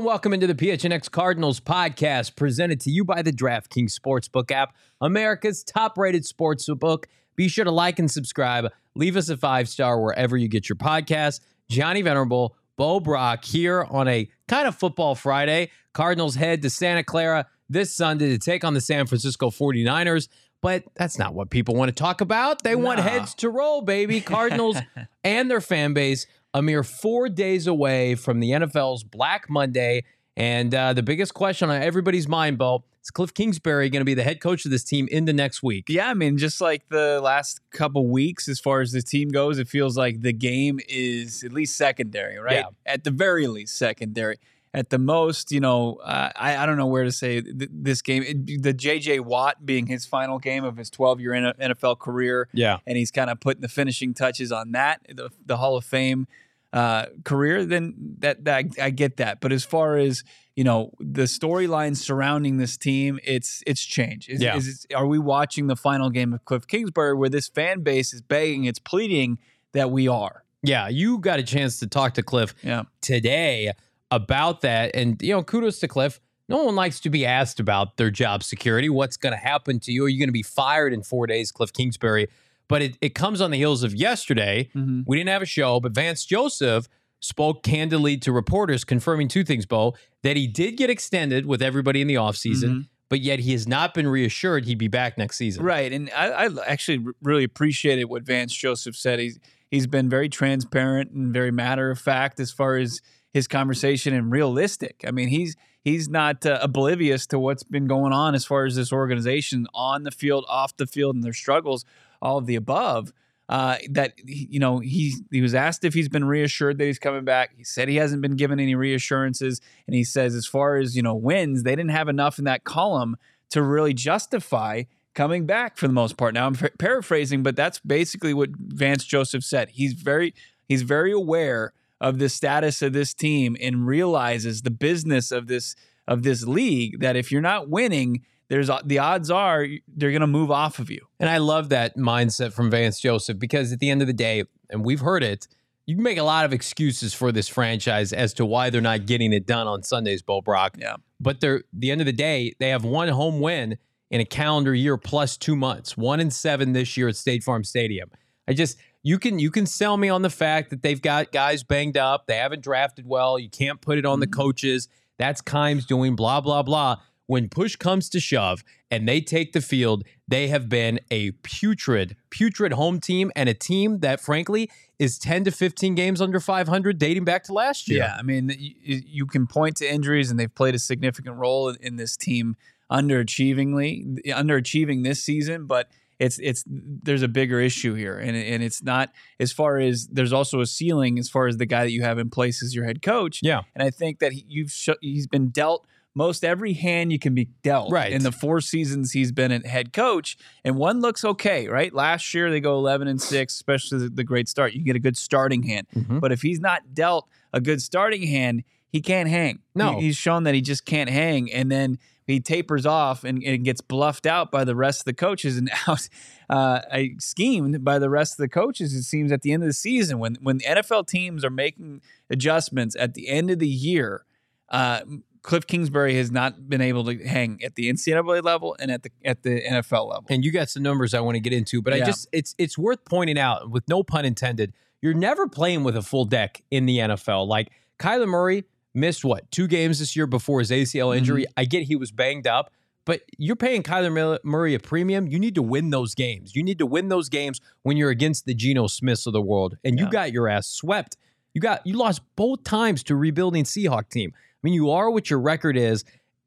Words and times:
And 0.00 0.06
welcome 0.06 0.32
into 0.32 0.46
the 0.46 0.54
PHNX 0.54 1.10
Cardinals 1.10 1.60
podcast 1.60 2.34
presented 2.34 2.80
to 2.80 2.90
you 2.90 3.04
by 3.04 3.20
the 3.20 3.30
DraftKings 3.30 3.94
Sportsbook 3.94 4.50
app, 4.50 4.74
America's 5.02 5.62
top-rated 5.62 6.22
sportsbook. 6.22 7.04
Be 7.36 7.48
sure 7.48 7.66
to 7.66 7.70
like 7.70 7.98
and 7.98 8.10
subscribe. 8.10 8.72
Leave 8.94 9.14
us 9.14 9.28
a 9.28 9.36
five-star 9.36 10.00
wherever 10.00 10.38
you 10.38 10.48
get 10.48 10.70
your 10.70 10.76
podcast. 10.76 11.40
Johnny 11.68 12.00
Venerable, 12.00 12.56
Bo 12.76 12.98
Brock 12.98 13.44
here 13.44 13.86
on 13.90 14.08
a 14.08 14.30
kind 14.48 14.66
of 14.66 14.74
football 14.74 15.14
Friday. 15.14 15.70
Cardinals 15.92 16.34
head 16.34 16.62
to 16.62 16.70
Santa 16.70 17.04
Clara 17.04 17.46
this 17.68 17.94
Sunday 17.94 18.30
to 18.30 18.38
take 18.38 18.64
on 18.64 18.72
the 18.72 18.80
San 18.80 19.06
Francisco 19.06 19.50
49ers. 19.50 20.28
But 20.62 20.84
that's 20.94 21.18
not 21.18 21.34
what 21.34 21.50
people 21.50 21.74
want 21.74 21.90
to 21.90 21.94
talk 21.94 22.22
about. 22.22 22.62
They 22.62 22.74
want 22.74 23.00
heads 23.00 23.34
to 23.36 23.50
roll, 23.50 23.82
baby. 23.82 24.22
Cardinals 24.22 24.78
and 25.24 25.50
their 25.50 25.60
fan 25.60 25.92
base 25.92 26.26
a 26.54 26.62
mere 26.62 26.82
four 26.82 27.28
days 27.28 27.66
away 27.66 28.14
from 28.14 28.40
the 28.40 28.50
NFL's 28.50 29.04
Black 29.04 29.48
Monday. 29.48 30.04
And 30.36 30.74
uh, 30.74 30.92
the 30.92 31.02
biggest 31.02 31.34
question 31.34 31.70
on 31.70 31.82
everybody's 31.82 32.28
mind, 32.28 32.58
Bo, 32.58 32.84
is 33.02 33.10
Cliff 33.10 33.32
Kingsbury 33.32 33.90
going 33.90 34.00
to 34.00 34.04
be 34.04 34.14
the 34.14 34.22
head 34.22 34.40
coach 34.40 34.64
of 34.64 34.70
this 34.70 34.84
team 34.84 35.08
in 35.10 35.24
the 35.24 35.32
next 35.32 35.62
week? 35.62 35.86
Yeah, 35.88 36.08
I 36.08 36.14
mean, 36.14 36.38
just 36.38 36.60
like 36.60 36.88
the 36.88 37.20
last 37.22 37.60
couple 37.70 38.06
weeks, 38.06 38.48
as 38.48 38.60
far 38.60 38.80
as 38.80 38.92
the 38.92 39.02
team 39.02 39.28
goes, 39.28 39.58
it 39.58 39.68
feels 39.68 39.96
like 39.96 40.22
the 40.22 40.32
game 40.32 40.80
is 40.88 41.42
at 41.44 41.52
least 41.52 41.76
secondary, 41.76 42.38
right? 42.38 42.64
Yeah. 42.64 42.92
At 42.92 43.04
the 43.04 43.10
very 43.10 43.46
least, 43.46 43.76
secondary. 43.76 44.38
At 44.72 44.90
the 44.90 44.98
most, 44.98 45.50
you 45.50 45.58
know, 45.58 45.96
uh, 45.96 46.30
I, 46.36 46.56
I 46.58 46.66
don't 46.66 46.76
know 46.76 46.86
where 46.86 47.02
to 47.02 47.10
say 47.10 47.40
th- 47.40 47.70
this 47.72 48.02
game. 48.02 48.22
It- 48.22 48.62
the 48.62 48.72
J.J. 48.72 49.18
Watt 49.20 49.66
being 49.66 49.86
his 49.86 50.06
final 50.06 50.38
game 50.38 50.62
of 50.62 50.76
his 50.76 50.90
12 50.90 51.20
year 51.20 51.32
NFL 51.32 51.98
career, 51.98 52.48
Yeah. 52.52 52.78
and 52.86 52.96
he's 52.96 53.10
kind 53.10 53.30
of 53.30 53.40
putting 53.40 53.62
the 53.62 53.68
finishing 53.68 54.14
touches 54.14 54.52
on 54.52 54.70
that, 54.72 55.00
the, 55.08 55.30
the 55.44 55.56
Hall 55.56 55.76
of 55.76 55.84
Fame 55.84 56.28
uh, 56.72 57.06
career, 57.24 57.64
then 57.64 57.94
that, 58.20 58.44
that 58.44 58.64
I 58.80 58.90
get 58.90 59.16
that. 59.16 59.40
But 59.40 59.50
as 59.50 59.64
far 59.64 59.96
as 59.96 60.22
you 60.54 60.62
know, 60.62 60.92
the 61.00 61.22
storyline 61.22 61.96
surrounding 61.96 62.58
this 62.58 62.76
team, 62.76 63.18
it's 63.24 63.62
it's 63.66 63.82
changed. 63.82 64.28
Is, 64.30 64.40
Yeah. 64.42 64.56
is 64.56 64.86
are 64.94 65.06
we 65.06 65.18
watching 65.18 65.66
the 65.68 65.74
final 65.76 66.10
game 66.10 66.32
of 66.32 66.44
Cliff 66.44 66.66
Kingsbury 66.68 67.14
where 67.14 67.28
this 67.30 67.48
fan 67.48 67.80
base 67.82 68.12
is 68.12 68.20
begging, 68.20 68.64
it's 68.66 68.78
pleading 68.78 69.38
that 69.72 69.90
we 69.90 70.06
are? 70.06 70.44
Yeah. 70.62 70.86
You 70.88 71.18
got 71.18 71.38
a 71.40 71.42
chance 71.42 71.78
to 71.80 71.86
talk 71.86 72.14
to 72.14 72.22
Cliff 72.22 72.54
Yeah. 72.62 72.82
today 73.00 73.72
about 74.10 74.60
that. 74.62 74.90
And, 74.94 75.20
you 75.22 75.32
know, 75.32 75.42
kudos 75.42 75.78
to 75.80 75.88
Cliff. 75.88 76.20
No 76.48 76.64
one 76.64 76.74
likes 76.74 76.98
to 77.00 77.10
be 77.10 77.24
asked 77.24 77.60
about 77.60 77.96
their 77.96 78.10
job 78.10 78.42
security. 78.42 78.88
What's 78.88 79.16
going 79.16 79.32
to 79.32 79.38
happen 79.38 79.78
to 79.80 79.92
you? 79.92 80.04
Are 80.04 80.08
you 80.08 80.18
going 80.18 80.28
to 80.28 80.32
be 80.32 80.42
fired 80.42 80.92
in 80.92 81.02
four 81.04 81.26
days, 81.28 81.52
Cliff 81.52 81.72
Kingsbury? 81.72 82.28
But 82.66 82.82
it, 82.82 82.98
it 83.00 83.14
comes 83.14 83.40
on 83.40 83.50
the 83.52 83.56
heels 83.56 83.82
of 83.84 83.94
yesterday. 83.94 84.68
Mhm. 84.74 85.04
We 85.06 85.16
didn't 85.16 85.30
have 85.30 85.42
a 85.42 85.46
show, 85.46 85.78
but 85.78 85.92
Vance 85.92 86.24
Joseph 86.24 86.88
spoke 87.20 87.62
candidly 87.62 88.16
to 88.16 88.32
reporters, 88.32 88.82
confirming 88.82 89.28
two 89.28 89.44
things, 89.44 89.64
Bo, 89.66 89.94
that 90.22 90.36
he 90.36 90.46
did 90.46 90.76
get 90.76 90.90
extended 90.90 91.46
with 91.46 91.62
everybody 91.62 92.00
in 92.00 92.06
the 92.08 92.14
offseason, 92.14 92.68
Mhm. 92.68 92.86
but 93.08 93.20
yet 93.20 93.40
he 93.40 93.52
has 93.52 93.68
not 93.68 93.92
been 93.94 94.08
reassured 94.08 94.64
he'd 94.64 94.78
be 94.78 94.88
back 94.88 95.18
next 95.18 95.36
season. 95.36 95.62
Right, 95.62 95.92
and 95.92 96.10
I, 96.16 96.46
I 96.46 96.48
actually 96.66 97.04
really 97.22 97.44
appreciated 97.44 98.04
what 98.06 98.22
Vance 98.24 98.54
Joseph 98.54 98.96
said. 98.96 99.18
He's 99.20 99.38
he's 99.70 99.86
been 99.86 100.08
very 100.08 100.28
transparent 100.28 101.10
and 101.12 101.32
very 101.32 101.52
matter 101.52 101.90
of 101.92 101.98
fact 102.00 102.40
as 102.40 102.50
far 102.50 102.76
as 102.76 103.00
his 103.32 103.46
conversation 103.46 104.14
and 104.14 104.30
realistic. 104.30 105.04
I 105.06 105.10
mean, 105.10 105.28
he's 105.28 105.56
he's 105.82 106.08
not 106.08 106.44
uh, 106.44 106.58
oblivious 106.62 107.26
to 107.28 107.38
what's 107.38 107.62
been 107.62 107.86
going 107.86 108.12
on 108.12 108.34
as 108.34 108.44
far 108.44 108.64
as 108.64 108.76
this 108.76 108.92
organization 108.92 109.66
on 109.74 110.02
the 110.02 110.10
field, 110.10 110.44
off 110.48 110.76
the 110.76 110.86
field, 110.86 111.14
and 111.14 111.24
their 111.24 111.32
struggles, 111.32 111.84
all 112.20 112.38
of 112.38 112.46
the 112.46 112.56
above. 112.56 113.12
Uh, 113.48 113.76
that 113.88 114.12
you 114.24 114.60
know 114.60 114.78
he 114.78 115.14
he 115.32 115.40
was 115.40 115.56
asked 115.56 115.84
if 115.84 115.92
he's 115.92 116.08
been 116.08 116.24
reassured 116.24 116.78
that 116.78 116.84
he's 116.84 117.00
coming 117.00 117.24
back. 117.24 117.50
He 117.56 117.64
said 117.64 117.88
he 117.88 117.96
hasn't 117.96 118.22
been 118.22 118.36
given 118.36 118.60
any 118.60 118.76
reassurances, 118.76 119.60
and 119.88 119.96
he 119.96 120.04
says 120.04 120.36
as 120.36 120.46
far 120.46 120.76
as 120.76 120.94
you 120.94 121.02
know 121.02 121.16
wins, 121.16 121.64
they 121.64 121.74
didn't 121.74 121.90
have 121.90 122.08
enough 122.08 122.38
in 122.38 122.44
that 122.44 122.62
column 122.62 123.16
to 123.50 123.62
really 123.62 123.92
justify 123.92 124.84
coming 125.14 125.46
back 125.46 125.76
for 125.76 125.88
the 125.88 125.92
most 125.92 126.16
part. 126.16 126.34
Now 126.34 126.46
I'm 126.46 126.54
par- 126.54 126.70
paraphrasing, 126.78 127.42
but 127.42 127.56
that's 127.56 127.80
basically 127.80 128.32
what 128.32 128.50
Vance 128.56 129.04
Joseph 129.04 129.42
said. 129.42 129.70
He's 129.70 129.94
very 129.94 130.32
he's 130.68 130.82
very 130.82 131.10
aware 131.10 131.72
of 132.00 132.18
the 132.18 132.28
status 132.28 132.82
of 132.82 132.92
this 132.92 133.14
team 133.14 133.56
and 133.60 133.86
realizes 133.86 134.62
the 134.62 134.70
business 134.70 135.30
of 135.30 135.46
this 135.46 135.76
of 136.08 136.22
this 136.22 136.44
league 136.44 137.00
that 137.00 137.16
if 137.16 137.30
you're 137.30 137.40
not 137.40 137.68
winning, 137.68 138.24
there's 138.48 138.70
the 138.84 138.98
odds 138.98 139.30
are 139.30 139.66
they're 139.88 140.10
going 140.10 140.20
to 140.20 140.26
move 140.26 140.50
off 140.50 140.78
of 140.78 140.90
you. 140.90 141.06
And 141.20 141.30
I 141.30 141.38
love 141.38 141.68
that 141.68 141.96
mindset 141.96 142.52
from 142.52 142.70
Vance 142.70 143.00
Joseph 143.00 143.38
because 143.38 143.72
at 143.72 143.78
the 143.78 143.90
end 143.90 144.00
of 144.00 144.08
the 144.08 144.12
day, 144.12 144.44
and 144.68 144.84
we've 144.84 145.00
heard 145.00 145.22
it, 145.22 145.46
you 145.86 145.94
can 145.94 146.02
make 146.02 146.18
a 146.18 146.24
lot 146.24 146.44
of 146.44 146.52
excuses 146.52 147.14
for 147.14 147.32
this 147.32 147.48
franchise 147.48 148.12
as 148.12 148.34
to 148.34 148.44
why 148.44 148.70
they're 148.70 148.80
not 148.80 149.06
getting 149.06 149.32
it 149.32 149.46
done 149.46 149.66
on 149.66 149.82
Sundays, 149.82 150.22
Bo 150.22 150.40
Brock. 150.40 150.76
Yeah. 150.78 150.96
But 151.20 151.40
they're 151.40 151.62
the 151.72 151.90
end 151.90 152.00
of 152.00 152.06
the 152.06 152.12
day, 152.12 152.54
they 152.58 152.70
have 152.70 152.84
one 152.84 153.08
home 153.08 153.40
win 153.40 153.78
in 154.10 154.20
a 154.20 154.24
calendar 154.24 154.74
year 154.74 154.96
plus 154.96 155.36
two 155.36 155.54
months, 155.54 155.96
one 155.96 156.18
in 156.18 156.30
seven 156.30 156.72
this 156.72 156.96
year 156.96 157.08
at 157.08 157.16
State 157.16 157.44
Farm 157.44 157.62
Stadium. 157.62 158.10
I 158.48 158.52
just 158.52 158.78
you 159.02 159.18
can 159.18 159.38
you 159.38 159.50
can 159.50 159.66
sell 159.66 159.96
me 159.96 160.08
on 160.08 160.22
the 160.22 160.30
fact 160.30 160.70
that 160.70 160.82
they've 160.82 161.00
got 161.00 161.32
guys 161.32 161.62
banged 161.62 161.96
up, 161.96 162.26
they 162.26 162.36
haven't 162.36 162.62
drafted 162.62 163.06
well, 163.06 163.38
you 163.38 163.48
can't 163.48 163.80
put 163.80 163.98
it 163.98 164.04
on 164.04 164.20
the 164.20 164.26
mm-hmm. 164.26 164.40
coaches. 164.40 164.88
That's 165.18 165.40
Keim's 165.40 165.86
doing 165.86 166.16
blah 166.16 166.40
blah 166.40 166.62
blah. 166.62 166.96
When 167.26 167.48
push 167.48 167.76
comes 167.76 168.08
to 168.08 168.18
shove 168.18 168.64
and 168.90 169.08
they 169.08 169.20
take 169.20 169.52
the 169.52 169.60
field, 169.60 170.02
they 170.26 170.48
have 170.48 170.68
been 170.68 170.98
a 171.12 171.30
putrid, 171.42 172.16
putrid 172.28 172.72
home 172.72 172.98
team 172.98 173.30
and 173.36 173.48
a 173.48 173.54
team 173.54 174.00
that, 174.00 174.20
frankly, 174.20 174.68
is 174.98 175.16
10 175.16 175.44
to 175.44 175.52
15 175.52 175.94
games 175.94 176.20
under 176.20 176.40
500 176.40 176.98
dating 176.98 177.24
back 177.24 177.44
to 177.44 177.52
last 177.52 177.88
year. 177.88 178.00
Yeah, 178.00 178.16
I 178.18 178.22
mean, 178.22 178.48
you, 178.58 179.00
you 179.06 179.26
can 179.26 179.46
point 179.46 179.76
to 179.76 179.88
injuries, 179.88 180.32
and 180.32 180.40
they've 180.40 180.52
played 180.52 180.74
a 180.74 180.78
significant 180.80 181.36
role 181.36 181.68
in, 181.68 181.76
in 181.76 181.96
this 181.96 182.16
team 182.16 182.56
underachievingly, 182.90 184.26
underachieving 184.26 185.04
this 185.04 185.22
season. 185.22 185.66
But 185.66 185.88
it's 186.20 186.38
it's 186.38 186.62
there's 186.68 187.22
a 187.22 187.28
bigger 187.28 187.58
issue 187.60 187.94
here, 187.94 188.18
and 188.18 188.36
and 188.36 188.62
it's 188.62 188.82
not 188.82 189.10
as 189.40 189.50
far 189.50 189.78
as 189.78 190.06
there's 190.06 190.32
also 190.32 190.60
a 190.60 190.66
ceiling 190.66 191.18
as 191.18 191.28
far 191.28 191.48
as 191.48 191.56
the 191.56 191.66
guy 191.66 191.82
that 191.84 191.90
you 191.92 192.02
have 192.02 192.18
in 192.18 192.30
place 192.30 192.62
as 192.62 192.74
your 192.74 192.84
head 192.84 193.02
coach. 193.02 193.40
Yeah. 193.42 193.62
and 193.74 193.82
I 193.82 193.90
think 193.90 194.20
that 194.20 194.32
he, 194.32 194.44
you've 194.46 194.70
sh- 194.70 194.90
he's 195.00 195.26
been 195.26 195.48
dealt 195.48 195.86
most 196.14 196.44
every 196.44 196.72
hand 196.72 197.12
you 197.12 197.20
can 197.20 197.34
be 197.36 197.48
dealt 197.62 197.92
Right. 197.92 198.12
in 198.12 198.24
the 198.24 198.32
four 198.32 198.60
seasons 198.60 199.12
he's 199.12 199.30
been 199.30 199.52
a 199.52 199.60
head 199.66 199.92
coach 199.92 200.36
and 200.64 200.74
one 200.76 201.00
looks 201.00 201.24
okay 201.24 201.68
right 201.68 201.94
last 201.94 202.34
year 202.34 202.50
they 202.50 202.58
go 202.58 202.74
11 202.74 203.06
and 203.06 203.22
6 203.22 203.54
especially 203.54 203.98
the, 204.00 204.08
the 204.08 204.24
great 204.24 204.48
start 204.48 204.72
you 204.72 204.82
get 204.82 204.96
a 204.96 204.98
good 204.98 205.16
starting 205.16 205.62
hand 205.62 205.86
Mhm. 205.94 206.18
but 206.20 206.32
if 206.32 206.42
he's 206.42 206.58
not 206.58 206.94
dealt 206.94 207.28
a 207.52 207.60
good 207.60 207.80
starting 207.80 208.22
hand, 208.26 208.64
he 208.92 209.00
can't 209.00 209.28
hang. 209.28 209.60
No. 209.76 210.00
He- 210.00 210.06
he's 210.06 210.16
shown 210.16 210.42
that 210.44 210.54
he 210.54 210.60
just 210.60 210.84
can't 210.84 211.08
hang, 211.08 211.50
and 211.52 211.70
then 211.70 211.96
he 212.30 212.40
tapers 212.40 212.86
off 212.86 213.24
and, 213.24 213.42
and 213.42 213.64
gets 213.64 213.80
bluffed 213.80 214.26
out 214.26 214.50
by 214.50 214.64
the 214.64 214.74
rest 214.74 215.00
of 215.00 215.04
the 215.04 215.14
coaches 215.14 215.56
and 215.56 215.70
out 215.88 216.08
uh, 216.48 216.80
schemed 217.18 217.84
by 217.84 217.98
the 217.98 218.10
rest 218.10 218.34
of 218.34 218.38
the 218.38 218.48
coaches. 218.48 218.94
It 218.94 219.02
seems 219.02 219.32
at 219.32 219.42
the 219.42 219.52
end 219.52 219.62
of 219.62 219.68
the 219.68 219.74
season 219.74 220.18
when 220.18 220.36
when 220.40 220.58
the 220.58 220.64
NFL 220.64 221.06
teams 221.06 221.44
are 221.44 221.50
making 221.50 222.00
adjustments 222.28 222.96
at 222.98 223.14
the 223.14 223.28
end 223.28 223.50
of 223.50 223.58
the 223.58 223.68
year. 223.68 224.24
Uh, 224.68 225.00
Cliff 225.42 225.66
Kingsbury 225.66 226.14
has 226.16 226.30
not 226.30 226.68
been 226.68 226.82
able 226.82 227.04
to 227.04 227.16
hang 227.26 227.60
at 227.64 227.74
the 227.74 227.90
NCAA 227.90 228.42
level 228.42 228.76
and 228.78 228.90
at 228.90 229.02
the 229.02 229.10
at 229.24 229.42
the 229.42 229.62
NFL 229.62 230.08
level. 230.08 230.26
and 230.28 230.44
you 230.44 230.52
got 230.52 230.68
some 230.68 230.82
numbers 230.82 231.14
I 231.14 231.20
want 231.20 231.36
to 231.36 231.40
get 231.40 231.52
into, 231.52 231.80
but 231.80 231.94
I 231.94 232.00
just 232.00 232.28
it's 232.32 232.54
it's 232.58 232.76
worth 232.76 233.04
pointing 233.04 233.38
out, 233.38 233.70
with 233.70 233.88
no 233.88 234.02
pun 234.02 234.24
intended, 234.24 234.74
you're 235.00 235.14
never 235.14 235.48
playing 235.48 235.82
with 235.82 235.96
a 235.96 236.02
full 236.02 236.26
deck 236.26 236.62
in 236.70 236.84
the 236.84 236.98
NFL. 236.98 237.46
Like 237.46 237.70
Kyler 237.98 238.28
Murray 238.28 238.64
missed 238.94 239.24
what 239.24 239.50
two 239.50 239.66
games 239.66 239.98
this 239.98 240.16
year 240.16 240.26
before 240.26 240.58
his 240.60 240.70
ACL 240.70 241.16
injury. 241.16 241.46
I 241.56 241.64
get 241.64 241.84
he 241.84 241.96
was 241.96 242.10
banged 242.10 242.46
up, 242.46 242.72
but 243.04 243.22
you're 243.38 243.56
paying 243.56 243.82
Kyler 243.82 244.38
Murray 244.44 244.74
a 244.74 244.78
premium. 244.80 245.26
You 245.26 245.38
need 245.38 245.54
to 245.54 245.62
win 245.62 245.90
those 245.90 246.14
games. 246.14 246.54
You 246.56 246.62
need 246.62 246.78
to 246.78 246.86
win 246.86 247.08
those 247.08 247.28
games 247.28 247.60
when 247.82 247.96
you're 247.96 248.10
against 248.10 248.46
the 248.46 248.54
Geno 248.54 248.86
Smiths 248.86 249.26
of 249.26 249.32
the 249.32 249.42
world, 249.42 249.76
and 249.84 249.98
you 249.98 250.10
got 250.10 250.32
your 250.32 250.48
ass 250.48 250.66
swept. 250.68 251.16
You 251.54 251.60
got 251.60 251.86
you 251.86 251.94
lost 251.96 252.22
both 252.36 252.62
times 252.64 253.02
to 253.04 253.16
rebuilding 253.16 253.64
Seahawk 253.64 254.08
team. 254.10 254.32
I 254.34 254.58
mean, 254.62 254.74
you 254.74 254.90
are 254.90 255.10
what 255.10 255.30
your 255.30 255.40
record 255.40 255.76
is, 255.76 256.04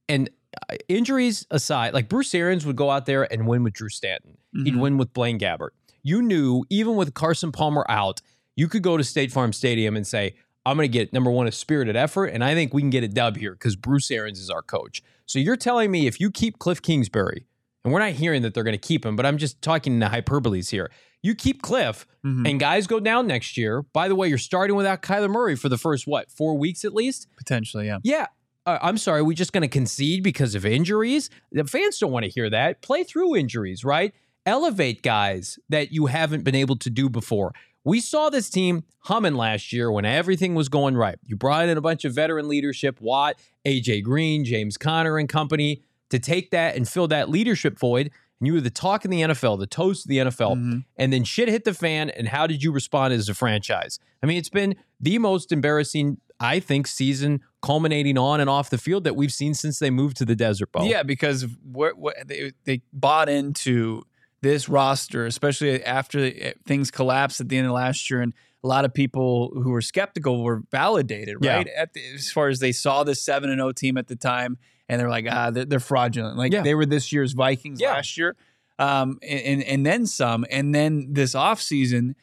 and 0.08 0.30
uh, 0.70 0.76
injuries 0.88 1.48
aside, 1.50 1.94
like 1.94 2.08
Bruce 2.10 2.34
Arians 2.36 2.66
would 2.66 2.76
go 2.76 2.90
out 2.92 3.06
there 3.08 3.32
and 3.34 3.48
win 3.48 3.64
with 3.64 3.74
Drew 3.74 3.90
Stanton. 3.90 4.38
He'd 4.54 4.76
Mhm. 4.76 4.80
win 4.80 4.98
with 4.98 5.12
Blaine 5.14 5.40
Gabbert. 5.40 5.70
you 6.06 6.22
knew 6.22 6.66
even 6.70 6.96
with 6.98 7.14
Carson 7.14 7.52
Palmer 7.54 7.86
out, 7.88 8.22
you 8.58 8.68
could 8.68 8.84
go 8.84 8.98
to 8.98 9.04
State 9.06 9.32
Farm 9.32 9.54
Stadium 9.54 9.96
and 9.96 10.06
say, 10.06 10.36
I'm 10.66 10.78
going 10.78 10.90
to 10.90 10.92
get 10.92 11.12
number 11.14 11.30
one, 11.32 11.48
a 11.48 11.52
spirited 11.52 11.96
effort, 11.96 12.28
and 12.28 12.44
I 12.44 12.54
think 12.54 12.74
we 12.74 12.82
can 12.82 12.90
get 12.90 13.04
a 13.04 13.08
dub 13.08 13.38
here 13.38 13.52
because 13.52 13.76
Bruce 13.76 14.10
Arians 14.12 14.40
is 14.40 14.50
our 14.50 14.62
coach. 14.62 15.02
So 15.26 15.40
you're 15.40 15.58
telling 15.58 15.92
me 15.92 16.08
if 16.08 16.20
you 16.20 16.32
keep 16.32 16.60
Cliff 16.60 16.82
Kingsbury, 16.82 17.46
and 17.84 17.94
we're 17.94 18.00
not 18.00 18.12
hearing 18.14 18.42
that 18.44 18.54
they're 18.54 18.64
going 18.64 18.78
to 18.80 18.88
keep 18.88 19.06
him, 19.06 19.16
but 19.18 19.26
I'm 19.26 19.38
just 19.38 19.62
talking 19.62 19.94
in 19.94 20.00
the 20.00 20.06
hyperboles 20.08 20.70
here. 20.70 20.90
You 21.22 21.36
keep 21.36 21.62
Cliff, 21.62 22.06
Mhm. 22.26 22.50
and 22.50 22.60
guys 22.60 22.88
go 22.88 23.00
down 23.02 23.28
next 23.28 23.58
year. 23.58 23.82
By 23.82 24.08
the 24.08 24.16
way, 24.16 24.28
you're 24.30 24.38
starting 24.38 24.76
without 24.78 25.02
Kyler 25.02 25.30
Murray 25.30 25.56
for 25.56 25.68
the 25.70 25.78
first 25.78 26.08
what 26.08 26.32
four 26.32 26.58
weeks 26.58 26.86
at 26.86 26.94
least. 26.94 27.28
Potentially, 27.38 27.88
yeah. 27.88 28.00
Yeah. 28.04 28.28
Uh, 28.66 28.80
I'm 28.82 28.98
sorry. 28.98 29.22
we're 29.22 29.28
we 29.28 29.36
just 29.36 29.52
going 29.52 29.62
to 29.64 29.68
concede 29.68 30.24
because 30.24 30.56
of 30.56 30.66
injuries? 30.66 31.30
The 31.52 31.66
fans 31.66 31.98
don't 32.00 32.12
want 32.14 32.24
to 32.24 32.32
hear 32.32 32.50
that. 32.50 32.82
Play 32.82 33.04
through 33.04 33.36
injuries, 33.36 33.84
right? 33.84 34.14
Elevate 34.46 35.02
guys 35.04 35.60
that 35.70 35.92
you 35.92 36.06
haven't 36.08 36.44
been 36.44 36.56
able 36.56 36.76
to 36.78 36.90
do 36.90 37.10
before. 37.10 37.54
We 37.84 38.00
saw 38.00 38.30
this 38.30 38.50
team 38.50 38.84
humming 39.00 39.36
last 39.36 39.74
year 39.74 39.92
when 39.92 40.06
everything 40.06 40.56
was 40.56 40.70
going 40.70 40.96
right. 40.96 41.18
You 41.26 41.36
brought 41.36 41.68
in 41.68 41.78
a 41.78 41.82
bunch 41.82 42.06
of 42.06 42.14
veteran 42.14 42.48
leadership, 42.48 43.02
Watt, 43.02 43.36
AJ 43.66 44.04
Green, 44.04 44.46
James 44.46 44.78
Conner, 44.78 45.18
and 45.18 45.28
company 45.28 45.82
to 46.10 46.20
take 46.20 46.52
that 46.52 46.76
and 46.76 46.88
fill 46.88 47.08
that 47.10 47.30
leadership 47.30 47.78
void. 47.78 48.12
And 48.40 48.48
you 48.48 48.54
were 48.54 48.62
the 48.62 48.70
talk 48.70 49.04
in 49.06 49.12
the 49.12 49.22
NFL, 49.22 49.58
the 49.60 49.68
toast 49.68 50.06
of 50.06 50.10
the 50.10 50.18
NFL 50.20 50.56
Mhm. 50.56 50.86
and 50.98 51.12
then 51.14 51.24
shit 51.24 51.50
hit 51.50 51.64
the 51.66 51.74
fan. 51.74 52.10
And 52.10 52.28
how 52.30 52.48
did 52.48 52.64
you 52.64 52.72
respond 52.72 53.14
as 53.14 53.28
a 53.30 53.34
franchise? 53.34 54.00
I 54.22 54.28
mean, 54.28 54.38
it's 54.38 54.50
been 54.50 54.76
the 55.00 55.18
most 55.18 55.52
embarrassing, 55.52 56.18
I 56.40 56.60
think, 56.60 56.88
season 56.88 57.42
culminating 57.62 58.18
on 58.18 58.40
and 58.42 58.50
off 58.50 58.70
the 58.70 58.78
field 58.78 59.04
that 59.06 59.16
we've 59.16 59.32
seen 59.32 59.54
since 59.54 59.80
they 59.80 59.90
moved 59.90 60.18
to 60.18 60.26
the 60.26 60.36
Desert 60.36 60.72
Bowl. 60.72 60.86
Yeah, 60.86 61.04
because 61.04 61.46
what, 61.64 61.98
what 61.98 62.16
they 62.28 62.52
they 62.66 62.82
bought 62.94 63.30
into 63.30 64.04
this 64.44 64.70
roster, 64.70 65.26
especially 65.26 65.84
after 65.84 66.30
things 66.68 66.92
collapsed 66.92 67.42
at 67.42 67.50
the 67.50 67.58
end 67.58 67.66
of 67.68 67.74
last 67.74 68.10
year, 68.10 68.22
and 68.22 68.34
a 68.64 68.68
lot 68.68 68.86
of 68.86 68.94
people 68.94 69.52
who 69.56 69.72
were 69.72 69.82
skeptical 69.82 70.44
were 70.44 70.62
validated, 70.72 71.38
Yeah. 71.42 71.56
right? 71.56 71.68
At 71.76 71.94
the, 71.94 72.02
as 72.14 72.30
far 72.32 72.50
as 72.50 72.60
they 72.60 72.72
saw 72.72 73.04
this 73.04 73.22
seven 73.22 73.50
and 73.50 73.60
zero 73.60 73.72
team 73.72 73.98
at 73.98 74.08
the 74.08 74.16
time, 74.16 74.58
and 74.88 75.00
they're 75.00 75.10
like, 75.10 75.26
ah, 75.30 75.50
they're, 75.50 75.66
they're 75.66 75.80
fraudulent. 75.80 76.38
Like 76.38 76.54
Yeah. 76.54 76.62
they 76.62 76.76
were 76.76 76.86
this 76.86 77.12
year's 77.12 77.34
Vikings 77.34 77.82
Yeah. 77.82 77.94
last 77.94 78.18
year, 78.18 78.36
um, 78.80 79.18
and, 79.22 79.42
and 79.42 79.64
and 79.64 79.86
then 79.86 80.06
some, 80.06 80.46
and 80.52 80.74
then 80.76 81.08
this 81.14 81.34
offseason, 81.36 82.16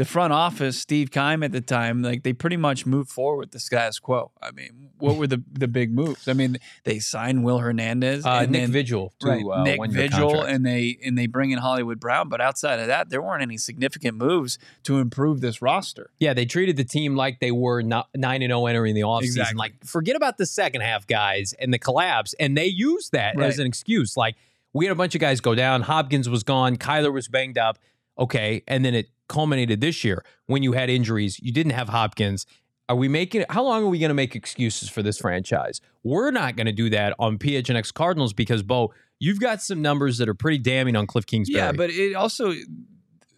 the 0.00 0.06
front 0.06 0.32
office, 0.32 0.78
Steve 0.78 1.10
Keim 1.10 1.42
at 1.42 1.52
the 1.52 1.60
time, 1.60 2.00
like 2.02 2.22
they 2.22 2.32
pretty 2.32 2.56
much 2.56 2.86
moved 2.86 3.10
forward 3.10 3.36
with 3.40 3.50
the 3.50 3.60
status 3.60 3.98
quo. 3.98 4.30
I 4.40 4.50
mean, 4.50 4.88
what 4.98 5.16
were 5.16 5.26
the 5.26 5.42
the 5.52 5.68
big 5.68 5.92
moves? 5.92 6.26
I 6.26 6.32
mean, 6.32 6.56
they 6.84 7.00
signed 7.00 7.44
Will 7.44 7.58
Hernandez, 7.58 8.24
Uh, 8.24 8.30
and 8.44 8.50
Nick 8.52 8.62
then, 8.62 8.72
Vigil 8.72 9.12
to 9.20 9.28
right, 9.28 9.44
uh, 9.44 9.62
Nick 9.62 9.78
Vigil, 9.90 10.40
and 10.42 10.64
they 10.64 10.98
and 11.04 11.18
they 11.18 11.26
bring 11.26 11.50
in 11.50 11.58
Hollywood 11.58 12.00
Brown. 12.00 12.30
But 12.30 12.40
outside 12.40 12.80
of 12.80 12.86
that, 12.86 13.10
there 13.10 13.20
weren't 13.20 13.42
any 13.42 13.58
significant 13.58 14.16
moves 14.16 14.58
to 14.84 15.00
improve 15.00 15.42
this 15.42 15.60
roster. 15.60 16.08
Yeah, 16.18 16.32
they 16.32 16.46
treated 16.46 16.78
the 16.78 16.84
team 16.84 17.14
like 17.14 17.38
they 17.40 17.50
were 17.52 17.82
nine 17.82 18.04
and 18.16 18.40
zero 18.50 18.64
entering 18.64 18.94
the 18.94 19.02
offseason. 19.02 19.24
Exactly. 19.24 19.58
Like, 19.58 19.84
forget 19.84 20.16
about 20.16 20.38
the 20.38 20.46
second 20.46 20.80
half 20.80 21.06
guys 21.06 21.52
and 21.60 21.74
the 21.74 21.78
collapse, 21.78 22.34
and 22.40 22.56
they 22.56 22.64
used 22.66 23.12
that 23.12 23.36
Right. 23.36 23.48
as 23.48 23.58
an 23.58 23.66
excuse. 23.66 24.16
Like, 24.16 24.36
we 24.72 24.86
had 24.86 24.92
a 24.92 24.94
bunch 24.94 25.14
of 25.14 25.20
guys 25.20 25.42
go 25.42 25.54
down. 25.54 25.82
Hopkins 25.82 26.26
was 26.26 26.42
gone. 26.42 26.78
Kyler 26.78 27.12
was 27.12 27.28
banged 27.28 27.58
up. 27.58 27.78
Okay, 28.18 28.62
and 28.66 28.82
then 28.82 28.94
it 28.94 29.08
culminated 29.30 29.80
this 29.80 30.04
year 30.04 30.22
when 30.46 30.62
you 30.62 30.72
had 30.72 30.90
injuries. 30.90 31.40
You 31.40 31.52
didn't 31.52 31.72
have 31.72 31.88
Hopkins. 31.88 32.44
Are 32.90 32.96
we 32.96 33.08
making? 33.08 33.42
It? 33.42 33.50
How 33.50 33.62
long 33.62 33.84
are 33.84 33.88
we 33.88 33.98
going 33.98 34.10
to 34.10 34.14
make 34.14 34.34
excuses 34.36 34.90
for 34.90 35.02
this 35.02 35.18
franchise? 35.18 35.80
We're 36.02 36.32
not 36.32 36.56
going 36.56 36.66
to 36.66 36.72
do 36.72 36.90
that 36.90 37.14
on 37.18 37.38
PHNX 37.38 37.94
Cardinals 37.94 38.32
because 38.32 38.62
Bo, 38.62 38.92
you've 39.20 39.40
got 39.40 39.62
some 39.62 39.80
numbers 39.80 40.18
that 40.18 40.28
are 40.28 40.34
pretty 40.34 40.58
damning 40.58 40.96
on 40.96 41.06
Cliff 41.06 41.24
Kingsbury. 41.24 41.62
Yeah, 41.62 41.72
but 41.72 41.88
it 41.90 42.14
also 42.14 42.52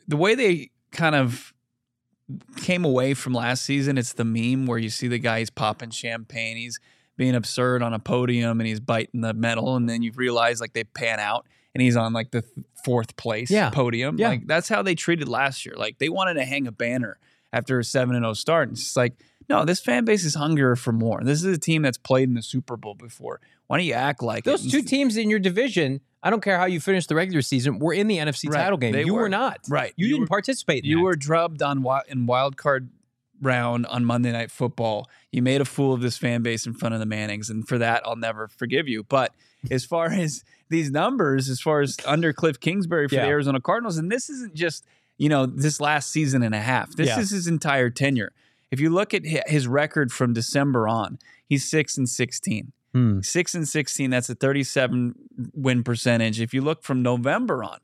the 0.08 0.16
way 0.16 0.34
they 0.34 0.70
kind 0.90 1.14
of 1.14 1.52
came 2.56 2.84
away 2.84 3.12
from 3.12 3.34
last 3.34 3.64
season. 3.64 3.98
It's 3.98 4.14
the 4.14 4.24
meme 4.24 4.66
where 4.66 4.78
you 4.78 4.88
see 4.88 5.06
the 5.06 5.18
guy 5.18 5.40
he's 5.40 5.50
popping 5.50 5.90
champagne, 5.90 6.56
he's 6.56 6.80
being 7.16 7.34
absurd 7.34 7.82
on 7.82 7.92
a 7.92 7.98
podium, 7.98 8.58
and 8.58 8.66
he's 8.66 8.80
biting 8.80 9.20
the 9.20 9.34
metal, 9.34 9.76
and 9.76 9.88
then 9.88 10.02
you 10.02 10.12
realize 10.14 10.60
like 10.60 10.72
they 10.72 10.84
pan 10.84 11.20
out. 11.20 11.46
And 11.74 11.80
he's 11.82 11.96
on 11.96 12.12
like 12.12 12.30
the 12.32 12.44
fourth 12.84 13.16
place 13.16 13.50
Yeah. 13.50 13.70
podium. 13.70 14.18
Yeah. 14.18 14.28
Like 14.28 14.46
that's 14.46 14.68
how 14.68 14.82
they 14.82 14.94
treated 14.94 15.28
last 15.28 15.64
year. 15.64 15.74
Like 15.76 15.98
they 15.98 16.08
wanted 16.08 16.34
to 16.34 16.44
hang 16.44 16.66
a 16.66 16.72
banner 16.72 17.18
after 17.52 17.78
a 17.78 17.84
seven 17.84 18.14
and 18.14 18.24
zero 18.24 18.34
start. 18.34 18.68
And 18.68 18.76
it's 18.76 18.84
just 18.84 18.96
like, 18.96 19.14
no, 19.48 19.64
this 19.64 19.80
fan 19.80 20.04
base 20.04 20.24
is 20.24 20.34
hungrier 20.34 20.76
for 20.76 20.92
more. 20.92 21.20
This 21.22 21.42
is 21.42 21.56
a 21.56 21.58
team 21.58 21.82
that's 21.82 21.98
played 21.98 22.28
in 22.28 22.34
the 22.34 22.42
Super 22.42 22.76
Bowl 22.76 22.94
before. 22.94 23.40
Why 23.66 23.78
don't 23.78 23.86
you 23.86 23.94
act 23.94 24.22
like 24.22 24.44
Those 24.44 24.66
it? 24.66 24.70
two 24.70 24.82
teams 24.82 25.16
in 25.16 25.30
your 25.30 25.38
division, 25.38 26.00
I 26.22 26.30
don't 26.30 26.42
care 26.42 26.58
how 26.58 26.66
you 26.66 26.78
finished 26.78 27.08
the 27.08 27.14
regular 27.14 27.42
season, 27.42 27.78
We're 27.78 27.94
in 27.94 28.06
the 28.06 28.18
NFC 28.18 28.48
Right, 28.50 28.62
title 28.62 28.78
game. 28.78 28.92
they 28.92 29.04
You 29.04 29.14
were, 29.14 29.22
were. 29.22 29.28
not. 29.28 29.60
Right. 29.68 29.92
You, 29.96 30.06
You 30.06 30.12
didn't 30.14 30.20
were- 30.22 30.26
participate 30.28 30.84
in 30.84 30.90
You 30.90 30.96
that. 30.98 31.02
were 31.02 31.16
drubbed 31.16 31.62
on 31.62 31.84
in 32.08 32.26
wild 32.26 32.56
card 32.56 32.90
round 33.40 33.86
on 33.86 34.04
Monday 34.04 34.30
Night 34.32 34.50
Football. 34.50 35.08
You 35.32 35.42
made 35.42 35.60
a 35.60 35.64
fool 35.64 35.92
of 35.92 36.00
this 36.00 36.16
fan 36.18 36.42
base 36.42 36.66
in 36.66 36.74
front 36.74 36.94
of 36.94 37.00
the 37.00 37.06
Mannings, 37.06 37.50
and 37.50 37.66
for 37.66 37.78
that, 37.78 38.02
I'll 38.06 38.16
never 38.16 38.46
forgive 38.48 38.86
you. 38.88 39.02
But 39.02 39.34
as 39.70 39.84
far 39.84 40.06
as 40.12 40.44
these 40.72 40.90
numbers, 40.90 41.48
as 41.48 41.60
far 41.60 41.80
as 41.82 41.96
under 42.04 42.32
Cliff 42.32 42.58
Kingsbury 42.58 43.06
for 43.08 43.14
Yeah. 43.14 43.22
the 43.22 43.28
Arizona 43.28 43.60
Cardinals, 43.60 43.96
and 43.98 44.10
this 44.10 44.28
isn't 44.28 44.54
just 44.54 44.84
you 45.18 45.28
know 45.28 45.46
this 45.46 45.80
last 45.80 46.10
season 46.10 46.42
and 46.42 46.54
a 46.54 46.60
half. 46.60 46.96
This 46.96 47.06
Yeah. 47.08 47.20
is 47.20 47.30
his 47.30 47.46
entire 47.46 47.90
tenure. 47.90 48.32
If 48.72 48.80
you 48.80 48.90
look 48.90 49.14
at 49.14 49.22
his 49.24 49.68
record 49.68 50.10
from 50.10 50.32
December 50.32 50.88
on, 50.88 51.18
he's 51.46 51.68
six 51.68 51.96
and 51.96 52.08
sixteen. 52.08 52.72
Hmm. 52.94 53.20
Six 53.20 53.54
and 53.54 53.68
sixteen. 53.68 54.10
That's 54.10 54.28
a 54.28 54.34
thirty-seven 54.34 55.14
win 55.54 55.84
percentage. 55.84 56.40
If 56.40 56.52
you 56.52 56.60
look 56.62 56.82
from 56.82 57.02
November 57.02 57.62
on, 57.62 57.78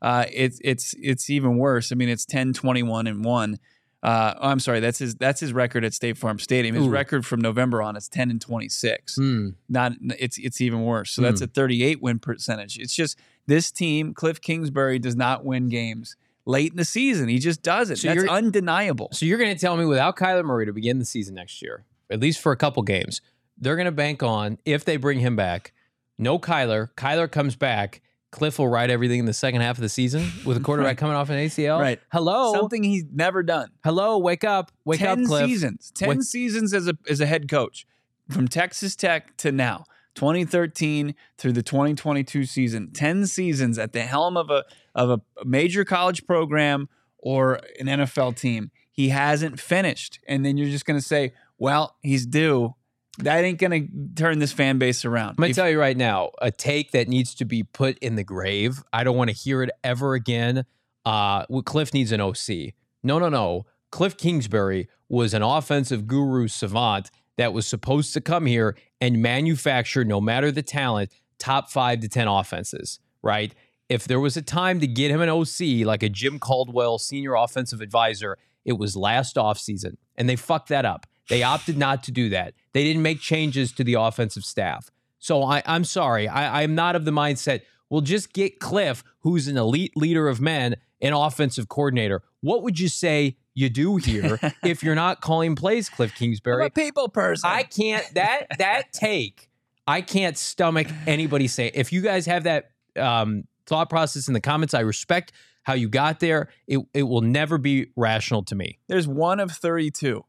uh, 0.00 0.26
it's 0.32 0.60
it's 0.62 0.94
it's 1.00 1.28
even 1.30 1.56
worse. 1.56 1.90
I 1.90 1.94
mean, 1.96 2.08
it's 2.10 2.24
10, 2.26 2.52
21, 2.52 3.06
and 3.06 3.24
one. 3.24 3.58
Uh, 4.04 4.34
oh, 4.38 4.48
I'm 4.50 4.60
sorry. 4.60 4.80
That's 4.80 4.98
his 4.98 5.14
that's 5.14 5.40
his 5.40 5.54
record 5.54 5.82
at 5.82 5.94
State 5.94 6.18
Farm 6.18 6.38
Stadium. 6.38 6.74
His 6.74 6.86
Ooh. 6.86 6.90
record 6.90 7.24
from 7.24 7.40
November 7.40 7.80
on 7.80 7.96
is 7.96 8.06
10 8.06 8.30
and 8.30 8.40
26. 8.40 9.16
Hmm. 9.16 9.48
Not 9.70 9.92
it's 10.18 10.36
it's 10.36 10.60
even 10.60 10.84
worse. 10.84 11.10
So 11.10 11.22
that's 11.22 11.40
a 11.40 11.46
38 11.46 12.02
win 12.02 12.18
percentage. 12.18 12.78
It's 12.78 12.94
just 12.94 13.18
this 13.46 13.72
team, 13.72 14.12
Cliff 14.12 14.42
Kingsbury, 14.42 14.98
does 14.98 15.16
not 15.16 15.46
win 15.46 15.70
games 15.70 16.16
late 16.44 16.72
in 16.72 16.76
the 16.76 16.84
season. 16.84 17.28
He 17.28 17.38
just 17.38 17.62
doesn't. 17.62 17.96
So 17.96 18.08
that's 18.08 18.28
undeniable. 18.28 19.08
So 19.12 19.24
you're 19.24 19.38
going 19.38 19.54
to 19.54 19.60
tell 19.60 19.76
me 19.76 19.86
without 19.86 20.16
Kyler 20.16 20.44
Murray 20.44 20.66
to 20.66 20.72
begin 20.74 20.98
the 20.98 21.06
season 21.06 21.34
next 21.34 21.62
year, 21.62 21.84
at 22.10 22.20
least 22.20 22.40
for 22.40 22.52
a 22.52 22.56
couple 22.58 22.82
games, 22.82 23.22
they're 23.56 23.76
going 23.76 23.86
to 23.86 23.92
bank 23.92 24.22
on 24.22 24.58
if 24.66 24.84
they 24.84 24.98
bring 24.98 25.20
him 25.20 25.34
back. 25.34 25.72
No 26.18 26.38
Kyler. 26.38 26.90
Kyler 26.94 27.30
comes 27.30 27.56
back. 27.56 28.02
Cliff 28.34 28.58
will 28.58 28.66
ride 28.68 28.90
everything 28.90 29.20
in 29.20 29.26
the 29.26 29.32
second 29.32 29.60
half 29.60 29.78
of 29.78 29.82
the 29.82 29.88
season 29.88 30.28
with 30.44 30.56
a 30.56 30.60
quarterback 30.60 30.98
coming 30.98 31.14
off 31.14 31.30
an 31.30 31.36
ACL. 31.36 31.78
Right. 31.80 32.00
Hello. 32.10 32.52
Something 32.52 32.82
he's 32.82 33.04
never 33.12 33.44
done. 33.44 33.68
Hello. 33.84 34.18
Wake 34.18 34.42
up. 34.42 34.72
Wake 34.84 34.98
10 34.98 35.20
up, 35.22 35.26
Cliff. 35.28 35.46
seasons. 35.46 35.92
10 35.94 36.08
Wake- 36.08 36.22
seasons 36.22 36.74
as 36.74 36.88
a 36.88 36.94
as 37.08 37.20
a 37.20 37.26
head 37.26 37.48
coach 37.48 37.86
from 38.28 38.48
Texas 38.48 38.96
Tech 38.96 39.36
to 39.36 39.52
now. 39.52 39.84
2013 40.16 41.14
through 41.38 41.52
the 41.52 41.62
2022 41.62 42.44
season. 42.44 42.90
10 42.92 43.26
seasons 43.26 43.78
at 43.78 43.92
the 43.92 44.02
helm 44.02 44.36
of 44.36 44.50
a 44.50 44.64
of 44.96 45.10
a 45.10 45.20
major 45.44 45.84
college 45.84 46.26
program 46.26 46.88
or 47.18 47.60
an 47.78 47.86
NFL 47.86 48.36
team. 48.36 48.72
He 48.90 49.10
hasn't 49.10 49.60
finished. 49.60 50.18
And 50.26 50.44
then 50.44 50.56
you're 50.56 50.70
just 50.70 50.86
going 50.86 50.98
to 50.98 51.06
say, 51.06 51.32
"Well, 51.56 51.94
he's 52.02 52.26
due." 52.26 52.74
That 53.18 53.44
ain't 53.44 53.58
going 53.58 53.70
to 53.88 54.14
turn 54.22 54.38
this 54.40 54.52
fan 54.52 54.78
base 54.78 55.04
around. 55.04 55.30
I'm 55.30 55.34
going 55.36 55.50
If- 55.50 55.56
tell 55.56 55.70
you 55.70 55.78
right 55.78 55.96
now, 55.96 56.30
a 56.42 56.50
take 56.50 56.90
that 56.92 57.08
needs 57.08 57.34
to 57.36 57.44
be 57.44 57.62
put 57.62 57.98
in 57.98 58.16
the 58.16 58.24
grave. 58.24 58.82
I 58.92 59.04
don't 59.04 59.16
want 59.16 59.30
to 59.30 59.36
hear 59.36 59.62
it 59.62 59.70
ever 59.84 60.14
again. 60.14 60.64
Uh, 61.06 61.44
Cliff 61.62 61.94
needs 61.94 62.12
an 62.12 62.20
OC. 62.20 62.74
No, 63.02 63.18
no, 63.18 63.28
no. 63.28 63.66
Cliff 63.90 64.16
Kingsbury 64.16 64.88
was 65.08 65.34
an 65.34 65.42
offensive 65.42 66.06
guru 66.08 66.48
savant 66.48 67.10
that 67.36 67.52
was 67.52 67.66
supposed 67.66 68.12
to 68.14 68.20
come 68.20 68.46
here 68.46 68.76
and 69.00 69.20
manufacture, 69.22 70.04
no 70.04 70.20
matter 70.20 70.50
the 70.50 70.62
talent, 70.62 71.12
top 71.38 71.70
five 71.70 72.00
to 72.00 72.08
10 72.08 72.26
offenses, 72.26 72.98
right? 73.22 73.54
If 73.88 74.04
there 74.08 74.18
was 74.20 74.36
a 74.36 74.42
time 74.42 74.80
to 74.80 74.86
get 74.86 75.10
him 75.10 75.20
an 75.20 75.28
OC, 75.28 75.84
like 75.84 76.02
a 76.02 76.08
Jim 76.08 76.38
Caldwell 76.38 76.98
senior 76.98 77.34
offensive 77.34 77.80
advisor, 77.80 78.38
it 78.64 78.72
was 78.72 78.96
last 78.96 79.36
offseason. 79.36 79.96
And 80.16 80.28
they 80.28 80.36
fucked 80.36 80.70
that 80.70 80.84
up. 80.84 81.06
They 81.28 81.42
opted 81.42 81.76
not 81.76 82.02
to 82.04 82.12
do 82.12 82.28
that. 82.30 82.54
They 82.72 82.84
didn't 82.84 83.02
make 83.02 83.20
changes 83.20 83.72
to 83.72 83.84
the 83.84 83.94
offensive 83.94 84.44
staff. 84.44 84.90
So 85.18 85.42
I, 85.42 85.62
I'm 85.66 85.84
sorry. 85.84 86.28
I, 86.28 86.62
I'm 86.62 86.74
not 86.74 86.96
of 86.96 87.04
the 87.04 87.10
mindset, 87.10 87.62
we'll 87.88 88.02
just 88.02 88.32
get 88.32 88.60
Cliff, 88.60 89.02
who's 89.20 89.48
an 89.48 89.56
elite 89.56 89.96
leader 89.96 90.28
of 90.28 90.40
men, 90.40 90.76
an 91.00 91.12
offensive 91.12 91.68
coordinator. 91.68 92.22
What 92.40 92.62
would 92.62 92.78
you 92.78 92.88
say 92.88 93.36
you 93.54 93.70
do 93.70 93.96
here 93.96 94.38
if 94.64 94.82
you're 94.82 94.94
not 94.94 95.20
calling 95.20 95.54
plays, 95.54 95.88
Cliff 95.88 96.10
I'm 96.10 96.16
Kingsbury? 96.16 96.66
a 96.66 96.70
people 96.70 97.08
person. 97.08 97.48
I 97.50 97.62
can't 97.62 98.04
that 98.14 98.58
that 98.58 98.92
take. 98.92 99.48
I 99.86 100.00
can't 100.00 100.36
stomach 100.36 100.88
anybody 101.06 101.46
say 101.46 101.70
if 101.74 101.92
you 101.92 102.00
guys 102.00 102.26
have 102.26 102.44
that 102.44 102.70
um, 102.96 103.44
thought 103.66 103.90
process 103.90 104.28
in 104.28 104.34
the 104.34 104.40
comments. 104.40 104.74
I 104.74 104.80
respect 104.80 105.32
how 105.62 105.74
you 105.74 105.88
got 105.88 106.20
there. 106.20 106.48
It 106.66 106.80
it 106.92 107.04
will 107.04 107.22
never 107.22 107.58
be 107.58 107.86
rational 107.96 108.42
to 108.44 108.54
me. 108.54 108.78
There's 108.88 109.08
one 109.08 109.40
of 109.40 109.50
32. 109.52 110.24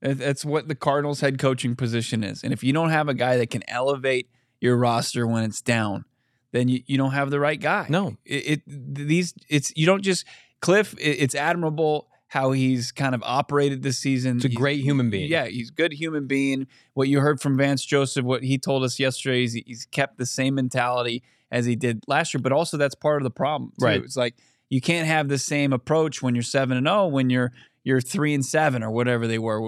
That's 0.00 0.44
what 0.44 0.68
the 0.68 0.74
Cardinals 0.74 1.20
head 1.20 1.38
coaching 1.38 1.74
position 1.74 2.22
is. 2.22 2.44
And 2.44 2.52
if 2.52 2.62
you 2.62 2.72
don't 2.72 2.90
have 2.90 3.08
a 3.08 3.14
guy 3.14 3.36
that 3.38 3.50
can 3.50 3.62
elevate 3.68 4.28
your 4.60 4.76
roster 4.76 5.26
when 5.26 5.44
it's 5.44 5.60
down, 5.60 6.04
then 6.52 6.68
you, 6.68 6.82
you 6.86 6.96
don't 6.98 7.12
have 7.12 7.30
the 7.30 7.40
right 7.40 7.60
guy. 7.60 7.86
No. 7.88 8.16
It, 8.24 8.46
it 8.46 8.62
these 8.66 9.34
it's 9.48 9.72
you 9.76 9.86
don't 9.86 10.02
just 10.02 10.24
Cliff, 10.60 10.94
it, 10.94 11.18
it's 11.20 11.34
admirable 11.34 12.08
how 12.28 12.52
he's 12.52 12.90
kind 12.92 13.14
of 13.14 13.22
operated 13.24 13.82
this 13.82 13.98
season. 13.98 14.36
It's 14.36 14.44
a 14.44 14.48
great 14.48 14.80
human 14.80 15.10
being. 15.10 15.30
Yeah, 15.30 15.46
he's 15.46 15.70
a 15.70 15.72
good 15.72 15.92
human 15.92 16.26
being. 16.26 16.66
What 16.94 17.08
you 17.08 17.20
heard 17.20 17.40
from 17.40 17.56
Vance 17.56 17.84
Joseph, 17.84 18.24
what 18.24 18.42
he 18.42 18.58
told 18.58 18.82
us 18.82 18.98
yesterday, 18.98 19.44
is 19.44 19.52
he's 19.52 19.86
kept 19.90 20.18
the 20.18 20.26
same 20.26 20.56
mentality 20.56 21.22
as 21.50 21.66
he 21.66 21.76
did 21.76 22.02
last 22.08 22.34
year. 22.34 22.40
But 22.42 22.52
also, 22.52 22.76
that's 22.76 22.94
part 22.94 23.18
of 23.18 23.24
the 23.24 23.30
problem. 23.30 23.72
Too. 23.78 23.84
Right. 23.84 24.02
It's 24.02 24.16
like 24.16 24.34
you 24.68 24.80
can't 24.80 25.06
have 25.06 25.28
the 25.28 25.38
same 25.38 25.72
approach 25.72 26.20
when 26.20 26.34
you're 26.34 26.42
seven 26.42 26.76
and 26.76 26.86
zero 26.86 27.06
when 27.06 27.30
you're 27.30 27.52
you're 27.86 28.00
three 28.00 28.34
and 28.34 28.44
seven 28.44 28.82
or 28.82 28.90
whatever 28.90 29.28
they 29.28 29.38
were. 29.38 29.60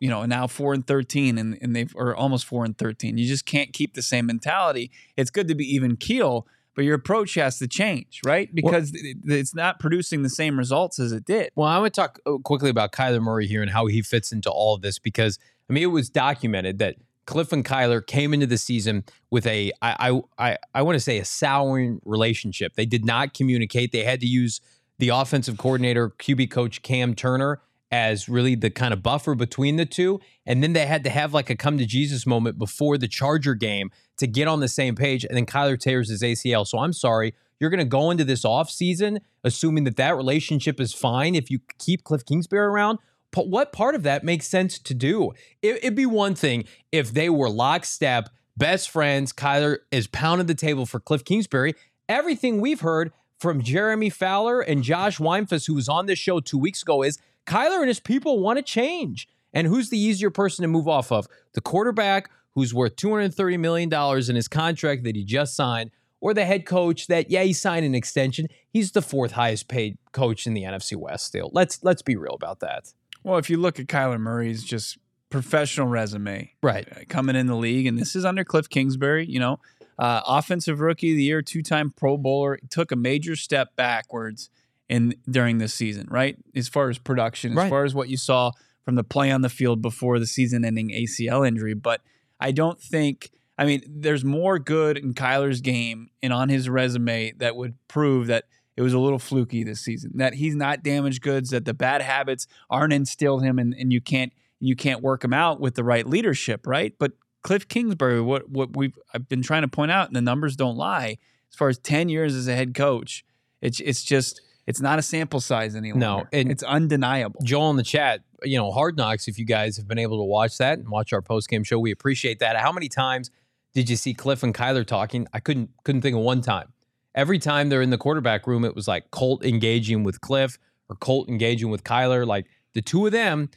You 0.00 0.08
know, 0.10 0.26
now 0.26 0.46
four 0.46 0.74
and 0.74 0.86
thirteen, 0.86 1.38
and 1.38 1.56
and 1.62 1.74
they've 1.74 1.90
or 1.96 2.14
almost 2.14 2.44
four 2.44 2.64
and 2.66 2.76
thirteen. 2.76 3.16
You 3.16 3.26
just 3.26 3.46
can't 3.46 3.72
keep 3.72 3.94
the 3.94 4.02
same 4.02 4.26
mentality. 4.26 4.90
It's 5.16 5.30
good 5.30 5.48
to 5.48 5.54
be 5.54 5.64
even 5.64 5.96
keel. 5.96 6.46
But 6.76 6.84
your 6.84 6.94
approach 6.94 7.34
has 7.34 7.58
to 7.58 7.66
change, 7.66 8.20
right? 8.24 8.54
Because 8.54 8.92
it- 8.94 9.16
it's 9.24 9.52
not 9.54 9.80
producing 9.80 10.22
the 10.22 10.28
same 10.28 10.56
results 10.56 11.00
as 11.00 11.10
it 11.10 11.24
did. 11.24 11.50
Well, 11.56 11.66
I 11.66 11.78
want 11.78 11.92
to 11.94 12.00
talk 12.00 12.20
uh, 12.24 12.36
quickly 12.44 12.70
about 12.70 12.92
Kyler 12.92 13.20
Murray 13.20 13.48
here 13.48 13.62
and 13.62 13.70
how 13.72 13.86
he 13.86 14.00
fits 14.02 14.30
into 14.30 14.48
all 14.50 14.74
of 14.76 14.82
this 14.82 14.98
because 15.00 15.38
I 15.68 15.72
mean 15.72 15.82
it 15.82 15.86
was 15.86 16.08
documented 16.10 16.78
that 16.78 16.96
Cliff 17.26 17.52
and 17.52 17.64
Kyler 17.64 18.06
came 18.06 18.32
into 18.32 18.46
the 18.46 18.58
season 18.58 19.04
with 19.30 19.46
a 19.46 19.72
I 19.82 20.10
I 20.38 20.50
I, 20.50 20.56
I 20.74 20.82
want 20.82 20.96
to 20.96 21.00
say 21.00 21.18
a 21.18 21.24
souring 21.24 22.00
relationship. 22.04 22.74
They 22.74 22.86
did 22.86 23.04
not 23.04 23.32
communicate. 23.34 23.90
They 23.90 24.04
had 24.04 24.20
to 24.20 24.26
use 24.26 24.60
the 24.98 25.10
offensive 25.10 25.58
coordinator, 25.58 26.10
QB 26.10 26.50
coach 26.50 26.82
Cam 26.82 27.14
Turner 27.14 27.60
as 27.90 28.28
really 28.28 28.54
the 28.54 28.70
kind 28.70 28.92
of 28.92 29.02
buffer 29.02 29.34
between 29.34 29.76
the 29.76 29.86
two. 29.86 30.20
And 30.44 30.62
then 30.62 30.72
they 30.72 30.86
had 30.86 31.04
to 31.04 31.10
have 31.10 31.32
like 31.32 31.50
a 31.50 31.56
come 31.56 31.78
to 31.78 31.86
Jesus 31.86 32.26
moment 32.26 32.58
before 32.58 32.98
the 32.98 33.08
Charger 33.08 33.54
game 33.54 33.90
to 34.18 34.26
get 34.26 34.48
on 34.48 34.60
the 34.60 34.68
same 34.68 34.94
page. 34.94 35.24
And 35.24 35.36
then 35.36 35.46
Kyler 35.46 35.78
tears 35.78 36.10
his 36.10 36.22
ACL. 36.22 36.66
So 36.66 36.78
I'm 36.78 36.92
sorry. 36.92 37.34
You're 37.60 37.70
going 37.70 37.78
to 37.78 37.86
go 37.86 38.10
into 38.10 38.24
this 38.24 38.44
offseason 38.44 39.20
assuming 39.42 39.84
that 39.84 39.96
that 39.96 40.16
relationship 40.16 40.80
is 40.80 40.92
fine 40.92 41.34
if 41.34 41.50
you 41.50 41.60
keep 41.78 42.04
Cliff 42.04 42.24
Kingsbury 42.24 42.66
around. 42.66 42.98
But 43.30 43.48
what 43.48 43.72
part 43.72 43.94
of 43.94 44.02
that 44.04 44.24
makes 44.24 44.46
sense 44.46 44.78
to 44.78 44.94
do? 44.94 45.32
It, 45.62 45.76
it'd 45.76 45.94
be 45.94 46.06
one 46.06 46.34
thing 46.34 46.64
if 46.92 47.12
they 47.12 47.28
were 47.28 47.50
lockstep, 47.50 48.28
best 48.56 48.90
friends. 48.90 49.32
Kyler 49.32 49.78
is 49.90 50.06
pounding 50.06 50.46
the 50.46 50.54
table 50.54 50.86
for 50.86 51.00
Cliff 51.00 51.24
Kingsbury. 51.24 51.74
Everything 52.08 52.60
we've 52.60 52.80
heard 52.80 53.12
from 53.38 53.62
Jeremy 53.62 54.10
Fowler 54.10 54.60
and 54.60 54.82
Josh 54.82 55.18
Weinfuss, 55.18 55.66
who 55.66 55.74
was 55.74 55.88
on 55.88 56.06
this 56.06 56.18
show 56.18 56.40
two 56.40 56.58
weeks 56.58 56.82
ago, 56.82 57.02
is 57.02 57.18
Kyler 57.46 57.78
and 57.78 57.88
his 57.88 58.00
people 58.00 58.40
want 58.40 58.58
to 58.58 58.62
change. 58.62 59.28
And 59.54 59.66
who's 59.66 59.88
the 59.90 59.98
easier 59.98 60.30
person 60.30 60.62
to 60.62 60.68
move 60.68 60.86
off 60.88 61.10
of? 61.10 61.26
The 61.54 61.60
quarterback 61.60 62.30
who's 62.54 62.74
worth 62.74 62.96
$230 62.96 63.58
million 63.58 63.92
in 64.28 64.36
his 64.36 64.48
contract 64.48 65.04
that 65.04 65.16
he 65.16 65.24
just 65.24 65.54
signed, 65.56 65.90
or 66.20 66.34
the 66.34 66.44
head 66.44 66.66
coach 66.66 67.06
that, 67.06 67.30
yeah, 67.30 67.44
he 67.44 67.52
signed 67.52 67.86
an 67.86 67.94
extension. 67.94 68.48
He's 68.70 68.92
the 68.92 69.00
fourth 69.02 69.32
highest 69.32 69.68
paid 69.68 69.96
coach 70.12 70.46
in 70.46 70.54
the 70.54 70.62
NFC 70.64 70.96
West 70.96 71.26
still. 71.26 71.50
Let's 71.54 71.82
let's 71.84 72.02
be 72.02 72.16
real 72.16 72.34
about 72.34 72.60
that. 72.60 72.92
Well, 73.22 73.38
if 73.38 73.48
you 73.48 73.56
look 73.56 73.78
at 73.78 73.86
Kyler 73.86 74.18
Murray's 74.20 74.64
just 74.64 74.98
professional 75.30 75.86
resume, 75.86 76.52
Right. 76.62 76.88
uh, 76.90 77.00
coming 77.08 77.36
in 77.36 77.46
the 77.46 77.54
league, 77.56 77.86
and 77.86 77.98
this 77.98 78.16
is 78.16 78.24
under 78.24 78.42
Cliff 78.44 78.68
Kingsbury, 78.68 79.26
you 79.26 79.38
know, 79.38 79.60
uh, 79.98 80.22
offensive 80.26 80.80
rookie 80.80 81.10
of 81.12 81.16
the 81.16 81.24
year, 81.24 81.42
two 81.42 81.62
time 81.62 81.92
Pro 81.96 82.16
Bowler, 82.16 82.58
took 82.70 82.92
a 82.92 82.96
major 82.96 83.34
step 83.36 83.74
backwards 83.76 84.50
in 84.88 85.14
during 85.28 85.58
this 85.58 85.74
season, 85.74 86.06
right? 86.10 86.36
As 86.54 86.68
far 86.68 86.88
as 86.88 86.98
production, 86.98 87.52
as 87.52 87.56
Right. 87.56 87.68
far 87.70 87.84
as 87.84 87.94
what 87.94 88.08
you 88.08 88.16
saw 88.16 88.52
from 88.84 88.94
the 88.94 89.04
play 89.04 89.30
on 89.30 89.42
the 89.42 89.48
field 89.50 89.82
before 89.82 90.18
the 90.18 90.26
season 90.26 90.64
ending 90.64 90.90
ACL 90.90 91.46
injury. 91.46 91.74
But 91.74 92.00
I 92.40 92.52
don't 92.52 92.80
think, 92.80 93.30
I 93.58 93.66
mean, 93.66 93.82
there's 93.86 94.24
more 94.24 94.58
good 94.58 94.96
in 94.96 95.12
Kyler's 95.12 95.60
game 95.60 96.08
and 96.22 96.32
on 96.32 96.48
his 96.48 96.68
resume 96.70 97.32
that 97.38 97.54
would 97.56 97.74
prove 97.88 98.28
that 98.28 98.44
it 98.76 98.82
was 98.82 98.94
a 98.94 98.98
little 98.98 99.18
fluky 99.18 99.64
this 99.64 99.80
season, 99.80 100.12
that 100.14 100.34
he's 100.34 100.54
not 100.54 100.82
damaged 100.84 101.20
goods, 101.20 101.50
that 101.50 101.64
the 101.64 101.74
bad 101.74 102.00
habits 102.00 102.46
aren't 102.70 102.92
instilled 102.92 103.42
in 103.42 103.48
him 103.48 103.58
and, 103.58 103.74
and 103.74 103.92
you 103.92 104.00
can't 104.00 104.32
you 104.60 104.74
can't 104.74 105.02
work 105.02 105.22
him 105.22 105.32
out 105.32 105.60
with 105.60 105.74
the 105.74 105.84
right 105.84 106.06
leadership, 106.06 106.66
right? 106.66 106.94
But 106.98 107.12
Cliff 107.42 107.68
Kingsbury, 107.68 108.20
what 108.20 108.48
what 108.48 108.76
we've 108.76 108.98
I've 109.14 109.28
been 109.28 109.42
trying 109.42 109.62
to 109.62 109.68
point 109.68 109.90
out, 109.90 110.08
and 110.08 110.16
the 110.16 110.20
numbers 110.20 110.56
don't 110.56 110.76
lie, 110.76 111.18
as 111.50 111.56
far 111.56 111.68
as 111.68 111.78
10 111.78 112.08
years 112.08 112.34
as 112.34 112.48
a 112.48 112.54
head 112.54 112.74
coach, 112.74 113.24
it's 113.60 113.80
it's 113.80 114.02
just 114.02 114.40
it's 114.66 114.80
not 114.80 114.98
a 114.98 115.02
sample 115.02 115.40
size 115.40 115.74
any 115.74 115.92
longer. 115.92 116.06
No, 116.06 116.26
and- 116.32 116.50
it's 116.50 116.62
undeniable. 116.62 117.40
Joel 117.42 117.70
in 117.70 117.76
the 117.76 117.82
chat, 117.82 118.20
you 118.42 118.58
know, 118.58 118.70
Hard 118.70 118.96
Knocks, 118.96 119.28
if 119.28 119.38
you 119.38 119.44
guys 119.46 119.76
have 119.76 119.88
been 119.88 119.98
able 119.98 120.18
to 120.18 120.24
watch 120.24 120.58
that 120.58 120.78
and 120.78 120.88
watch 120.88 121.12
our 121.12 121.22
post 121.22 121.48
game 121.48 121.64
show, 121.64 121.78
we 121.78 121.90
appreciate 121.90 122.38
that. 122.40 122.56
How 122.56 122.70
many 122.72 122.88
times 122.88 123.30
did 123.74 123.88
you 123.88 123.96
see 123.96 124.12
Cliff 124.14 124.42
and 124.42 124.54
Kyler 124.54 124.84
talking? 124.84 125.26
I 125.32 125.40
couldn't 125.40 125.70
couldn't 125.84 126.02
think 126.02 126.16
of 126.16 126.22
one 126.22 126.40
time. 126.42 126.72
Every 127.14 127.38
time 127.38 127.68
they're 127.68 127.82
in 127.82 127.90
the 127.90 127.98
quarterback 127.98 128.46
room, 128.46 128.64
it 128.64 128.74
was 128.74 128.86
like 128.86 129.10
Colt 129.10 129.44
engaging 129.44 130.04
with 130.04 130.20
Cliff 130.20 130.58
or 130.88 130.96
Colt 130.96 131.28
engaging 131.28 131.70
with 131.70 131.82
Kyler. 131.82 132.26
Like 132.26 132.46
the 132.74 132.82
two 132.82 133.06
of 133.06 133.12
them, 133.12 133.50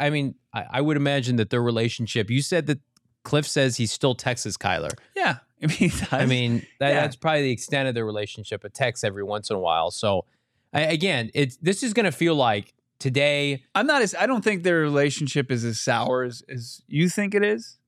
I 0.00 0.10
mean, 0.10 0.34
I, 0.52 0.64
I 0.70 0.80
would 0.80 0.96
imagine 0.96 1.36
that 1.36 1.50
their 1.50 1.62
relationship, 1.62 2.28
you 2.28 2.42
said 2.42 2.66
that 2.66 2.80
Cliff 3.26 3.46
says 3.46 3.76
he 3.76 3.86
still 3.86 4.14
texts 4.14 4.56
Kyler. 4.56 4.92
Yeah. 5.16 5.38
I 5.62 5.66
mean, 5.66 5.92
I 6.12 6.26
mean, 6.26 6.66
that, 6.80 6.90
Yeah. 6.90 7.00
that's 7.00 7.16
probably 7.16 7.42
the 7.42 7.50
extent 7.50 7.88
of 7.88 7.94
their 7.94 8.04
relationship. 8.04 8.62
A 8.62 8.68
text 8.68 9.04
every 9.04 9.24
once 9.24 9.50
in 9.50 9.56
a 9.56 9.58
while. 9.58 9.90
So, 9.90 10.24
I, 10.72 10.82
again, 10.82 11.30
it's 11.34 11.56
this 11.56 11.82
is 11.82 11.92
going 11.92 12.04
to 12.04 12.12
feel 12.12 12.34
like 12.36 12.72
today. 12.98 13.64
I'm 13.74 13.86
not 13.86 14.02
as 14.02 14.14
I 14.14 14.26
don't 14.26 14.44
think 14.44 14.62
their 14.62 14.80
relationship 14.80 15.50
is 15.50 15.64
as 15.64 15.80
sour 15.80 16.22
as, 16.24 16.42
as 16.48 16.82
you 16.86 17.08
think 17.08 17.34
it 17.34 17.42
is. 17.42 17.78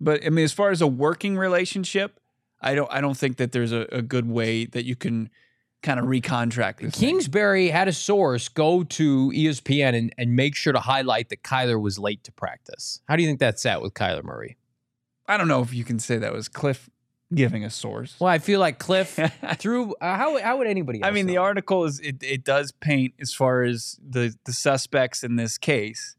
But 0.00 0.24
I 0.24 0.30
mean, 0.30 0.44
as 0.44 0.52
far 0.52 0.70
as 0.70 0.80
a 0.80 0.86
working 0.86 1.36
relationship, 1.36 2.18
I 2.60 2.74
don't 2.74 2.90
I 2.90 3.00
don't 3.00 3.16
think 3.16 3.36
that 3.36 3.52
there's 3.52 3.72
a, 3.72 3.86
a 3.92 4.02
good 4.02 4.28
way 4.28 4.64
that 4.64 4.84
you 4.84 4.96
can 4.96 5.30
kind 5.82 6.00
of 6.00 6.06
recontract 6.06 6.78
this. 6.78 6.94
thing. 6.94 7.10
Kingsbury 7.10 7.68
had 7.68 7.86
a 7.88 7.92
source 7.92 8.48
go 8.48 8.82
to 8.84 9.30
ESPN 9.30 9.94
and, 9.96 10.12
and 10.18 10.34
make 10.36 10.54
sure 10.56 10.72
to 10.72 10.80
highlight 10.80 11.28
that 11.30 11.42
Kyler 11.42 11.80
was 11.80 11.98
late 11.98 12.24
to 12.24 12.32
practice. 12.32 13.00
How 13.08 13.16
do 13.16 13.22
you 13.22 13.28
think 13.28 13.40
that 13.40 13.60
sat 13.60 13.80
with 13.82 13.94
Kyler 13.94 14.24
Murray? 14.24 14.56
I 15.30 15.36
don't 15.36 15.46
know 15.46 15.62
if 15.62 15.72
you 15.72 15.84
can 15.84 16.00
say 16.00 16.18
that 16.18 16.32
was 16.32 16.48
Cliff 16.48 16.90
giving 17.32 17.64
a 17.64 17.70
source. 17.70 18.16
Well, 18.18 18.28
I 18.28 18.38
feel 18.38 18.58
like 18.58 18.80
Cliff 18.80 19.16
through 19.58 19.94
uh, 20.00 20.16
how 20.16 20.40
how 20.40 20.58
would 20.58 20.66
anybody? 20.66 21.04
I 21.04 21.08
else 21.08 21.14
mean, 21.14 21.26
the 21.26 21.36
article 21.36 21.84
is 21.84 22.00
it, 22.00 22.16
it 22.20 22.42
does 22.42 22.72
paint 22.72 23.14
as 23.20 23.32
far 23.32 23.62
as 23.62 23.96
the 24.06 24.34
the 24.44 24.52
suspects 24.52 25.22
in 25.22 25.36
this 25.36 25.56
case, 25.56 26.16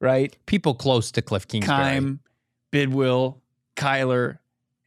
right? 0.00 0.34
people 0.46 0.74
close 0.74 1.12
to 1.12 1.20
Cliff 1.20 1.46
Kingsbury. 1.46 1.78
Keim, 1.78 2.20
Bidwill, 2.72 3.40
Kyler, 3.76 4.38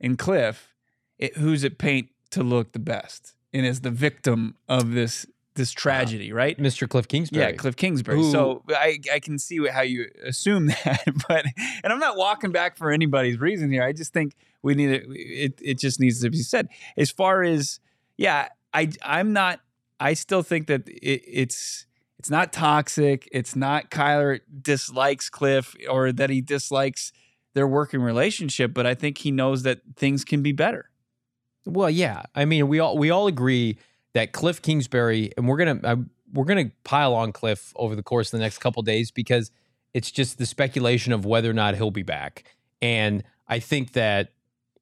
and 0.02 0.18
Cliff. 0.18 0.74
It, 1.20 1.38
who's 1.38 1.64
it 1.64 1.78
paint 1.78 2.10
to 2.32 2.44
look 2.44 2.74
the 2.74 2.80
best 2.80 3.36
and 3.54 3.66
is 3.66 3.82
the 3.82 3.92
victim 3.92 4.56
of 4.68 4.92
this 4.92 5.26
this 5.58 5.72
tragedy, 5.72 6.32
right? 6.32 6.58
Mr. 6.58 6.88
Cliff 6.88 7.08
Kingsbury. 7.08 7.44
Yeah, 7.46 7.52
Cliff 7.52 7.76
Kingsbury. 7.76 8.18
Who- 8.18 8.32
so 8.32 8.64
I, 8.70 9.00
I 9.14 9.20
can 9.20 9.38
see 9.38 9.68
how 9.68 9.82
you 9.82 10.08
assume 10.24 10.68
that, 10.86 11.04
but 11.28 11.46
and 11.84 11.92
I'm 11.92 12.00
not 12.00 12.16
walking 12.16 12.52
back 12.52 12.78
for 12.78 12.92
anybody's 12.92 13.40
reason 13.40 13.72
here. 13.72 13.84
I 13.84 13.92
just 13.92 14.14
think 14.14 14.36
we 14.62 14.74
need 14.76 14.92
it. 14.92 15.06
It, 15.10 15.60
it 15.62 15.80
just 15.80 16.00
needs 16.00 16.22
to 16.22 16.30
be 16.30 16.38
said. 16.38 16.70
As 16.96 17.12
far 17.12 17.44
as 17.44 17.80
yeah, 18.16 18.48
I 18.74 18.90
I'm 19.04 19.34
not. 19.34 19.60
I 20.00 20.14
still 20.14 20.44
think 20.44 20.68
that 20.68 20.88
it, 20.88 21.24
it's 21.28 21.86
it's 22.20 22.30
not 22.30 22.54
toxic. 22.54 23.28
It's 23.32 23.56
not 23.56 23.90
Kyler 23.92 24.40
dislikes 24.62 25.30
Cliff 25.30 25.76
or 25.90 26.12
that 26.12 26.30
he 26.30 26.42
dislikes 26.42 27.12
their 27.54 27.68
working 27.68 28.02
relationship, 28.02 28.74
but 28.74 28.86
I 28.86 28.94
think 28.94 29.18
he 29.18 29.32
knows 29.32 29.64
that 29.64 29.80
things 29.96 30.24
can 30.24 30.44
be 30.44 30.52
better. 30.52 30.90
Well, 31.66 31.90
yeah. 31.90 32.24
I 32.36 32.46
mean, 32.46 32.68
we 32.68 32.80
all 32.80 32.98
we 32.98 33.10
all 33.10 33.28
agree 33.28 33.78
that 34.18 34.32
Cliff 34.34 34.62
Kingsbury, 34.64 35.32
and 35.38 35.48
we're 35.48 35.58
gonna 35.58 35.80
uh, 35.84 35.96
we're 36.34 36.46
gonna 36.46 36.72
pile 36.84 37.14
on 37.14 37.32
Cliff 37.32 37.72
over 37.76 37.96
the 37.96 38.02
course 38.04 38.34
of 38.34 38.40
the 38.40 38.44
next 38.44 38.58
couple 38.58 38.82
days 38.82 39.12
because 39.12 39.52
it's 39.94 40.10
just 40.12 40.40
the 40.40 40.46
speculation 40.46 41.14
of 41.14 41.24
whether 41.24 41.50
or 41.50 41.54
not 41.54 41.76
he'll 41.76 41.92
be 41.92 42.02
back. 42.04 42.44
And 42.82 43.24
I 43.48 43.60
think 43.60 43.94
that 43.94 44.30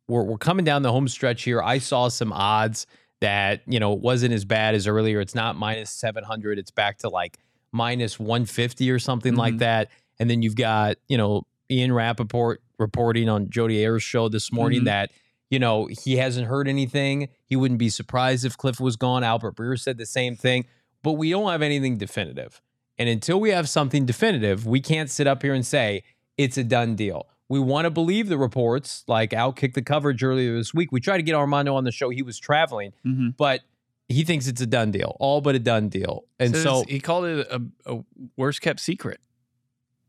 we're 0.07 0.23
we're 0.23 0.37
coming 0.37 0.63
down 0.63 0.83
the 0.83 0.91
home 0.91 1.07
stretch 1.09 1.43
here. 1.43 1.61
I 1.61 1.79
saw 1.79 2.07
some 2.07 2.31
odds 2.31 2.87
that 3.19 3.61
you 3.67 3.79
know 3.79 3.91
it 3.93 3.99
wasn't 3.99 4.33
as 4.33 4.45
bad 4.45 4.73
as 4.73 4.87
earlier. 4.87 5.19
It's 5.19 5.35
not 5.35 5.57
minus 5.57 5.91
seven 5.91 6.23
hundred. 6.23 6.57
It's 6.57 6.71
back 6.71 6.99
to 6.99 7.09
like 7.09 7.37
minus 7.73 8.17
one 8.17 8.45
fifty 8.45 8.89
or 8.89 8.99
something 8.99 9.35
like 9.35 9.55
Mhm. 9.55 9.59
that. 9.59 9.89
And 10.17 10.29
then 10.29 10.41
you've 10.41 10.55
got 10.55 10.95
you 11.09 11.17
know 11.17 11.45
Ian 11.69 11.91
Rapoport 11.91 12.61
reporting 12.79 13.27
on 13.27 13.49
Jody 13.49 13.83
Oehler's 13.83 14.03
show 14.03 14.29
this 14.29 14.51
morning 14.51 14.81
Mhm. 14.81 14.85
that 14.85 15.11
you 15.49 15.59
know, 15.59 15.87
he 16.03 16.17
hasn't 16.17 16.47
heard 16.47 16.67
anything. 16.67 17.29
He 17.45 17.55
wouldn't 17.55 17.79
be 17.79 17.89
surprised 17.89 18.45
if 18.45 18.57
Cliff 18.57 18.79
was 18.79 18.95
gone. 18.95 19.23
Albert 19.23 19.55
Breer 19.55 19.79
said 19.79 19.97
the 19.97 20.05
same 20.05 20.35
thing, 20.35 20.65
but 21.03 21.13
we 21.13 21.29
don't 21.29 21.49
have 21.51 21.61
anything 21.61 21.97
definitive. 21.97 22.61
And 22.97 23.09
until 23.09 23.39
we 23.39 23.49
have 23.51 23.67
something 23.69 24.05
definitive, 24.05 24.65
we 24.65 24.79
can't 24.81 25.09
sit 25.09 25.27
up 25.27 25.41
here 25.43 25.53
and 25.53 25.65
say 25.65 26.03
it's 26.37 26.57
a 26.57 26.63
done 26.63 26.95
deal. 26.95 27.27
We 27.47 27.59
want 27.59 27.85
to 27.85 27.91
believe 27.91 28.27
the 28.29 28.37
reports, 28.37 29.03
like 29.07 29.31
Al 29.33 29.53
kicked 29.53 29.75
the 29.75 29.81
coverage 29.83 30.23
earlier 30.23 30.55
this 30.55 30.73
week. 30.73 30.91
We 30.91 30.99
tried 30.99 31.17
to 31.17 31.23
get 31.23 31.35
Armando 31.35 31.75
on 31.75 31.83
the 31.83 31.91
show. 31.91 32.09
He 32.09 32.23
was 32.23 32.39
traveling, 32.39 32.93
Mm-hmm. 33.05 33.29
but 33.37 33.61
he 34.09 34.23
thinks 34.23 34.47
it's 34.47 34.61
a 34.61 34.65
done 34.67 34.91
deal, 34.91 35.15
all 35.19 35.41
but 35.41 35.55
a 35.55 35.59
done 35.59 35.89
deal. 35.89 36.25
And 36.39 36.55
so, 36.55 36.83
he 36.87 36.99
called 36.99 37.25
it 37.25 37.47
a, 37.51 37.61
a 37.85 38.03
worst 38.37 38.61
kept 38.61 38.79
secret. 38.79 39.19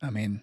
I 0.03 0.11
mean, 0.11 0.43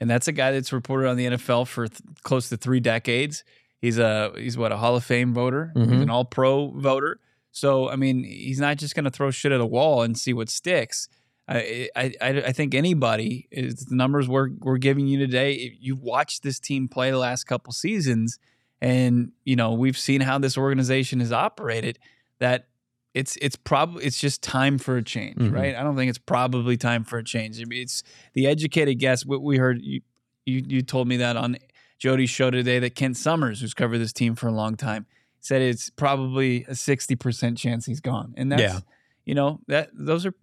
and 0.00 0.08
that's 0.10 0.28
a 0.28 0.32
guy 0.32 0.52
that's 0.52 0.72
reported 0.72 1.08
on 1.08 1.16
the 1.16 1.26
NFL 1.26 1.66
for 1.66 1.86
th- 1.88 2.00
close 2.22 2.48
to 2.48 2.56
three 2.56 2.80
decades. 2.80 3.44
He's 3.80 3.98
a 3.98 4.32
he's 4.36 4.56
what 4.58 4.72
a 4.72 4.76
Hall 4.76 4.96
of 4.96 5.04
Fame 5.04 5.32
voter. 5.32 5.72
He's 5.74 5.86
Mhm. 5.86 6.02
an 6.02 6.10
All 6.10 6.24
Pro 6.24 6.70
voter. 6.72 7.18
So 7.50 7.88
I 7.88 7.96
mean, 7.96 8.24
he's 8.24 8.60
not 8.60 8.76
just 8.76 8.94
going 8.94 9.04
to 9.06 9.10
throw 9.10 9.30
shit 9.30 9.52
at 9.52 9.60
a 9.60 9.66
wall 9.66 10.02
and 10.02 10.16
see 10.18 10.32
what 10.32 10.48
sticks. 10.48 11.08
I, 11.48 11.88
I, 11.96 12.12
I 12.20 12.52
think 12.52 12.76
anybody 12.76 13.48
is 13.50 13.86
the 13.86 13.96
numbers 13.96 14.28
we're 14.28 14.50
we're 14.60 14.78
giving 14.78 15.08
you 15.08 15.18
today. 15.18 15.76
You've 15.80 16.00
watched 16.02 16.44
this 16.44 16.60
team 16.60 16.86
play 16.86 17.10
the 17.10 17.18
last 17.18 17.44
couple 17.44 17.72
seasons, 17.72 18.38
and 18.80 19.32
you 19.44 19.56
know 19.56 19.72
we've 19.72 19.98
seen 19.98 20.20
how 20.20 20.38
this 20.38 20.56
organization 20.56 21.18
has 21.18 21.32
operated. 21.32 21.98
That 22.38 22.68
it's 23.14 23.36
it's 23.42 23.56
probably 23.56 24.04
it's 24.04 24.20
just 24.20 24.42
time 24.42 24.78
for 24.78 24.96
a 24.96 25.02
change, 25.02 25.38
Mhm. 25.38 25.52
right? 25.52 25.74
I 25.74 25.82
don't 25.82 25.96
think 25.96 26.08
it's 26.08 26.18
probably 26.18 26.76
time 26.76 27.02
for 27.02 27.18
a 27.18 27.24
change. 27.24 27.60
I 27.60 27.64
mean, 27.64 27.82
it's 27.82 28.04
the 28.34 28.46
educated 28.46 29.00
guess. 29.00 29.26
What 29.26 29.42
we 29.42 29.56
heard 29.56 29.80
you 29.82 30.02
you 30.46 30.62
you 30.64 30.82
told 30.82 31.08
me 31.08 31.16
that 31.16 31.36
on 31.36 31.56
Jody's 32.00 32.30
show 32.30 32.50
today 32.50 32.80
that 32.80 32.96
Kent 32.96 33.16
Somers, 33.16 33.60
who's 33.60 33.74
covered 33.74 33.98
this 33.98 34.12
team 34.12 34.34
for 34.34 34.48
a 34.48 34.52
long 34.52 34.74
time, 34.76 35.06
said 35.38 35.62
it's 35.62 35.88
probably 35.90 36.64
a 36.64 36.74
sixty 36.74 37.14
percent 37.14 37.58
chance 37.58 37.86
he's 37.86 38.00
gone, 38.00 38.34
and 38.36 38.50
that's 38.50 38.62
Yeah. 38.62 38.80
you 39.24 39.34
know 39.36 39.60
that 39.68 39.90
those 39.92 40.26
are. 40.26 40.34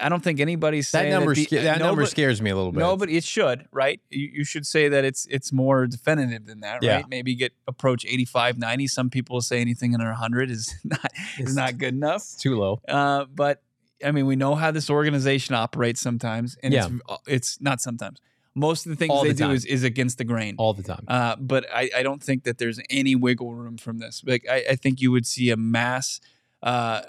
I 0.00 0.08
don't 0.08 0.22
think 0.24 0.40
anybody's 0.40 0.90
That 0.92 1.00
saying 1.00 1.12
number, 1.12 1.34
the- 1.34 1.44
sca- 1.44 1.60
that 1.62 1.78
number 1.78 2.06
scares 2.06 2.40
me 2.40 2.48
a 2.48 2.56
little 2.56 2.72
bit. 2.72 2.78
no, 2.78 2.96
but 2.96 3.10
it 3.10 3.22
should, 3.22 3.66
right? 3.70 4.00
You, 4.08 4.30
you 4.36 4.44
should 4.44 4.64
say 4.66 4.88
that 4.88 5.04
it's 5.04 5.26
it's 5.26 5.52
more 5.52 5.86
definitive 5.86 6.46
than 6.46 6.60
that, 6.60 6.82
Yeah. 6.82 6.96
right? 6.96 7.08
Maybe 7.08 7.34
get 7.34 7.52
approach 7.66 8.06
85, 8.06 8.56
90. 8.58 8.86
Some 8.86 9.10
people 9.10 9.40
say 9.42 9.60
anything 9.60 9.92
under 9.94 10.06
100 10.08 10.50
is 10.50 10.74
not 10.84 11.12
is 11.38 11.54
not 11.54 11.76
good 11.76 11.92
enough. 11.94 12.22
It's 12.22 12.36
too 12.36 12.56
low. 12.58 12.80
Uh, 12.88 13.24
but 13.34 13.62
I 14.04 14.10
mean, 14.10 14.24
we 14.26 14.36
know 14.36 14.54
how 14.54 14.70
this 14.70 14.88
organization 14.88 15.54
operates 15.54 16.00
sometimes, 16.00 16.56
and 16.62 16.72
Yeah. 16.72 16.88
it's 17.26 17.28
it's 17.28 17.60
not 17.60 17.80
sometimes. 17.82 18.20
Most 18.54 18.86
of 18.86 18.90
the 18.90 18.96
things 18.96 19.10
All 19.10 19.22
they 19.22 19.30
the 19.30 19.34
do 19.34 19.44
time. 19.44 19.54
is, 19.54 19.64
is 19.64 19.82
against 19.82 20.18
the 20.18 20.24
grain. 20.24 20.54
all 20.58 20.72
the 20.74 20.82
time. 20.84 21.04
Uh, 21.08 21.34
but 21.36 21.66
I, 21.74 21.90
I 21.96 22.02
don't 22.04 22.22
think 22.22 22.44
that 22.44 22.58
there's 22.58 22.78
any 22.88 23.16
wiggle 23.16 23.52
room 23.54 23.76
from 23.78 23.98
this. 23.98 24.22
Like 24.24 24.46
I, 24.48 24.64
I 24.70 24.76
think 24.76 25.00
you 25.00 25.10
would 25.10 25.26
see 25.26 25.50
a 25.50 25.56
mass, 25.56 26.20
uh, 26.62 27.02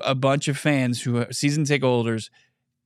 a, 0.00 0.14
bunch 0.16 0.48
of 0.48 0.58
fans 0.58 1.02
who 1.02 1.18
are 1.18 1.32
season 1.32 1.64
ticket 1.64 1.84
holders, 1.84 2.28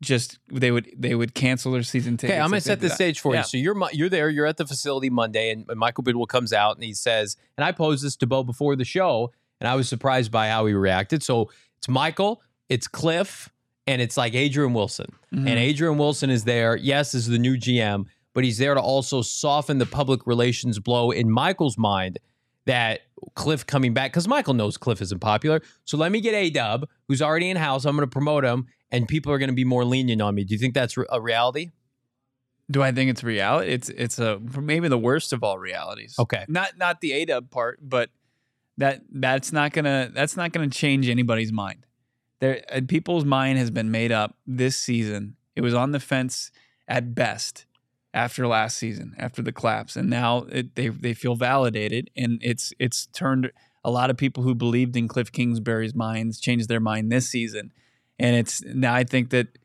just 0.03 0.39
they 0.53 0.71
would 0.71 0.89
they 0.97 1.15
would 1.15 1.35
cancel 1.35 1.73
their 1.73 1.83
season 1.83 2.17
tickets. 2.19 2.35
Okay, 2.35 2.41
I'm 2.41 2.51
gonna 2.51 2.61
set 2.61 2.81
the 2.81 2.91
stage 2.91 3.21
for 3.21 3.33
Yeah. 3.33 3.41
you. 3.41 3.45
So 3.45 3.57
you're 3.57 3.89
you're 3.93 4.09
there. 4.09 4.29
You're 4.29 4.47
at 4.47 4.57
the 4.59 4.67
facility 4.67 5.11
Monday, 5.11 5.51
and 5.51 5.67
Michael 5.75 6.05
Bidwill 6.05 6.29
comes 6.29 6.53
out 6.53 6.77
and 6.77 6.85
he 6.85 6.93
says, 6.95 7.37
and 7.57 7.65
I 7.65 7.73
posed 7.73 8.05
this 8.05 8.17
to 8.17 8.27
Bo 8.27 8.45
before 8.45 8.77
the 8.77 8.85
show, 8.85 9.33
and 9.61 9.67
I 9.67 9.75
was 9.75 9.89
surprised 9.89 10.31
by 10.31 10.49
how 10.51 10.67
he 10.67 10.75
reacted. 10.75 11.23
So 11.23 11.51
it's 11.79 11.89
Michael, 11.89 12.43
it's 12.69 12.87
Cliff, 12.87 13.51
and 13.89 14.01
it's 14.03 14.17
like 14.17 14.35
Adrian 14.35 14.73
Wilson, 14.75 15.07
Mhm. 15.33 15.39
and 15.49 15.59
Adrian 15.59 15.99
Wilson 15.99 16.31
is 16.31 16.45
there. 16.45 16.77
Yes, 16.77 17.15
is 17.15 17.27
the 17.27 17.39
new 17.39 17.57
GM, 17.57 18.05
but 18.35 18.45
he's 18.45 18.59
there 18.59 18.75
to 18.75 18.81
also 18.81 19.23
soften 19.23 19.79
the 19.79 19.87
public 19.87 20.27
relations 20.27 20.79
blow 20.79 21.11
in 21.11 21.31
Michael's 21.31 21.77
mind 21.79 22.19
that 22.67 23.01
Cliff 23.35 23.67
coming 23.67 23.95
back 23.95 24.13
because 24.13 24.29
Michael 24.29 24.55
knows 24.55 24.77
Cliff 24.77 25.01
isn't 25.03 25.21
popular. 25.21 25.61
So 25.85 25.97
let 25.97 26.13
me 26.13 26.21
get 26.21 26.35
A 26.35 26.51
Dub, 26.51 26.87
who's 27.09 27.21
already 27.23 27.51
in 27.51 27.57
house. 27.57 27.85
I'm 27.85 27.97
going 27.97 28.07
to 28.07 28.13
promote 28.13 28.45
him, 28.45 28.67
and 28.93 29.09
people 29.09 29.33
are 29.33 29.39
going 29.39 29.49
to 29.51 29.55
be 29.57 29.65
more 29.65 29.85
lenient 29.85 30.21
on 30.23 30.35
me. 30.35 30.45
Do 30.45 30.55
you 30.55 30.59
think 30.61 30.75
that's 30.75 30.97
a 31.11 31.21
reality? 31.21 31.71
Do 32.71 32.83
I 32.83 32.93
think 32.93 33.11
it's 33.11 33.25
reality? 33.25 33.73
It's 33.73 33.89
it's 33.89 34.19
a 34.19 34.39
maybe 34.61 34.89
the 34.89 34.99
worst 34.99 35.33
of 35.33 35.43
all 35.43 35.59
realities. 35.59 36.15
Okay. 36.19 36.45
Not 36.49 36.77
not 36.77 37.01
the 37.01 37.13
ADUB 37.13 37.51
part, 37.51 37.79
but 37.83 38.11
that 38.77 39.01
that's 39.11 39.53
not 39.53 39.73
gonna 39.73 40.11
that's 40.15 40.37
not 40.37 40.53
gonna 40.53 40.69
change 40.69 41.09
anybody's 41.09 41.51
mind. 41.51 41.87
There, 42.41 42.63
uh, 42.73 42.81
people's 42.87 43.25
mind 43.25 43.59
has 43.59 43.71
been 43.71 43.91
made 43.91 44.13
up 44.13 44.37
this 44.47 44.77
season. 44.77 45.37
It 45.57 45.61
was 45.61 45.75
on 45.75 45.93
the 45.93 46.01
fence 46.01 46.51
at 46.87 47.15
best 47.15 47.67
after 48.15 48.47
last 48.47 48.77
season, 48.77 49.15
after 49.19 49.43
the 49.43 49.53
collapse, 49.53 49.97
and 49.97 50.09
now 50.09 50.47
it, 50.51 50.75
they 50.75 50.89
they 50.89 51.15
feel 51.15 51.35
validated, 51.35 52.11
and 52.17 52.39
it's 52.43 52.73
it's 52.79 53.07
turned 53.07 53.51
a 53.85 53.91
lot 53.91 54.11
of 54.11 54.17
people 54.17 54.43
who 54.43 54.55
believed 54.55 54.97
in 54.97 55.09
Cliff 55.09 55.31
Kingsbury's 55.31 55.95
minds 55.95 56.41
changed 56.41 56.69
their 56.69 56.81
mind 56.81 57.13
this 57.13 57.29
season, 57.29 57.73
and 58.19 58.37
it's 58.37 58.63
now 58.65 58.95
I 58.95 59.05
think 59.05 59.31
that 59.31 59.59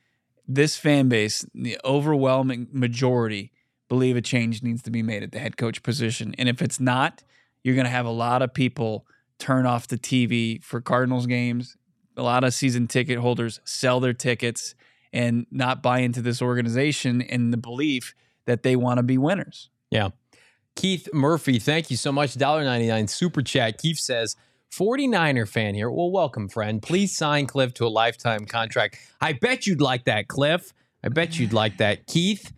this 0.47 0.77
fan 0.77 1.09
base, 1.09 1.45
the 1.53 1.77
overwhelming 1.85 2.67
majority, 2.71 3.51
believe 3.87 4.17
a 4.17 4.21
change 4.21 4.61
needs 4.63 4.81
to 4.83 4.91
be 4.91 5.01
made 5.01 5.23
at 5.23 5.31
the 5.31 5.39
head 5.39 5.57
coach 5.57 5.83
position. 5.83 6.33
And 6.37 6.49
if 6.49 6.61
it's 6.61 6.79
not, 6.79 7.23
you're 7.63 7.75
going 7.75 7.85
to 7.85 7.91
have 7.91 8.05
a 8.05 8.11
lot 8.11 8.41
of 8.41 8.53
people 8.53 9.05
turn 9.39 9.65
off 9.65 9.87
the 9.87 9.97
TV 9.97 10.63
for 10.63 10.81
Cardinals 10.81 11.27
games. 11.27 11.77
A 12.15 12.23
lot 12.23 12.43
of 12.43 12.53
season 12.53 12.87
ticket 12.87 13.19
holders 13.19 13.59
sell 13.63 13.99
their 13.99 14.13
tickets 14.13 14.75
and 15.11 15.45
not 15.51 15.81
buy 15.81 15.99
into 15.99 16.21
this 16.21 16.41
organization 16.41 17.21
in 17.21 17.51
the 17.51 17.57
belief 17.57 18.13
that 18.45 18.63
they 18.63 18.75
want 18.75 18.97
to 18.97 19.03
be 19.03 19.17
winners. 19.17 19.69
Yeah. 19.89 20.09
Keith 20.75 21.07
Murphy, 21.13 21.59
thank 21.59 21.91
you 21.91 21.97
so 21.97 22.11
much. 22.11 22.35
$1.99 22.35 23.09
super 23.09 23.41
chat. 23.41 23.77
Keith 23.77 23.99
says, 23.99 24.35
49er 24.71 25.47
fan 25.47 25.75
here. 25.75 25.91
Well, 25.91 26.09
welcome, 26.09 26.49
friend. 26.49 26.81
Please 26.81 27.15
sign 27.15 27.45
Cliff 27.45 27.75
to 27.75 27.85
a 27.85 27.89
lifetime 27.89 28.45
contract. 28.45 28.97
I 29.21 29.33
bet 29.33 29.67
you'd 29.67 29.81
like 29.81 30.05
that, 30.05 30.27
Cliff. 30.27 30.73
I 31.03 31.09
bet 31.09 31.37
you'd 31.37 31.53
like 31.53 31.77
that, 31.77 32.07
Keith. 32.07 32.51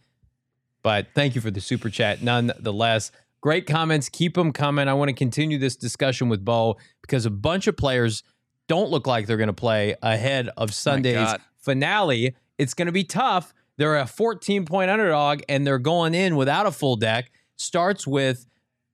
But 0.82 1.08
thank 1.14 1.36
you 1.36 1.42
for 1.42 1.52
the 1.52 1.60
super 1.60 1.90
chat 1.90 2.22
nonetheless. 2.22 3.12
Great 3.42 3.68
comments. 3.68 4.08
Keep 4.08 4.36
them 4.36 4.54
coming. 4.54 4.88
I 4.88 4.94
want 4.94 5.10
to 5.10 5.14
continue 5.14 5.58
this 5.58 5.76
discussion 5.76 6.30
with 6.30 6.46
Bo 6.46 6.78
because 7.02 7.26
a 7.26 7.30
bunch 7.30 7.68
of 7.68 7.76
players 7.76 8.24
don't 8.68 8.90
look 8.90 9.08
like 9.08 9.28
they're 9.28 9.38
going 9.38 9.48
to 9.48 9.54
play 9.54 9.96
ahead 10.02 10.50
of 10.58 10.74
Sunday's 10.74 11.36
finale. 11.58 12.36
It's 12.58 12.74
going 12.74 12.88
to 12.88 12.92
be 12.92 13.04
tough. 13.04 13.54
They're 13.78 13.98
a 13.98 14.08
14 14.08 14.66
point 14.66 14.90
underdog 14.90 15.42
and 15.50 15.66
they're 15.68 15.80
going 15.80 16.14
in 16.14 16.36
without 16.36 16.66
a 16.66 16.72
full 16.72 16.96
deck. 16.96 17.32
Starts 17.58 18.08
with 18.08 18.48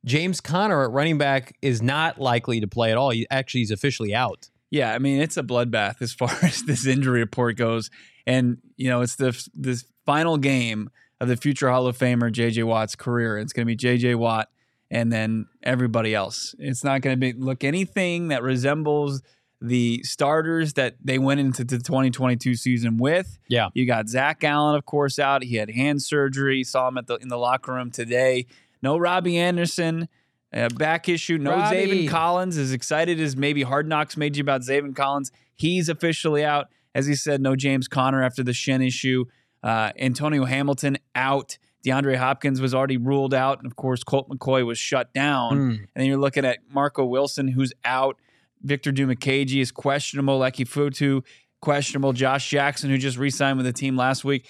James 0.06 0.42
Conner 0.42 0.84
at 0.84 0.92
running 0.92 1.18
back 1.18 1.56
is 1.62 1.82
not 1.82 2.20
likely 2.20 2.60
to 2.60 2.68
play 2.68 2.92
at 2.92 2.98
all. 2.98 3.12
He 3.12 3.28
actually 3.30 3.62
he's 3.62 3.72
officially 3.72 4.14
out. 4.14 4.50
Yeah, 4.70 4.94
I 4.94 5.00
mean 5.00 5.22
it's 5.22 5.38
a 5.38 5.44
bloodbath 5.44 6.02
as 6.02 6.14
far 6.18 6.36
as 6.42 6.64
this 6.64 6.86
injury 6.88 7.20
report 7.20 7.58
goes, 7.58 7.90
and 8.26 8.58
you 8.78 8.90
know 8.90 9.02
it's 9.02 9.16
the 9.16 9.38
this 9.54 9.86
final 10.06 10.38
game 10.38 10.90
of 11.20 11.28
the 11.28 11.38
future 11.38 11.70
Hall 11.70 11.86
of 11.86 11.98
Famer 11.98 12.32
J.J. 12.32 12.64
Watt's 12.64 12.96
career. 12.96 13.38
It's 13.38 13.54
going 13.54 13.66
to 13.66 13.68
be 13.68 13.76
J.J. 13.76 14.16
Watt 14.16 14.50
and 14.90 15.12
then 15.12 15.46
everybody 15.62 16.16
else. 16.16 16.56
It's 16.58 16.84
not 16.84 17.02
going 17.02 17.20
to 17.20 17.20
be 17.20 17.34
look 17.34 17.64
anything 17.64 18.30
that 18.30 18.42
resembles 18.42 19.22
the 19.62 20.02
starters 20.04 20.74
that 20.74 20.96
they 21.04 21.20
went 21.20 21.40
into 21.40 21.64
the 21.64 21.78
2022 21.78 22.56
season 22.56 22.98
with. 22.98 23.38
Yeah. 23.48 23.70
you 23.74 23.86
got 23.86 24.10
Zach 24.10 24.44
Allen, 24.44 24.76
of 24.76 24.86
course, 24.86 25.20
out. 25.20 25.44
He 25.44 25.56
had 25.56 25.70
hand 25.70 26.02
surgery. 26.02 26.64
Saw 26.64 26.88
him 26.88 26.98
at 26.98 27.08
the 27.08 27.16
in 27.18 27.28
the 27.28 27.38
locker 27.38 27.74
room 27.74 27.92
today. 27.92 28.48
No 28.82 28.98
Robbie 28.98 29.38
Anderson. 29.38 30.10
Uh, 30.54 30.68
back 30.70 31.08
issue. 31.08 31.38
No 31.38 31.52
Robbie. 31.52 32.06
Zaven 32.06 32.10
Collins. 32.10 32.58
As 32.58 32.74
excited 32.74 33.20
as 33.20 33.38
maybe 33.38 33.62
Hard 33.62 33.88
Knocks 33.88 34.18
made 34.18 34.36
you 34.36 34.42
about 34.42 34.62
Zaven 34.62 34.96
Collins, 34.96 35.32
he's 35.56 35.88
officially 35.88 36.44
out. 36.44 36.68
As 36.94 37.06
he 37.06 37.16
said, 37.16 37.40
no 37.40 37.56
James 37.56 37.88
Conner 37.88 38.22
after 38.22 38.44
the 38.44 38.54
shin 38.54 38.82
issue. 38.82 39.26
Uh, 39.64 39.92
Antonio 39.98 40.46
Hamilton 40.46 40.98
out. 41.16 41.58
DeAndre 41.86 42.18
Hopkins 42.18 42.60
was 42.60 42.74
already 42.76 42.98
ruled 42.98 43.34
out. 43.34 43.60
And 43.60 43.68
of 43.68 43.76
course, 43.76 44.04
Colt 44.04 44.30
McCoy 44.30 44.66
was 44.66 44.78
shut 44.78 45.14
down. 45.14 45.54
Mm. 45.54 45.78
And 45.80 45.88
then 45.96 46.06
you're 46.06 46.18
looking 46.18 46.46
at 46.46 46.60
Marco 46.70 47.06
Wilson, 47.06 47.48
who's 47.48 47.74
out. 47.86 48.18
Victor 48.64 48.92
Dimukeje 48.92 49.62
is 49.62 49.72
questionable. 49.72 50.40
Leki 50.40 50.68
Fotu, 50.68 51.24
questionable. 51.62 52.14
Josh 52.14 52.50
Jackson, 52.50 52.90
who 52.90 52.98
just 52.98 53.18
re 53.18 53.30
signed 53.30 53.58
with 53.58 53.66
the 53.66 53.74
team 53.74 53.96
last 53.96 54.24
week, 54.24 54.48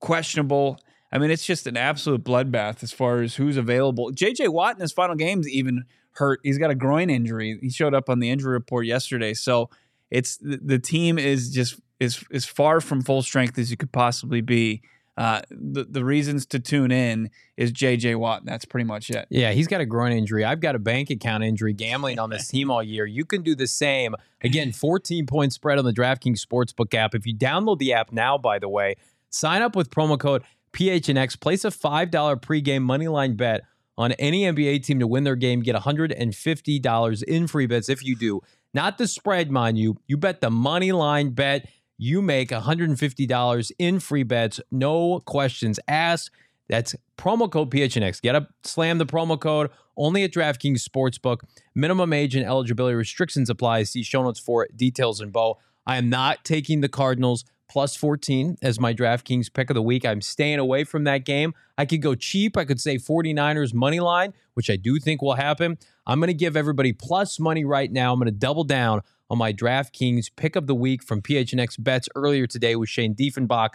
questionable. 0.00 0.78
I 1.12 1.18
mean, 1.18 1.30
it's 1.30 1.44
just 1.44 1.66
an 1.66 1.76
absolute 1.76 2.24
bloodbath 2.24 2.82
as 2.82 2.92
far 2.92 3.20
as 3.20 3.34
who's 3.34 3.56
available. 3.56 4.10
JJ 4.12 4.48
Watt 4.48 4.76
in 4.76 4.80
his 4.80 4.92
final 4.92 5.14
games 5.14 5.48
even 5.48 5.84
hurt. 6.12 6.40
He's 6.42 6.58
got 6.58 6.70
a 6.70 6.74
groin 6.74 7.10
injury. 7.10 7.58
He 7.60 7.70
showed 7.70 7.94
up 7.94 8.08
on 8.08 8.18
the 8.18 8.30
injury 8.30 8.52
report 8.52 8.86
yesterday. 8.86 9.34
So 9.34 9.70
it's 10.10 10.36
the, 10.38 10.58
the 10.62 10.78
team 10.78 11.18
is 11.18 11.50
just 11.50 11.80
is 12.00 12.24
as 12.32 12.44
far 12.44 12.80
from 12.80 13.02
full 13.02 13.22
strength 13.22 13.58
as 13.58 13.70
you 13.70 13.76
could 13.76 13.92
possibly 13.92 14.40
be. 14.40 14.82
Uh, 15.16 15.42
the 15.50 15.84
the 15.84 16.04
reasons 16.04 16.46
to 16.46 16.58
tune 16.58 16.90
in 16.90 17.30
is 17.56 17.70
JJ 17.70 18.16
Watt. 18.16 18.40
And 18.40 18.48
that's 18.48 18.64
pretty 18.64 18.84
much 18.84 19.10
it. 19.10 19.26
Yeah, 19.28 19.52
he's 19.52 19.68
got 19.68 19.80
a 19.80 19.86
groin 19.86 20.12
injury. 20.12 20.44
I've 20.44 20.60
got 20.60 20.74
a 20.74 20.78
bank 20.78 21.10
account 21.10 21.44
injury 21.44 21.74
gambling 21.74 22.18
on 22.18 22.30
this 22.30 22.48
team 22.50 22.70
all 22.70 22.82
year. 22.82 23.04
You 23.04 23.24
can 23.24 23.42
do 23.42 23.54
the 23.54 23.66
same. 23.66 24.14
Again, 24.42 24.72
14 24.72 25.26
point 25.26 25.52
spread 25.52 25.78
on 25.78 25.84
the 25.84 25.92
DraftKings 25.92 26.40
Sportsbook 26.44 26.94
app. 26.94 27.14
If 27.14 27.26
you 27.26 27.36
download 27.36 27.78
the 27.78 27.92
app 27.92 28.12
now, 28.12 28.38
by 28.38 28.58
the 28.58 28.68
way, 28.68 28.96
sign 29.28 29.62
up 29.62 29.76
with 29.76 29.90
promo 29.90 30.18
code 30.18 30.42
PHNX, 30.72 31.38
place 31.38 31.64
a 31.64 31.68
$5 31.68 32.10
pregame 32.40 32.82
moneyline 32.82 33.36
bet 33.36 33.62
on 33.98 34.12
any 34.12 34.42
NBA 34.44 34.84
team 34.84 34.98
to 35.00 35.06
win 35.06 35.24
their 35.24 35.36
game. 35.36 35.60
Get 35.60 35.76
$150 35.76 37.22
in 37.24 37.46
free 37.46 37.66
bets 37.66 37.88
if 37.88 38.02
you 38.04 38.16
do. 38.16 38.40
Not 38.74 38.98
the 38.98 39.06
spread, 39.06 39.50
mind 39.50 39.78
you. 39.78 39.98
You 40.06 40.16
bet 40.16 40.40
the 40.40 40.50
money 40.50 40.92
line 40.92 41.30
bet. 41.30 41.68
You 42.04 42.20
make 42.20 42.48
$150 42.48 43.72
in 43.78 44.00
free 44.00 44.24
bets. 44.24 44.60
No 44.72 45.20
questions 45.20 45.78
asked. 45.86 46.32
That's 46.68 46.96
promo 47.16 47.48
code 47.48 47.70
PHNX. 47.70 48.20
Get 48.20 48.34
up, 48.34 48.48
slam 48.64 48.98
the 48.98 49.06
promo 49.06 49.38
code 49.38 49.70
only 49.96 50.24
at 50.24 50.32
DraftKings 50.32 50.82
Sportsbook. 50.84 51.42
Minimum 51.76 52.12
age 52.12 52.34
and 52.34 52.44
eligibility 52.44 52.96
restrictions 52.96 53.48
apply. 53.48 53.84
See 53.84 54.02
show 54.02 54.24
notes 54.24 54.40
for 54.40 54.66
details 54.74 55.20
and 55.20 55.32
bow. 55.32 55.60
I 55.86 55.96
am 55.96 56.10
not 56.10 56.44
taking 56.44 56.80
the 56.80 56.88
Cardinals 56.88 57.44
plus 57.68 57.94
14 57.94 58.56
as 58.62 58.80
my 58.80 58.92
DraftKings 58.92 59.52
pick 59.52 59.70
of 59.70 59.74
the 59.74 59.82
week. 59.82 60.04
I'm 60.04 60.20
staying 60.20 60.58
away 60.58 60.82
from 60.82 61.04
that 61.04 61.24
game. 61.24 61.54
I 61.78 61.86
could 61.86 62.02
go 62.02 62.16
cheap. 62.16 62.56
I 62.56 62.64
could 62.64 62.80
say 62.80 62.96
49ers 62.96 63.72
money 63.74 64.00
line, 64.00 64.34
which 64.54 64.70
I 64.70 64.76
do 64.76 64.98
think 64.98 65.22
will 65.22 65.36
happen. 65.36 65.78
I'm 66.04 66.18
going 66.18 66.26
to 66.26 66.34
give 66.34 66.56
everybody 66.56 66.92
plus 66.92 67.38
money 67.38 67.64
right 67.64 67.92
now. 67.92 68.12
I'm 68.12 68.18
going 68.18 68.26
to 68.26 68.32
double 68.32 68.64
down 68.64 69.02
on 69.32 69.38
my 69.38 69.50
DraftKings 69.50 70.30
pick 70.36 70.56
of 70.56 70.66
the 70.66 70.74
week 70.74 71.02
from 71.02 71.22
PHNX 71.22 71.82
bets 71.82 72.06
earlier 72.14 72.46
today 72.46 72.76
with 72.76 72.90
Shane 72.90 73.14
Diefenbach. 73.14 73.70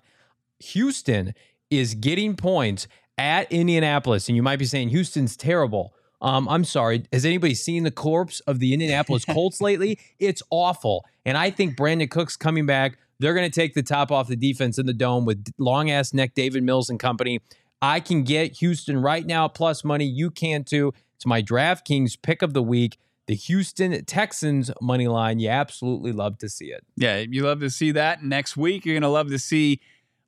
Houston 0.59 1.33
is 1.71 1.95
getting 1.95 2.35
points 2.35 2.87
at 3.17 3.51
Indianapolis. 3.51 4.29
And 4.29 4.35
you 4.35 4.43
might 4.43 4.59
be 4.59 4.65
saying 4.65 4.89
Houston's 4.89 5.35
terrible. 5.35 5.95
Um, 6.21 6.47
I'm 6.47 6.63
sorry. 6.63 7.05
Has 7.11 7.25
anybody 7.25 7.55
seen 7.55 7.83
the 7.83 7.91
corpse 7.91 8.39
of 8.41 8.59
the 8.59 8.71
Indianapolis 8.71 9.25
Colts 9.29 9.59
lately? 9.59 9.99
It's 10.19 10.43
awful. 10.51 11.05
And 11.25 11.35
I 11.35 11.49
think 11.49 11.75
Brandin 11.75 12.11
Cooks 12.11 12.37
coming 12.37 12.67
back, 12.67 12.99
they're 13.19 13.33
going 13.33 13.49
to 13.49 13.59
take 13.59 13.73
the 13.73 13.81
top 13.81 14.11
off 14.11 14.27
the 14.27 14.35
defense 14.35 14.77
in 14.77 14.85
the 14.85 14.93
dome 14.93 15.25
with 15.25 15.43
long 15.57 15.89
ass 15.89 16.13
neck 16.13 16.35
Davis 16.35 16.61
Mills 16.61 16.91
and 16.91 16.99
company. 16.99 17.41
I 17.81 17.99
can 17.99 18.21
get 18.23 18.57
Houston 18.59 19.01
right 19.01 19.25
now 19.25 19.47
plus 19.47 19.83
money. 19.83 20.05
You 20.05 20.29
can 20.29 20.63
too. 20.63 20.93
It's 21.15 21.25
my 21.25 21.41
DraftKings 21.41 22.21
pick 22.21 22.43
of 22.43 22.53
the 22.53 22.61
week. 22.61 22.99
The 23.27 23.35
Houston 23.35 24.03
Texans 24.05 24.71
money 24.81 25.07
line. 25.07 25.39
You 25.39 25.49
absolutely 25.49 26.11
love 26.13 26.37
to 26.39 26.49
see 26.49 26.67
it. 26.67 26.83
Yeah, 26.95 27.17
you 27.29 27.43
love 27.43 27.59
to 27.59 27.69
see 27.69 27.91
that. 27.91 28.23
Next 28.23 28.55
week, 28.57 28.85
you're 28.85 28.95
going 28.95 29.01
to 29.01 29.09
love 29.09 29.29
to 29.29 29.39
see 29.39 29.81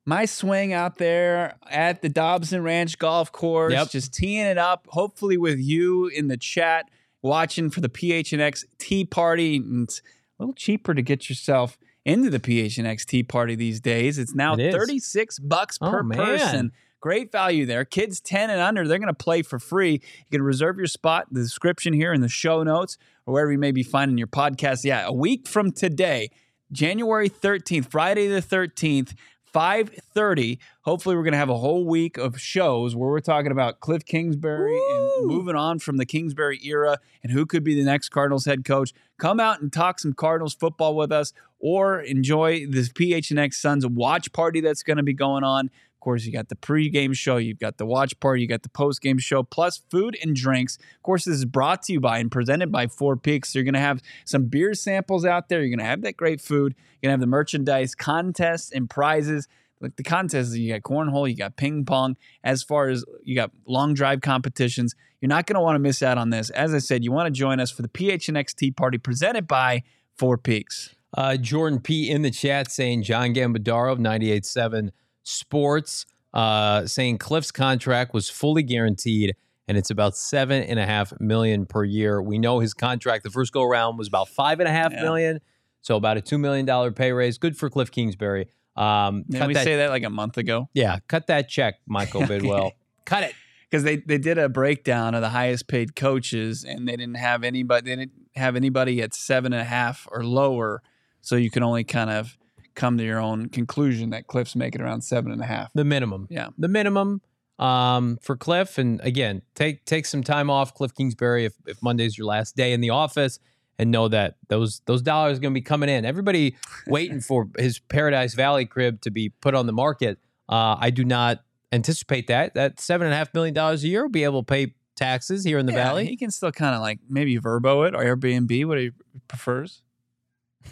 my 0.05 0.25
swing 0.25 0.73
out 0.73 0.97
there 0.97 1.55
at 1.69 2.01
the 2.01 2.09
Dobson 2.09 2.61
Ranch 2.63 2.97
Golf 2.97 3.31
Course, 3.31 3.73
Yep. 3.73 3.89
just 3.91 4.13
teeing 4.13 4.45
it 4.45 4.57
up. 4.57 4.85
Hopefully, 4.89 5.37
with 5.37 5.59
you 5.59 6.07
in 6.07 6.27
the 6.27 6.37
chat 6.37 6.89
watching 7.21 7.69
for 7.69 7.79
the 7.81 7.89
PHNX 7.89 8.65
Tea 8.79 9.05
Party. 9.05 9.57
And 9.57 9.83
it's 9.87 9.99
a 10.39 10.43
little 10.43 10.53
cheaper 10.55 10.93
to 10.93 11.01
get 11.01 11.29
yourself 11.29 11.77
into 12.05 12.29
the 12.29 12.39
PHNX 12.39 13.05
Tea 13.05 13.23
Party 13.23 13.55
these 13.55 13.79
days. 13.79 14.17
It's 14.17 14.33
now 14.33 14.53
It 14.55 14.61
is. 14.61 14.73
36 14.75 15.39
bucks 15.39 15.77
per 15.77 15.99
Oh, 15.99 16.03
man. 16.03 16.17
person. 16.17 16.71
Great 17.01 17.31
value 17.31 17.65
there. 17.65 17.85
Kids 17.85 18.19
10 18.19 18.49
and 18.49 18.59
under, 18.59 18.87
they're 18.87 18.99
going 18.99 19.07
to 19.07 19.13
play 19.13 19.41
for 19.41 19.57
free. 19.57 19.93
You 19.93 20.29
can 20.31 20.41
reserve 20.41 20.77
your 20.77 20.87
spot, 20.87 21.27
the 21.31 21.41
description 21.41 21.93
here 21.93 22.11
in 22.11 22.21
the 22.21 22.27
show 22.27 22.61
notes, 22.63 22.97
or 23.25 23.33
wherever 23.33 23.51
you 23.51 23.57
may 23.57 23.71
be 23.71 23.83
finding 23.83 24.17
your 24.17 24.27
podcast. 24.27 24.83
Yeah, 24.83 25.05
a 25.05 25.13
week 25.13 25.47
from 25.47 25.71
today, 25.71 26.29
January 26.71 27.29
13th, 27.29 27.89
Friday 27.89 28.27
the 28.27 28.41
13th, 28.41 29.13
5:30. 29.53 30.59
Hopefully 30.81 31.15
we're 31.15 31.23
going 31.23 31.33
to 31.33 31.39
have 31.39 31.49
a 31.49 31.57
whole 31.57 31.85
week 31.85 32.17
of 32.17 32.39
shows 32.39 32.95
where 32.95 33.09
we're 33.09 33.19
talking 33.19 33.51
about 33.51 33.79
Cliff 33.79 34.05
Kingsbury 34.05 34.77
and 34.77 35.27
moving 35.27 35.55
on 35.55 35.79
from 35.79 35.97
the 35.97 36.05
Kingsbury 36.05 36.59
era 36.63 36.97
and 37.23 37.31
who 37.31 37.45
could 37.45 37.63
be 37.63 37.75
the 37.75 37.83
next 37.83 38.09
Cardinals 38.09 38.45
head 38.45 38.63
coach. 38.65 38.93
Come 39.17 39.39
out 39.39 39.61
and 39.61 39.71
talk 39.71 39.99
some 39.99 40.13
Cardinals 40.13 40.53
football 40.53 40.95
with 40.95 41.11
us 41.11 41.33
or 41.59 41.99
enjoy 41.99 42.65
this 42.67 42.89
PHNX 42.89 43.55
Suns 43.55 43.85
watch 43.85 44.31
party 44.31 44.61
that's 44.61 44.83
going 44.83 44.97
to 44.97 45.03
be 45.03 45.13
going 45.13 45.43
on. 45.43 45.69
Of 45.99 46.01
course, 46.01 46.23
you 46.23 46.31
got 46.31 46.47
the 46.47 46.55
pregame 46.55 47.13
show, 47.13 47.35
you've 47.35 47.59
got 47.59 47.77
the 47.77 47.85
watch 47.85 48.17
party, 48.21 48.41
you 48.41 48.47
got 48.47 48.63
the 48.63 48.69
postgame 48.69 49.19
show, 49.19 49.43
plus 49.43 49.81
food 49.91 50.17
and 50.23 50.33
drinks. 50.33 50.77
Of 50.77 51.03
course, 51.03 51.25
this 51.25 51.35
is 51.35 51.43
brought 51.43 51.81
to 51.83 51.93
you 51.93 51.99
by 51.99 52.19
and 52.19 52.31
presented 52.31 52.71
by 52.71 52.87
Four 52.87 53.17
Peaks. 53.17 53.51
So 53.51 53.59
you're 53.59 53.65
going 53.65 53.73
to 53.73 53.81
have 53.81 54.01
some 54.23 54.45
beer 54.45 54.73
samples 54.73 55.25
out 55.25 55.49
there. 55.49 55.59
You're 55.59 55.75
going 55.75 55.79
to 55.79 55.83
have 55.83 56.01
that 56.03 56.15
great 56.15 56.39
food. 56.39 56.73
You're 56.77 57.09
going 57.09 57.09
to 57.09 57.13
have 57.15 57.19
the 57.19 57.27
merchandise, 57.27 57.95
contests, 57.95 58.71
and 58.71 58.89
prizes. 58.89 59.49
Like 59.81 59.97
the 59.97 60.03
contests, 60.03 60.55
you 60.55 60.71
got 60.71 60.83
cornhole, 60.83 61.29
you 61.29 61.35
got 61.35 61.57
ping 61.57 61.83
pong. 61.83 62.15
As 62.45 62.63
far 62.63 62.87
as 62.87 63.03
you 63.25 63.35
got 63.35 63.51
long 63.67 63.93
drive 63.93 64.21
competitions, 64.21 64.95
you're 65.19 65.27
not 65.27 65.47
going 65.47 65.55
to 65.55 65.61
want 65.61 65.75
to 65.75 65.79
miss 65.79 66.01
out 66.01 66.17
on 66.17 66.29
this. 66.29 66.49
As 66.49 66.73
I 66.73 66.79
said, 66.79 67.03
you 67.03 67.11
want 67.11 67.27
to 67.27 67.37
join 67.37 67.59
us 67.59 67.71
for 67.71 67.81
the 67.81 67.89
PHNX 67.89 68.55
Tea 68.55 68.71
Party 68.71 68.97
presented 68.97 69.49
by 69.49 69.83
Four 70.15 70.37
Peaks. 70.37 70.95
Uh, 71.13 71.35
Jordan 71.35 71.81
P 71.81 72.09
in 72.09 72.21
the 72.21 72.31
chat 72.31 72.71
saying 72.71 73.03
John 73.03 73.33
Gambadaro 73.33 73.91
of 73.91 73.99
98.7 73.99 74.91
Sports 75.29 76.05
uh, 76.33 76.85
saying 76.85 77.17
Cliff's 77.17 77.51
contract 77.51 78.13
was 78.13 78.29
fully 78.29 78.63
guaranteed 78.63 79.35
and 79.67 79.77
it's 79.77 79.89
about 79.91 80.17
seven 80.17 80.63
and 80.63 80.79
a 80.79 80.85
half 80.85 81.13
million 81.19 81.65
per 81.65 81.83
year. 81.83 82.21
We 82.21 82.39
know 82.39 82.59
his 82.59 82.73
contract 82.73 83.23
the 83.23 83.29
first 83.29 83.51
go 83.53 83.63
around 83.63 83.97
was 83.97 84.07
about 84.07 84.27
five 84.29 84.59
and 84.59 84.67
a 84.67 84.71
half 84.71 84.91
Yeah. 84.91 85.01
million, 85.03 85.39
so 85.81 85.95
about 85.95 86.17
a 86.17 86.21
two 86.21 86.37
million 86.37 86.65
dollar 86.65 86.91
pay 86.91 87.11
raise. 87.11 87.37
Good 87.37 87.55
for 87.57 87.69
Cliff 87.69 87.91
Kingsbury. 87.91 88.47
Um, 88.75 89.23
Didn't 89.29 89.47
we 89.47 89.53
that, 89.55 89.63
say 89.63 89.77
that 89.77 89.89
like 89.89 90.03
a 90.03 90.09
month 90.09 90.37
ago? 90.37 90.69
yeah, 90.73 90.99
cut 91.07 91.27
that 91.27 91.49
check, 91.49 91.75
Michael 91.87 92.21
Bidwill. 92.31 92.71
cut 93.05 93.23
it. 93.23 93.33
because 93.69 93.83
they, 93.83 93.97
they 93.97 94.17
did 94.17 94.37
a 94.37 94.49
breakdown 94.49 95.13
of 95.15 95.21
the 95.21 95.29
highest 95.29 95.67
paid 95.67 95.95
coaches 95.95 96.63
and 96.63 96.87
they 96.87 96.95
didn't 96.95 97.17
have 97.17 97.43
anybody 97.43 97.89
they 97.89 97.95
didn't 97.95 98.13
have 98.35 98.55
anybody 98.55 99.01
at 99.01 99.13
seven 99.13 99.51
and 99.53 99.61
a 99.61 99.65
half 99.65 100.07
or 100.11 100.23
lower 100.23 100.81
so 101.21 101.35
you 101.35 101.51
can 101.51 101.61
only 101.63 101.83
kind 101.83 102.09
of 102.09 102.37
come 102.79 102.97
to 102.97 103.03
your 103.03 103.19
own 103.19 103.49
conclusion 103.49 104.09
that 104.11 104.25
cliff's 104.27 104.55
making 104.55 104.81
around 104.81 105.01
seven 105.01 105.31
and 105.31 105.41
a 105.41 105.45
half 105.45 105.71
The 105.73 105.83
minimum. 105.83 106.27
Yeah. 106.29 106.47
The 106.57 106.67
minimum 106.69 107.21
um, 107.59 108.17
for 108.21 108.37
Cliff. 108.37 108.77
And 108.77 109.01
again, 109.01 109.41
take 109.53 109.83
take 109.85 110.05
some 110.05 110.23
time 110.23 110.49
off, 110.49 110.73
Cliff 110.73 110.93
Kingsbury, 110.95 111.45
if, 111.45 111.53
if 111.67 111.81
Monday's 111.83 112.17
your 112.17 112.25
last 112.25 112.55
day 112.55 112.71
in 112.71 112.79
the 112.81 112.89
office, 112.91 113.37
and 113.77 113.91
know 113.91 114.07
that 114.07 114.35
those 114.47 114.81
those 114.85 115.01
dollars 115.01 115.37
are 115.37 115.41
going 115.41 115.53
to 115.53 115.57
be 115.59 115.63
coming 115.63 115.89
in. 115.89 116.05
Everybody 116.05 116.55
waiting 116.87 117.19
for 117.19 117.49
his 117.57 117.79
Paradise 117.79 118.33
Valley 118.33 118.65
crib 118.65 119.01
to 119.01 119.11
be 119.11 119.29
put 119.29 119.55
on 119.55 119.65
the 119.67 119.73
market. 119.73 120.19
Uh, 120.47 120.77
I 120.79 120.89
do 120.89 121.03
not 121.03 121.43
anticipate 121.73 122.27
that. 122.27 122.53
That 122.55 122.79
seven 122.79 123.07
and 123.07 123.13
a 123.13 123.17
half 123.17 123.33
million 123.33 123.53
dollars 123.53 123.83
a 123.83 123.87
year 123.89 124.03
will 124.03 124.09
be 124.09 124.23
able 124.23 124.41
to 124.41 124.45
pay 124.45 124.73
taxes 124.95 125.43
here 125.43 125.57
in 125.59 125.65
the 125.65 125.71
Yeah, 125.73 125.83
valley. 125.83 126.05
he 126.07 126.17
can 126.17 126.31
still 126.31 126.51
kind 126.51 126.75
of 126.75 126.81
like 126.81 126.99
maybe 127.09 127.37
Vrbo 127.37 127.87
it 127.87 127.95
or 127.95 128.03
airbnb 128.03 128.65
what 128.65 128.77
he 128.77 128.91
prefers 129.29 129.81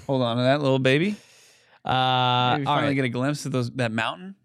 hold 0.05 0.21
on 0.21 0.35
to 0.37 0.43
that 0.43 0.61
little 0.61 0.79
baby 0.79 1.15
Uh, 1.87 2.53
maybe 2.53 2.65
finally 2.65 2.87
right. 2.87 2.93
get 2.95 3.05
a 3.05 3.09
glimpse 3.09 3.45
of 3.45 3.53
those 3.53 3.71
that 3.71 3.91
mountain 3.91 4.35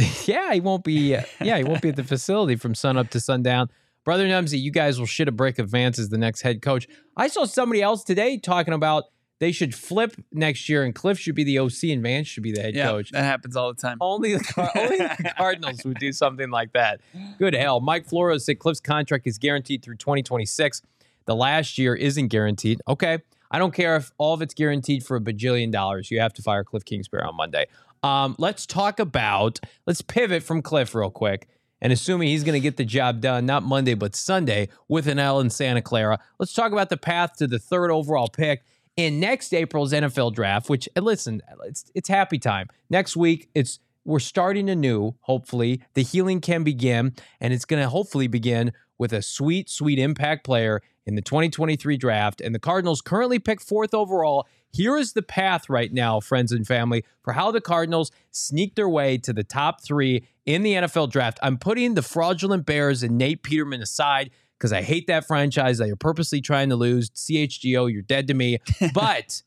yeah, 0.24 0.52
he 0.52 0.60
won't 0.60 0.84
be. 0.84 1.16
Uh, 1.16 1.22
yeah, 1.40 1.58
he 1.58 1.64
won't 1.64 1.82
be 1.82 1.90
at 1.90 1.96
the 1.96 2.04
facility 2.16 2.56
from 2.56 2.74
sun 2.74 2.96
up 2.96 3.10
to 3.10 3.20
sundown. 3.20 3.70
Brother 4.04 4.26
Numsy, 4.26 4.60
you 4.60 4.70
guys 4.70 4.98
will 4.98 5.06
shit 5.06 5.28
a 5.28 5.32
brick 5.32 5.58
if 5.58 5.66
Vance 5.66 5.98
is 5.98 6.08
the 6.08 6.18
next 6.18 6.40
head 6.42 6.62
coach. 6.62 6.88
I 7.16 7.28
saw 7.28 7.44
somebody 7.44 7.82
else 7.82 8.02
today 8.02 8.38
talking 8.38 8.72
about 8.72 9.04
they 9.40 9.52
should 9.52 9.74
flip 9.74 10.14
next 10.32 10.68
year 10.68 10.84
and 10.84 10.94
Cliff 10.94 11.18
should 11.18 11.34
be 11.34 11.44
the 11.44 11.58
OC 11.58 11.84
and 11.84 12.02
Vance 12.02 12.28
should 12.28 12.42
be 12.42 12.52
the 12.52 12.60
head 12.60 12.74
yeah 12.74 12.86
coach. 12.88 13.10
that 13.10 13.24
happens 13.24 13.56
all 13.56 13.72
the 13.72 13.80
time 13.80 13.96
Only 14.00 14.34
the, 14.34 14.70
only 14.76 14.98
the 14.98 15.32
Cardinals 15.36 15.84
would 15.84 15.98
do 15.98 16.12
something 16.12 16.50
like 16.50 16.72
that. 16.72 17.00
Good 17.38 17.54
hell. 17.54 17.80
Mike 17.80 18.06
Florio 18.06 18.38
said 18.38 18.58
Cliff's 18.58 18.80
contract 18.80 19.26
is 19.26 19.38
guaranteed 19.38 19.82
through 19.82 19.96
2026. 19.96 20.82
The 21.26 21.36
last 21.36 21.78
year 21.78 21.94
isn't 21.94 22.28
guaranteed. 22.28 22.80
Okay. 22.88 23.18
I 23.50 23.58
don't 23.58 23.74
care 23.74 23.96
if 23.96 24.12
all 24.18 24.34
of 24.34 24.42
it's 24.42 24.54
guaranteed 24.54 25.04
for 25.04 25.16
a 25.16 25.20
bajillion 25.20 25.72
dollars. 25.72 26.10
You 26.10 26.20
have 26.20 26.32
to 26.34 26.42
fire 26.42 26.64
Cliff 26.64 26.84
Kingsbury 26.84 27.22
on 27.22 27.36
Monday. 27.36 27.66
Um, 28.02 28.36
let's 28.38 28.66
talk 28.66 28.98
about, 29.00 29.60
let's 29.86 30.02
pivot 30.02 30.42
from 30.42 30.62
Cliff 30.62 30.94
real 30.94 31.10
quick. 31.10 31.48
And 31.82 31.92
assuming 31.92 32.28
he's 32.28 32.44
going 32.44 32.54
to 32.54 32.60
get 32.60 32.76
the 32.76 32.84
job 32.84 33.20
done, 33.20 33.46
not 33.46 33.62
Monday, 33.62 33.94
but 33.94 34.14
Sunday 34.14 34.68
with 34.88 35.06
an 35.06 35.18
L 35.18 35.40
in 35.40 35.48
Santa 35.48 35.80
Clara, 35.80 36.18
let's 36.38 36.52
talk 36.52 36.72
about 36.72 36.90
the 36.90 36.98
path 36.98 37.36
to 37.38 37.46
the 37.46 37.58
third 37.58 37.90
overall 37.90 38.28
pick 38.28 38.62
in 38.96 39.18
next 39.18 39.54
April's 39.54 39.92
NFL 39.92 40.34
draft, 40.34 40.68
which 40.68 40.88
listen, 40.96 41.40
it's 41.64 41.90
it's 41.94 42.08
happy 42.08 42.38
time. 42.38 42.68
Next 42.90 43.16
week, 43.16 43.48
it's 43.54 43.78
we're 44.04 44.18
starting 44.18 44.68
anew, 44.68 45.14
hopefully. 45.20 45.82
The 45.94 46.02
healing 46.02 46.40
can 46.40 46.64
begin, 46.64 47.14
and 47.40 47.54
it's 47.54 47.64
gonna 47.64 47.88
hopefully 47.88 48.26
begin 48.26 48.72
with 48.98 49.14
a 49.14 49.22
sweet, 49.22 49.70
sweet 49.70 49.98
impact 49.98 50.44
player 50.44 50.82
in 51.10 51.16
the 51.16 51.22
2023 51.22 51.96
draft. 51.96 52.40
And 52.40 52.54
the 52.54 52.60
Cardinals 52.60 53.02
currently 53.02 53.38
pick 53.38 53.60
fourth 53.60 53.92
overall. 53.92 54.46
Here 54.72 54.96
is 54.96 55.12
the 55.12 55.22
path 55.22 55.68
right 55.68 55.92
now, 55.92 56.20
friends 56.20 56.52
and 56.52 56.66
family, 56.66 57.04
for 57.22 57.32
how 57.32 57.50
the 57.50 57.60
Cardinals 57.60 58.12
sneak 58.30 58.76
their 58.76 58.88
way 58.88 59.18
to 59.18 59.32
the 59.32 59.42
top 59.42 59.82
three 59.82 60.24
in 60.46 60.62
the 60.62 60.74
NFL 60.74 61.10
draft. 61.10 61.40
I'm 61.42 61.58
putting 61.58 61.94
the 61.94 62.02
fraudulent 62.02 62.64
Bears 62.64 63.02
and 63.02 63.18
Nate 63.18 63.42
Peterman 63.42 63.82
aside 63.82 64.30
because 64.56 64.72
I 64.72 64.82
hate 64.82 65.08
that 65.08 65.26
franchise 65.26 65.78
that 65.78 65.88
you're 65.88 65.96
purposely 65.96 66.40
trying 66.40 66.68
to 66.68 66.76
lose. 66.76 67.10
CHGO, 67.10 67.92
you're 67.92 68.02
dead 68.02 68.28
to 68.28 68.34
me. 68.34 68.58
But 68.94 69.42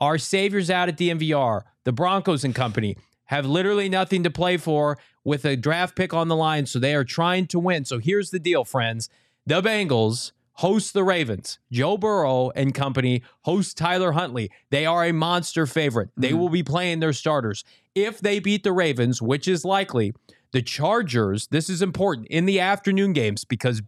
our 0.00 0.16
saviors 0.16 0.70
out 0.70 0.88
at 0.88 0.96
DMVR, 0.96 1.62
the 1.84 1.92
Broncos 1.92 2.42
and 2.42 2.54
company, 2.54 2.96
have 3.26 3.44
literally 3.44 3.88
nothing 3.88 4.22
to 4.22 4.30
play 4.30 4.56
for 4.56 4.98
with 5.24 5.44
a 5.44 5.56
draft 5.56 5.96
pick 5.96 6.14
on 6.14 6.28
the 6.28 6.36
line. 6.36 6.64
So 6.64 6.78
they 6.78 6.94
are 6.94 7.04
trying 7.04 7.46
to 7.48 7.58
win. 7.58 7.84
So 7.84 7.98
here's 7.98 8.30
the 8.30 8.38
deal, 8.38 8.64
friends. 8.64 9.10
The 9.46 9.60
Bengals 9.60 10.32
host 10.56 10.92
the 10.94 11.04
Ravens. 11.04 11.58
Joe 11.70 11.96
Burrow 11.96 12.50
and 12.54 12.74
company 12.74 13.22
host 13.42 13.76
Tyler 13.76 14.12
Huntley. 14.12 14.50
They 14.70 14.86
are 14.86 15.04
a 15.04 15.12
monster 15.12 15.66
favorite. 15.66 16.10
They 16.16 16.30
Mhm. 16.30 16.38
will 16.38 16.48
be 16.48 16.62
playing 16.62 17.00
their 17.00 17.12
starters. 17.12 17.64
If 17.94 18.20
they 18.20 18.38
beat 18.38 18.62
the 18.64 18.72
Ravens, 18.72 19.20
which 19.20 19.46
is 19.48 19.64
likely, 19.64 20.12
the 20.52 20.62
Chargers, 20.62 21.48
this 21.48 21.68
is 21.68 21.82
important 21.82 22.26
in 22.28 22.46
the 22.46 22.60
afternoon 22.60 23.12
games 23.12 23.44
because 23.44 23.82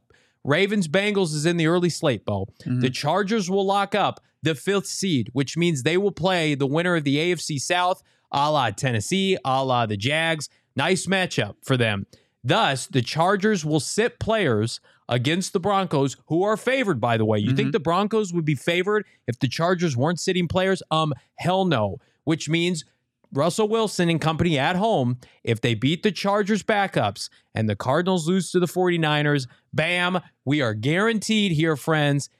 Ravens 0.44 0.88
Bengals 0.88 1.34
is 1.34 1.46
in 1.46 1.56
the 1.56 1.66
early 1.66 1.90
slate, 1.90 2.24
Bo. 2.24 2.46
Mhm. 2.66 2.80
The 2.80 2.90
Chargers 2.90 3.50
will 3.50 3.64
lock 3.66 3.94
up 3.94 4.20
the 4.42 4.54
fifth 4.54 4.86
seed, 4.86 5.30
which 5.32 5.56
means 5.56 5.82
they 5.82 5.96
will 5.96 6.12
play 6.12 6.54
the 6.54 6.66
winner 6.66 6.96
of 6.96 7.04
the 7.04 7.18
AFC 7.18 7.58
South, 7.58 8.02
a 8.30 8.50
la 8.50 8.70
Tennessee, 8.70 9.36
a 9.44 9.64
la 9.64 9.86
the 9.86 9.96
Jags. 9.96 10.48
Nice 10.76 11.06
matchup 11.06 11.54
for 11.62 11.76
them. 11.76 12.06
Thus, 12.44 12.86
the 12.86 13.02
Chargers 13.02 13.64
will 13.64 13.80
sit 13.80 14.18
players 14.20 14.80
against 15.08 15.52
the 15.52 15.60
Broncos, 15.60 16.16
who 16.26 16.42
are 16.42 16.56
favored, 16.56 17.00
by 17.00 17.16
the 17.16 17.24
way. 17.24 17.38
You 17.38 17.54
think 17.54 17.72
the 17.72 17.80
Broncos 17.80 18.32
would 18.32 18.44
be 18.44 18.54
favored 18.54 19.06
if 19.26 19.38
the 19.38 19.48
Chargers 19.48 19.96
weren't 19.96 20.20
sitting 20.20 20.48
players? 20.48 20.82
Um, 20.90 21.14
hell 21.36 21.64
no. 21.64 21.98
Which 22.24 22.48
means 22.48 22.84
Russell 23.32 23.68
Wilson 23.68 24.08
and 24.08 24.20
company 24.20 24.58
at 24.58 24.76
home, 24.76 25.18
if 25.44 25.60
they 25.60 25.74
beat 25.74 26.02
the 26.02 26.12
Chargers 26.12 26.62
backups 26.62 27.28
and 27.54 27.68
the 27.68 27.76
Cardinals 27.76 28.28
lose 28.28 28.50
to 28.50 28.60
the 28.60 28.66
49ers, 28.66 29.46
bam, 29.72 30.20
we 30.44 30.60
are 30.60 30.74
guaranteed 30.74 31.52
here, 31.52 31.76
friends. 31.76 32.30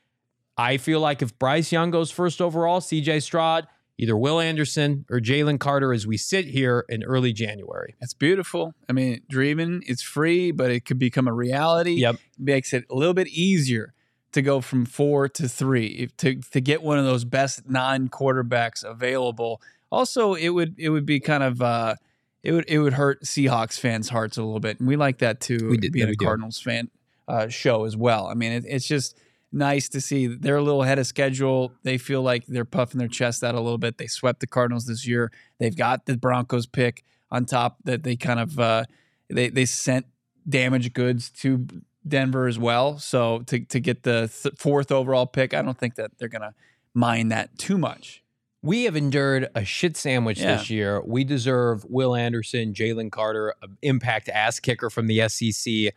I 0.57 0.77
feel 0.77 1.01
like 1.01 1.23
if 1.23 1.39
Bryce 1.39 1.71
Young 1.71 1.91
goes 1.91 2.11
first 2.11 2.41
overall, 2.41 2.81
CJ 2.81 3.23
Stroud, 3.23 3.67
either 3.99 4.17
Will 4.17 4.41
Anderson 4.41 5.05
or 5.11 5.21
Jalen 5.21 5.59
Carter 5.59 5.93
as 5.93 6.07
we 6.07 6.17
sit 6.17 6.47
here 6.47 6.85
in 6.89 7.03
early 7.03 7.33
January. 7.33 7.97
That's 8.01 8.15
beautiful. 8.15 8.75
I 8.89 8.93
mean, 8.93 9.21
dreaming 9.29 9.83
it's 9.87 10.03
free, 10.03 10.53
but 10.53 10.71
it 10.71 10.85
could 10.85 10.99
become 10.99 11.29
a 11.29 11.33
reality. 11.33 11.95
Yep. 11.95 12.17
Makes 12.39 12.73
it 12.73 12.85
a 12.89 12.95
little 12.95 13.15
bit 13.15 13.29
easier 13.29 13.93
to 14.33 14.43
go 14.43 14.61
from 14.61 14.85
four 14.87 15.29
to 15.29 15.49
three 15.49 16.09
to 16.19 16.37
to 16.37 16.61
get 16.61 16.83
one 16.83 16.99
of 16.99 17.05
those 17.05 17.25
best 17.25 17.69
non 17.69 18.09
quarterbacks 18.09 18.85
available. 18.85 19.61
Also, 19.91 20.35
it 20.35 20.51
would 20.51 20.75
it 20.79 20.91
would 20.91 21.07
be 21.07 21.19
kind 21.19 21.43
of 21.43 21.61
uh, 21.61 21.95
it 22.43 22.53
would 22.53 22.65
it 22.69 22.79
would 22.79 22.93
hurt 22.93 23.25
Seahawks 23.25 23.81
fans' 23.81 24.09
hearts 24.11 24.37
a 24.37 24.43
little 24.43 24.61
bit, 24.61 24.79
and 24.79 24.89
we 24.89 24.97
like 24.97 25.19
that 25.19 25.41
too. 25.41 25.69
We 25.71 25.77
did- 25.77 25.93
being 25.93 26.07
we 26.07 26.13
a 26.13 26.17
do. 26.17 26.25
Cardinals 26.25 26.61
fan 26.61 26.91
uh, 27.27 27.49
show 27.49 27.85
as 27.85 27.97
well. 27.97 28.27
I 28.27 28.35
mean, 28.35 28.53
it, 28.53 28.65
it's 28.67 28.87
just 28.87 29.19
nice 29.53 29.89
to 29.91 30.01
see 30.01 30.27
they're 30.27 30.57
a 30.57 30.63
little 30.63 30.83
ahead 30.83 30.99
of 30.99 31.07
schedule. 31.07 31.73
They 31.83 31.99
feel 31.99 32.23
like 32.23 32.47
they're 32.47 32.65
puffing 32.65 32.99
their 32.99 33.09
chest 33.09 33.43
out 33.43 33.55
a 33.55 33.61
little 33.61 33.79
bit. 33.79 33.99
They 33.99 34.07
swept 34.07 34.41
the 34.41 34.47
Cardinals 34.47 34.87
this 34.87 35.07
year. 35.07 35.31
They've 35.59 35.77
got 35.77 36.07
the 36.07 36.17
Broncos 36.17 36.67
pick 36.67 37.05
on 37.31 37.45
top 37.47 37.77
that 37.85 38.03
they 38.03 38.17
kind 38.17 38.41
of 38.41 38.59
uh, 38.59 38.85
they 39.31 39.49
they 39.49 39.65
sent 39.65 40.07
damaged 40.49 40.93
goods 40.95 41.31
to 41.31 41.67
Denver 42.07 42.47
as 42.47 42.59
well. 42.59 42.99
So 42.99 43.41
to 43.47 43.61
to 43.61 43.81
get 43.81 44.03
the 44.03 44.31
th- 44.43 44.55
fourth 44.59 44.91
overall 44.93 45.27
pick, 45.27 45.55
I 45.55 45.63
don't 45.63 45.79
think 45.79 45.95
that 45.97 46.13
they're 46.19 46.29
gonna 46.29 46.55
mind 46.95 47.31
that 47.33 47.59
too 47.59 47.79
much. 47.79 48.23
We 48.61 48.85
have 48.85 48.97
endured 48.97 49.49
a 49.55 49.65
shit 49.65 49.97
sandwich 49.97 50.41
Yeah. 50.41 50.57
this 50.57 50.69
year. 50.69 51.01
We 51.01 51.23
deserve 51.23 51.85
Will 51.85 52.17
Anderson, 52.17 52.75
Jalen 52.75 53.13
Carter, 53.13 53.55
an 53.63 53.77
impact 53.83 54.29
ass 54.29 54.59
kicker 54.59 54.91
from 54.91 55.07
the 55.07 55.21
SEC. 55.29 55.95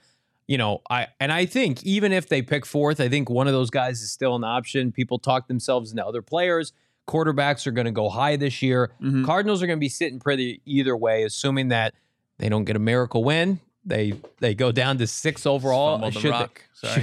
You 0.52 0.58
know, 0.58 0.82
I 0.90 1.08
and 1.22 1.32
I 1.32 1.46
think 1.46 1.82
even 1.84 2.12
if 2.12 2.28
they 2.28 2.42
pick 2.42 2.66
fourth, 2.66 3.00
I 3.00 3.08
think 3.08 3.30
one 3.30 3.48
of 3.48 3.54
those 3.54 3.70
guys 3.70 4.02
is 4.02 4.12
still 4.12 4.36
an 4.36 4.44
option. 4.44 4.92
People 4.92 5.18
talk 5.18 5.48
themselves 5.48 5.92
into 5.92 6.06
other 6.06 6.22
players. 6.22 6.74
Quarterbacks 7.08 7.66
are 7.68 7.72
going 7.72 7.86
to 7.86 7.92
go 7.92 8.10
high 8.10 8.36
this 8.36 8.62
year. 8.62 8.92
Mhm. 9.02 9.26
Cardinals 9.26 9.64
are 9.64 9.68
going 9.68 9.78
to 9.78 9.80
be 9.80 9.88
sitting 9.90 10.20
pretty 10.20 10.62
either 10.66 10.96
way, 10.98 11.24
assuming 11.24 11.70
that 11.70 11.94
they 12.38 12.50
don't 12.50 12.66
get 12.66 12.76
a 12.76 12.80
miracle 12.80 13.24
win. 13.24 13.62
They 13.86 14.14
they 14.40 14.54
go 14.54 14.74
down 14.74 14.98
to 14.98 15.08
six 15.08 15.46
overall. 15.46 15.98
Should 16.12 16.24
they- 16.24 16.30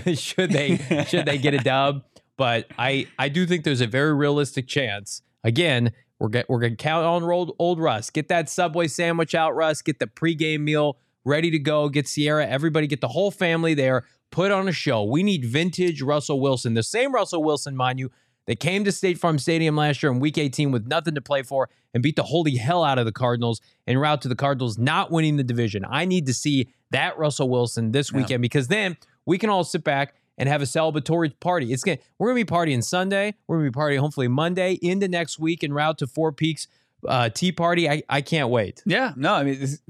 should, 0.05 0.19
should 0.19 0.51
they 0.51 1.05
should 1.09 1.25
they 1.27 1.39
get 1.39 1.55
a 1.55 1.59
dub? 1.59 2.05
But 2.37 2.67
I 2.79 3.07
I 3.19 3.31
do 3.31 3.47
think 3.47 3.65
there's 3.65 3.81
a 3.81 3.87
very 3.87 4.13
realistic 4.15 4.67
chance. 4.69 5.23
Again, 5.43 5.93
we're 6.19 6.29
get, 6.29 6.51
we're 6.51 6.61
gonna 6.61 6.77
count 6.77 7.07
on 7.07 7.23
old 7.23 7.57
old 7.59 7.81
Russ. 7.81 8.11
Get 8.11 8.29
that 8.29 8.51
Subway 8.51 8.89
sandwich 8.89 9.35
out, 9.35 9.57
Russ. 9.57 9.81
Get 9.81 10.01
the 10.01 10.07
pregame 10.07 10.61
meal 10.61 10.99
ready 11.25 11.51
to 11.51 11.59
go. 11.59 11.89
Get 11.89 12.07
Ciara. 12.07 12.47
Everybody 12.47 12.87
get 12.87 13.01
the 13.01 13.09
whole 13.09 13.31
family 13.31 13.75
there. 13.75 14.05
Put 14.31 14.51
on 14.51 14.69
a 14.69 14.73
show. 14.73 15.05
We 15.05 15.23
need 15.23 15.45
vintage 15.45 16.03
Russell 16.03 16.41
Wilson. 16.41 16.75
The 16.75 16.83
same 16.83 17.13
Russell 17.13 17.43
Wilson, 17.43 17.75
mind 17.77 17.99
you, 17.99 18.11
that 18.47 18.61
came 18.61 18.85
to 18.85 18.93
State 18.93 19.19
Farm 19.19 19.39
Stadium 19.39 19.77
last 19.77 20.03
year 20.03 20.11
in 20.13 20.21
Week 20.21 20.37
18 20.39 20.71
with 20.71 20.87
nothing 20.87 21.15
to 21.15 21.21
play 21.21 21.43
for 21.43 21.69
and 21.95 22.03
beat 22.03 22.17
the 22.17 22.23
holy 22.23 22.57
hell 22.57 22.83
out 22.85 22.99
of 22.99 23.05
the 23.07 23.13
Cardinals 23.13 23.61
en 23.87 23.99
route 23.99 24.23
to 24.23 24.29
the 24.29 24.35
Cardinals 24.37 24.79
not 24.79 25.11
winning 25.11 25.37
the 25.37 25.45
division. 25.45 25.85
I 25.89 26.05
need 26.05 26.27
to 26.27 26.35
see 26.35 26.69
that 26.91 27.19
Russell 27.19 27.49
Wilson 27.51 27.93
this 27.93 28.11
Yeah. 28.11 28.19
weekend 28.19 28.43
because 28.43 28.69
then 28.69 28.97
we 29.27 29.37
can 29.39 29.51
all 29.51 29.65
sit 29.65 29.85
back 29.85 30.15
and 30.39 30.49
have 30.49 30.63
a 30.63 30.67
celebratory 30.67 31.33
party. 31.41 31.73
It's 31.73 31.83
gonna 31.85 31.99
we're 32.19 32.29
gonna 32.29 32.45
be 32.45 32.51
partying 32.51 32.83
Sunday. 32.85 33.35
We're 33.47 33.59
gonna 33.59 33.71
be 33.71 33.75
partying 33.79 33.99
hopefully 33.99 34.29
Monday 34.29 34.75
into 34.81 35.09
next 35.09 35.39
week 35.39 35.65
en 35.65 35.73
route 35.73 35.99
to 35.99 36.07
Four 36.07 36.33
Peaks 36.33 36.69
uh, 37.07 37.29
Tea 37.29 37.53
Party. 37.53 37.89
I, 37.89 38.03
I 38.09 38.21
can't 38.23 38.49
wait. 38.49 38.83
Yeah, 38.87 39.13
no, 39.17 39.35
I 39.35 39.45
mean 39.45 39.61
this, 39.61 39.81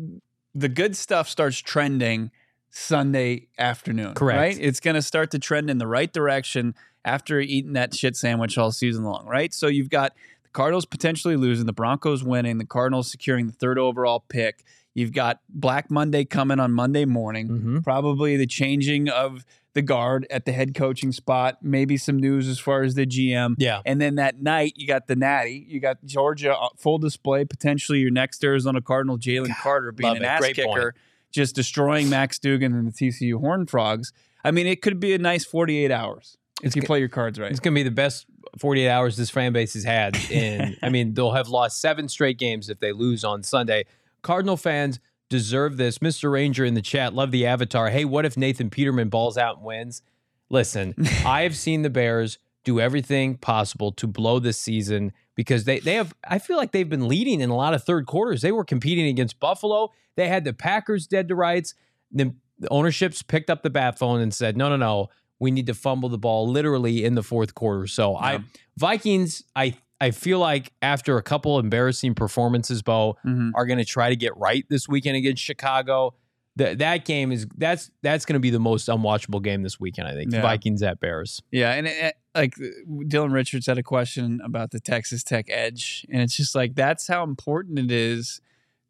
the 0.58 0.68
good 0.68 0.96
stuff 0.96 1.28
starts 1.28 1.58
trending 1.58 2.30
Sunday 2.70 3.48
afternoon. 3.58 4.14
Correct. 4.14 4.38
Right? 4.38 4.58
It's 4.60 4.80
going 4.80 4.96
to 4.96 5.02
start 5.02 5.30
to 5.30 5.38
trend 5.38 5.70
in 5.70 5.78
the 5.78 5.86
right 5.86 6.12
direction 6.12 6.74
after 7.04 7.40
eating 7.40 7.74
that 7.74 7.94
shit 7.94 8.16
sandwich 8.16 8.58
all 8.58 8.72
season 8.72 9.04
long. 9.04 9.26
Right? 9.26 9.54
So 9.54 9.68
you've 9.68 9.90
got 9.90 10.14
the 10.42 10.50
Cardinals 10.50 10.84
potentially 10.84 11.36
losing, 11.36 11.66
the 11.66 11.72
Broncos 11.72 12.24
winning, 12.24 12.58
the 12.58 12.66
Cardinals 12.66 13.10
securing 13.10 13.46
the 13.46 13.52
third 13.52 13.78
overall 13.78 14.24
pick. 14.28 14.64
You've 14.98 15.12
got 15.12 15.40
Black 15.48 15.90
Monday 15.90 16.24
coming 16.24 16.58
on 16.58 16.72
Monday 16.72 17.04
morning. 17.04 17.48
Mhm. 17.48 17.84
Probably 17.84 18.36
the 18.36 18.46
changing 18.46 19.08
of 19.08 19.44
the 19.74 19.82
guard 19.82 20.26
at 20.30 20.44
the 20.44 20.50
head 20.52 20.74
coaching 20.74 21.12
spot. 21.12 21.58
Maybe 21.62 21.96
some 21.96 22.16
news 22.16 22.48
as 22.48 22.58
far 22.58 22.82
as 22.82 22.94
the 22.96 23.06
GM. 23.06 23.54
Yeah. 23.58 23.80
And 23.86 24.00
then 24.00 24.16
that 24.16 24.42
night, 24.42 24.72
you 24.76 24.88
got 24.88 25.06
the 25.06 25.14
Natty, 25.14 25.64
you 25.68 25.78
got 25.78 25.98
Georgia 26.04 26.56
uh, 26.56 26.68
full 26.76 26.98
display, 26.98 27.44
potentially 27.44 28.00
your 28.00 28.10
next 28.10 28.42
Arizona 28.42 28.80
Cardinal, 28.80 29.18
Jalen 29.18 29.54
Carter, 29.62 29.92
being 29.92 30.16
an 30.16 30.22
it. 30.24 30.26
ass 30.26 30.40
Great 30.40 30.56
kicker, 30.56 30.66
point. 30.66 30.94
just 31.30 31.54
destroying 31.54 32.08
Max 32.10 32.38
Duggan 32.40 32.74
and 32.74 32.88
the 32.88 32.92
TCU 32.92 33.38
Horned 33.38 33.70
Frogs. 33.70 34.12
I 34.44 34.50
mean, 34.50 34.66
it 34.66 34.82
could 34.82 34.98
be 34.98 35.14
a 35.14 35.18
nice 35.18 35.44
48 35.44 35.92
hours 35.92 36.36
if 36.62 36.74
you 36.74 36.82
g- 36.82 36.86
play 36.86 36.98
your 36.98 37.08
cards 37.08 37.38
right. 37.38 37.50
It's 37.50 37.60
going 37.60 37.74
to 37.74 37.78
be 37.78 37.84
the 37.84 37.90
best 37.94 38.26
48 38.58 38.88
hours 38.88 39.16
this 39.16 39.30
fan 39.30 39.52
base 39.52 39.74
has 39.74 39.84
had. 39.84 40.16
In, 40.30 40.76
I 40.82 40.88
mean, 40.88 41.14
they'll 41.14 41.32
have 41.32 41.48
lost 41.48 41.80
seven 41.80 42.08
straight 42.08 42.38
games 42.38 42.68
if 42.68 42.80
they 42.80 42.90
lose 42.92 43.22
on 43.22 43.42
Sunday. 43.44 43.84
Cardinal 44.22 44.56
fans 44.56 45.00
deserve 45.28 45.76
this. 45.76 45.98
Mr. 45.98 46.32
Ranger 46.32 46.64
in 46.64 46.74
the 46.74 46.82
chat, 46.82 47.14
love 47.14 47.30
the 47.30 47.46
avatar. 47.46 47.90
Hey, 47.90 48.04
what 48.04 48.24
if 48.24 48.36
Nathan 48.36 48.70
Peterman 48.70 49.08
balls 49.08 49.36
out 49.36 49.56
and 49.56 49.66
wins? 49.66 50.02
Listen, 50.50 50.94
I 51.26 51.42
have 51.42 51.56
seen 51.56 51.82
the 51.82 51.90
Bears 51.90 52.38
do 52.64 52.80
everything 52.80 53.36
possible 53.36 53.92
to 53.92 54.06
blow 54.06 54.38
this 54.38 54.60
season 54.60 55.12
because 55.34 55.64
they 55.64 55.78
they 55.78 55.94
have 55.94 56.14
I 56.28 56.38
feel 56.38 56.56
like 56.56 56.72
they've 56.72 56.88
been 56.88 57.08
leading 57.08 57.40
in 57.40 57.50
a 57.50 57.56
lot 57.56 57.74
of 57.74 57.82
third 57.84 58.06
quarters. 58.06 58.42
They 58.42 58.52
were 58.52 58.64
competing 58.64 59.06
against 59.06 59.40
Buffalo. 59.40 59.92
They 60.16 60.28
had 60.28 60.44
the 60.44 60.52
Packers 60.52 61.06
dead 61.06 61.28
to 61.28 61.34
rights. 61.34 61.74
The 62.10 62.34
the 62.58 62.68
ownerships 62.70 63.22
picked 63.22 63.50
up 63.50 63.62
the 63.62 63.70
bat 63.70 63.98
phone 63.98 64.20
and 64.20 64.34
said, 64.34 64.56
"No, 64.56 64.68
no, 64.68 64.76
no. 64.76 65.10
We 65.38 65.52
need 65.52 65.66
to 65.66 65.74
fumble 65.74 66.08
the 66.08 66.18
ball 66.18 66.48
literally 66.48 67.04
in 67.04 67.14
the 67.14 67.22
fourth 67.22 67.54
quarter." 67.54 67.86
So 67.86 68.16
I 68.16 68.40
Vikings, 68.76 69.44
I 69.54 69.76
I 70.00 70.10
feel 70.12 70.38
like 70.38 70.72
after 70.82 71.16
a 71.18 71.22
couple 71.22 71.58
embarrassing 71.58 72.14
performances, 72.14 72.82
Bo, 72.82 73.16
Mhm. 73.26 73.50
are 73.54 73.66
going 73.66 73.78
to 73.78 73.84
try 73.84 74.08
to 74.10 74.16
get 74.16 74.36
right 74.36 74.64
this 74.70 74.88
weekend 74.88 75.16
against 75.16 75.42
Chicago. 75.42 76.14
That 76.56 76.78
that 76.78 77.04
game 77.04 77.30
is 77.30 77.46
that's 77.56 77.90
that's 78.02 78.24
going 78.24 78.34
to 78.34 78.40
be 78.40 78.50
the 78.50 78.58
most 78.58 78.88
unwatchable 78.88 79.42
game 79.42 79.62
this 79.62 79.78
weekend. 79.78 80.08
I 80.08 80.14
think 80.14 80.32
Yeah. 80.32 80.42
Vikings 80.42 80.82
at 80.82 80.98
Bears. 80.98 81.40
Yeah, 81.52 81.72
and 81.72 81.86
it, 81.86 82.14
like 82.34 82.54
Dylan 82.56 83.32
Richards 83.32 83.66
had 83.66 83.78
a 83.78 83.82
question 83.82 84.40
about 84.44 84.72
the 84.72 84.80
Texas 84.80 85.22
Tech 85.22 85.46
edge, 85.48 86.04
and 86.10 86.20
it's 86.20 86.36
just 86.36 86.54
like 86.56 86.74
that's 86.74 87.06
how 87.06 87.22
important 87.22 87.78
it 87.78 87.90
is 87.92 88.40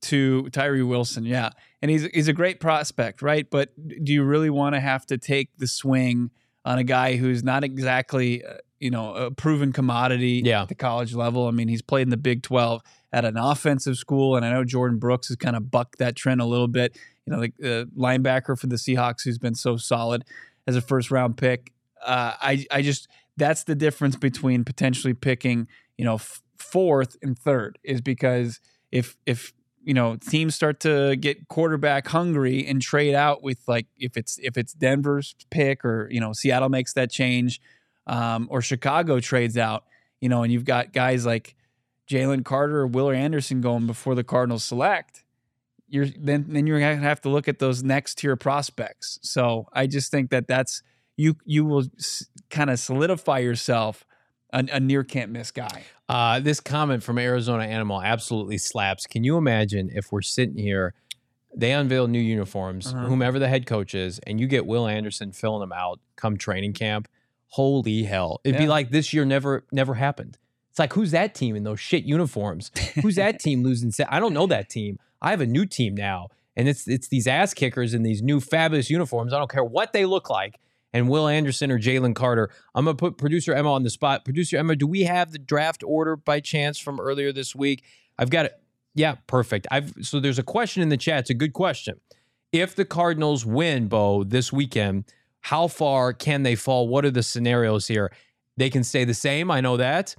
to 0.02 0.48
Tyree 0.50 0.82
Wilson. 0.82 1.24
Yeah, 1.26 1.50
and 1.82 1.90
he's 1.90 2.04
he's 2.14 2.28
a 2.28 2.32
great 2.32 2.58
prospect, 2.58 3.20
right? 3.20 3.46
But 3.50 3.70
do 4.02 4.12
you 4.14 4.22
really 4.24 4.50
want 4.50 4.74
to 4.74 4.80
have 4.80 5.04
to 5.06 5.18
take 5.18 5.50
the 5.58 5.66
swing 5.66 6.30
on 6.64 6.78
a 6.78 6.84
guy 6.84 7.16
who's 7.16 7.42
not 7.44 7.64
exactly 7.64 8.44
uh, 8.44 8.54
you 8.80 8.90
know 8.90 9.14
a 9.14 9.30
proven 9.30 9.72
commodity 9.72 10.42
Yeah. 10.44 10.62
at 10.62 10.68
the 10.68 10.74
college 10.74 11.14
level? 11.14 11.46
I 11.46 11.50
mean, 11.50 11.68
he's 11.68 11.82
played 11.82 12.02
in 12.02 12.10
the 12.10 12.16
Big 12.16 12.42
Twelve 12.42 12.82
at 13.12 13.24
an 13.24 13.36
offensive 13.36 13.96
school, 13.96 14.36
and 14.36 14.44
I 14.44 14.50
know 14.50 14.64
Jordyn 14.64 14.98
Brooks 15.00 15.28
has 15.28 15.36
kind 15.36 15.56
of 15.56 15.70
bucked 15.70 15.98
that 15.98 16.14
trend 16.16 16.40
a 16.40 16.44
little 16.44 16.68
bit. 16.68 16.96
You 17.26 17.32
know, 17.36 17.40
the 17.40 17.80
uh, 17.80 17.84
linebacker 17.98 18.58
for 18.58 18.66
the 18.66 18.76
Seahawks 18.76 19.22
who's 19.24 19.38
been 19.38 19.54
so 19.54 19.76
solid 19.76 20.24
as 20.66 20.76
a 20.76 20.80
first 20.80 21.10
round 21.10 21.36
pick. 21.36 21.72
Uh, 22.04 22.32
I 22.40 22.66
I 22.70 22.82
just 22.82 23.08
that's 23.36 23.64
the 23.64 23.74
difference 23.74 24.16
between 24.16 24.64
potentially 24.64 25.14
picking 25.14 25.68
you 25.96 26.04
know 26.04 26.14
f- 26.16 26.42
fourth 26.56 27.16
and 27.22 27.38
third 27.38 27.78
is 27.82 28.00
because 28.00 28.60
if 28.92 29.16
if 29.26 29.52
you 29.82 29.94
know 29.94 30.16
teams 30.16 30.54
start 30.54 30.80
to 30.80 31.16
get 31.16 31.48
quarterback 31.48 32.08
hungry 32.08 32.66
and 32.66 32.82
trade 32.82 33.14
out 33.14 33.42
with 33.42 33.58
like 33.66 33.86
if 33.98 34.16
it's 34.16 34.38
if 34.42 34.56
it's 34.56 34.72
Denver's 34.72 35.34
pick 35.50 35.84
or 35.84 36.08
you 36.10 36.20
know 36.20 36.32
Seattle 36.32 36.68
makes 36.68 36.92
that 36.94 37.10
change 37.10 37.60
um, 38.08 38.48
or 38.50 38.60
Chicago 38.62 39.20
trades 39.20 39.56
out 39.56 39.84
you 40.20 40.28
know 40.28 40.42
and 40.42 40.52
you've 40.52 40.64
got 40.64 40.92
guys 40.92 41.24
like 41.26 41.54
Jalen 42.10 42.44
Carter 42.44 42.80
or 42.80 42.86
Willer 42.86 43.14
Anderson 43.14 43.60
going 43.60 43.86
before 43.86 44.14
the 44.14 44.24
Cardinals 44.24 44.64
select 44.64 45.24
you're 45.90 46.06
then 46.18 46.46
then 46.48 46.66
you're 46.66 46.80
gonna 46.80 46.96
have 46.96 47.20
to 47.22 47.28
look 47.30 47.48
at 47.48 47.58
those 47.60 47.82
next 47.82 48.18
tier 48.18 48.36
prospects. 48.36 49.18
So 49.22 49.66
I 49.72 49.86
just 49.86 50.10
think 50.10 50.28
that 50.30 50.46
that's 50.46 50.82
you 51.16 51.36
you 51.46 51.64
will 51.64 51.84
s- 51.98 52.26
kind 52.50 52.68
of 52.68 52.78
solidify 52.78 53.38
yourself 53.38 54.04
a, 54.52 54.66
a 54.72 54.80
near 54.80 55.02
can't 55.02 55.30
miss 55.30 55.50
guy. 55.50 55.84
Uh, 56.08 56.40
this 56.40 56.60
comment 56.60 57.02
from 57.02 57.16
Arizona 57.18 57.64
Animal 57.64 58.02
absolutely 58.02 58.58
slaps. 58.58 59.06
Can 59.06 59.24
you 59.24 59.36
imagine 59.38 59.88
if 59.92 60.12
we're 60.12 60.20
sitting 60.22 60.58
here, 60.58 60.92
they 61.56 61.72
unveil 61.72 62.06
new 62.06 62.20
uniforms, 62.20 62.88
Uh-huh. 62.92 63.06
whomever 63.06 63.38
the 63.38 63.48
head 63.48 63.64
coach 63.66 63.94
is, 63.94 64.18
and 64.26 64.38
you 64.38 64.46
get 64.46 64.66
Will 64.66 64.86
Anderson 64.86 65.32
filling 65.32 65.60
them 65.60 65.72
out 65.72 66.00
come 66.16 66.36
training 66.36 66.74
camp? 66.74 67.08
Holy 67.48 68.04
hell! 68.04 68.40
It'd 68.44 68.58
be 68.58 68.66
like 68.66 68.90
this 68.90 69.12
year 69.12 69.24
never 69.24 69.64
never 69.72 69.94
happened. 69.94 70.38
It's 70.70 70.78
like 70.78 70.92
who's 70.92 71.10
that 71.12 71.34
team 71.34 71.56
in 71.56 71.64
those 71.64 71.80
shit 71.80 72.04
uniforms? 72.04 72.70
Who's 73.02 73.16
that 73.16 73.40
team 73.40 73.62
losing? 73.62 73.90
se- 73.90 74.06
I 74.08 74.20
don't 74.20 74.34
know 74.34 74.46
that 74.46 74.68
team. 74.68 74.98
I 75.20 75.30
have 75.30 75.40
a 75.40 75.46
new 75.46 75.66
team 75.66 75.94
now, 75.94 76.28
and 76.56 76.68
it's 76.68 76.86
it's 76.86 77.08
these 77.08 77.26
ass 77.26 77.54
kickers 77.54 77.94
in 77.94 78.02
these 78.02 78.22
new 78.22 78.40
fabulous 78.40 78.90
uniforms. 78.90 79.32
I 79.32 79.38
don't 79.38 79.50
care 79.50 79.64
what 79.64 79.92
they 79.92 80.04
look 80.04 80.30
like. 80.30 80.60
And 80.92 81.08
Will 81.08 81.28
Anderson 81.28 81.70
or 81.70 81.78
Jalen 81.78 82.14
Carter. 82.14 82.50
I'm 82.74 82.84
gonna 82.84 82.96
put 82.96 83.18
producer 83.18 83.52
Emma 83.52 83.72
on 83.72 83.82
the 83.82 83.90
spot. 83.90 84.24
Producer 84.24 84.56
Emma, 84.56 84.76
do 84.76 84.86
we 84.86 85.02
have 85.02 85.32
the 85.32 85.38
draft 85.38 85.82
order 85.86 86.16
by 86.16 86.40
chance 86.40 86.78
from 86.78 86.98
earlier 87.00 87.32
this 87.32 87.54
week? 87.54 87.84
I've 88.18 88.30
got 88.30 88.46
it. 88.46 88.52
Yeah, 88.94 89.16
perfect. 89.26 89.66
I've 89.70 89.92
so 90.02 90.20
there's 90.20 90.38
a 90.38 90.42
question 90.42 90.82
in 90.82 90.88
the 90.88 90.96
chat. 90.96 91.20
It's 91.20 91.30
a 91.30 91.34
good 91.34 91.52
question. 91.52 92.00
If 92.52 92.74
the 92.74 92.84
Cardinals 92.84 93.44
win, 93.44 93.88
Bo, 93.88 94.24
this 94.24 94.52
weekend, 94.52 95.04
how 95.40 95.68
far 95.68 96.12
can 96.12 96.42
they 96.42 96.54
fall? 96.54 96.88
What 96.88 97.04
are 97.04 97.10
the 97.10 97.22
scenarios 97.22 97.86
here? 97.86 98.10
They 98.56 98.70
can 98.70 98.84
stay 98.84 99.04
the 99.04 99.14
same. 99.14 99.50
I 99.50 99.60
know 99.60 99.76
that. 99.76 100.14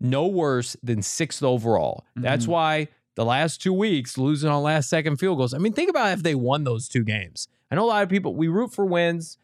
No 0.00 0.26
worse 0.26 0.76
than 0.82 1.02
sixth 1.02 1.42
overall. 1.42 2.04
That's 2.16 2.44
Mhm. 2.46 2.48
why 2.50 2.88
the 3.14 3.24
last 3.24 3.62
two 3.62 3.72
weeks 3.72 4.18
losing 4.18 4.50
on 4.50 4.62
last 4.62 4.90
second 4.90 5.16
field 5.16 5.38
goals. 5.38 5.54
I 5.54 5.58
mean, 5.58 5.72
think 5.72 5.88
about 5.88 6.12
if 6.12 6.22
they 6.22 6.34
won 6.34 6.64
those 6.64 6.88
two 6.88 7.04
games. 7.04 7.48
I 7.70 7.74
know 7.76 7.84
a 7.84 7.86
lot 7.86 8.02
of 8.02 8.08
people 8.08 8.34
we 8.34 8.48
root 8.48 8.72
for 8.74 8.84
wins. 8.84 9.38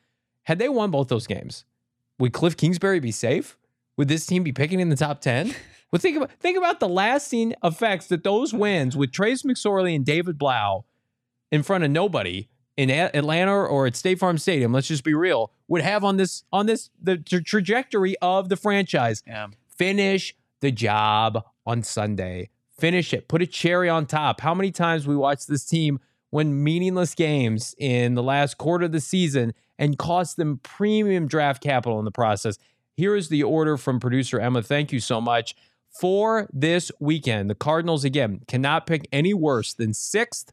Had 0.44 0.58
they 0.58 0.68
won 0.68 0.90
both 0.90 1.08
those 1.08 1.26
games, 1.26 1.64
would 2.18 2.32
Cliff 2.32 2.56
Kingsbury 2.56 3.00
be 3.00 3.12
safe? 3.12 3.56
Would 3.96 4.08
this 4.08 4.26
team 4.26 4.42
be 4.42 4.52
picking 4.52 4.80
in 4.80 4.88
the 4.90 4.96
top 4.96 5.20
ten? 5.20 5.54
Well, 5.90 6.00
think 6.00 6.16
about 6.16 6.30
think 6.40 6.56
about 6.56 6.80
the 6.80 6.88
lasting 6.88 7.54
effects 7.62 8.06
that 8.08 8.24
those 8.24 8.52
wins 8.54 8.96
with 8.96 9.12
Trace 9.12 9.42
McSorley 9.42 9.94
and 9.94 10.04
David 10.06 10.38
Blough 10.38 10.84
in 11.50 11.62
front 11.62 11.84
of 11.84 11.90
nobody 11.90 12.48
in 12.82 12.90
A- 12.90 13.10
Atlanta 13.14 13.52
or 13.54 13.86
at 13.86 13.94
State 13.94 14.18
Farm 14.18 14.38
Stadium. 14.38 14.72
Let's 14.72 14.88
just 14.88 15.04
be 15.04 15.14
real. 15.14 15.52
Would 15.68 15.82
have 15.82 16.04
on 16.04 16.16
this 16.16 16.42
on 16.52 16.66
this 16.66 16.90
the 17.00 17.16
tra- 17.16 17.42
trajectory 17.42 18.16
of 18.20 18.48
the 18.48 18.56
franchise. 18.56 19.22
Yeah. 19.26 19.48
Finish 19.68 20.34
the 20.60 20.70
job 20.72 21.44
on 21.64 21.82
Sunday. 21.82 22.50
Finish 22.78 23.14
it. 23.14 23.28
Put 23.28 23.42
a 23.42 23.46
cherry 23.46 23.88
on 23.88 24.06
top. 24.06 24.40
How 24.40 24.54
many 24.54 24.70
times 24.70 25.06
we 25.06 25.16
watched 25.16 25.46
this 25.48 25.64
team 25.64 26.00
win 26.30 26.62
meaningless 26.64 27.14
games 27.14 27.74
in 27.78 28.14
the 28.14 28.22
last 28.22 28.58
quarter 28.58 28.86
of 28.86 28.92
the 28.92 29.00
season 29.00 29.54
and 29.78 29.98
cost 29.98 30.36
them 30.36 30.58
premium 30.62 31.26
draft 31.28 31.62
capital 31.62 31.98
in 31.98 32.04
the 32.04 32.10
process? 32.10 32.58
Here 32.96 33.14
is 33.14 33.28
the 33.28 33.42
order 33.42 33.76
from 33.76 34.00
producer 34.00 34.40
Emma. 34.40 34.62
Thank 34.62 34.92
you 34.92 35.00
so 35.00 35.20
much. 35.20 35.54
For 36.00 36.48
this 36.52 36.90
weekend, 37.00 37.50
the 37.50 37.54
Cardinals, 37.54 38.02
again, 38.02 38.40
cannot 38.48 38.86
pick 38.86 39.06
any 39.12 39.34
worse 39.34 39.74
than 39.74 39.92
sixth. 39.94 40.52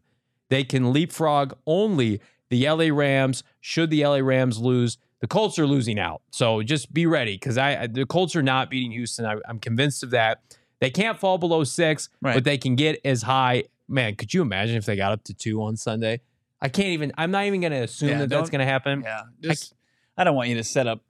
They 0.50 0.64
can 0.64 0.92
leapfrog 0.94 1.54
only 1.66 2.22
the 2.50 2.68
LA 2.70 2.86
Rams. 2.92 3.44
Should 3.62 3.90
the 3.90 4.04
LA 4.06 4.18
Rams 4.18 4.58
lose, 4.60 4.98
the 5.22 5.28
Colts 5.28 5.60
are 5.60 5.68
losing 5.68 6.00
out. 6.00 6.22
So 6.32 6.62
just 6.64 6.94
be 6.94 7.06
ready 7.06 7.36
because 7.36 7.58
I 7.58 7.88
the 7.88 8.06
Colts 8.06 8.36
are 8.36 8.42
not 8.44 8.70
beating 8.70 8.92
Houston. 8.92 9.26
I, 9.26 9.36
I'm 9.48 9.60
convinced 9.60 10.04
of 10.04 10.12
that. 10.12 10.42
They 10.80 10.90
can't 10.90 11.20
fall 11.20 11.38
below 11.38 11.64
six, 11.66 12.10
Right. 12.22 12.34
but 12.36 12.44
they 12.46 12.58
can 12.58 12.76
get 12.76 13.00
as 13.04 13.22
high. 13.24 13.66
Man, 13.88 14.16
could 14.16 14.34
you 14.34 14.42
imagine 14.42 14.76
if 14.78 14.86
they 14.86 14.96
got 14.96 15.12
up 15.12 15.24
to 15.26 15.34
two 15.34 15.62
on 15.64 15.76
Sunday? 15.76 16.22
I 16.62 16.70
can't 16.70 16.90
even. 16.90 17.12
I'm 17.18 17.32
not 17.32 17.46
even 17.46 17.62
going 17.62 17.72
to 17.74 17.80
assume 17.84 18.10
Yeah, 18.10 18.18
that 18.20 18.30
that's 18.30 18.50
going 18.50 18.60
to 18.60 18.66
happen. 18.66 19.02
Yeah. 19.04 19.22
Just 19.42 19.74
I 20.18 20.24
don't 20.24 20.36
want 20.36 20.50
you 20.50 20.56
to 20.56 20.64
set 20.64 20.88
up 20.88 21.02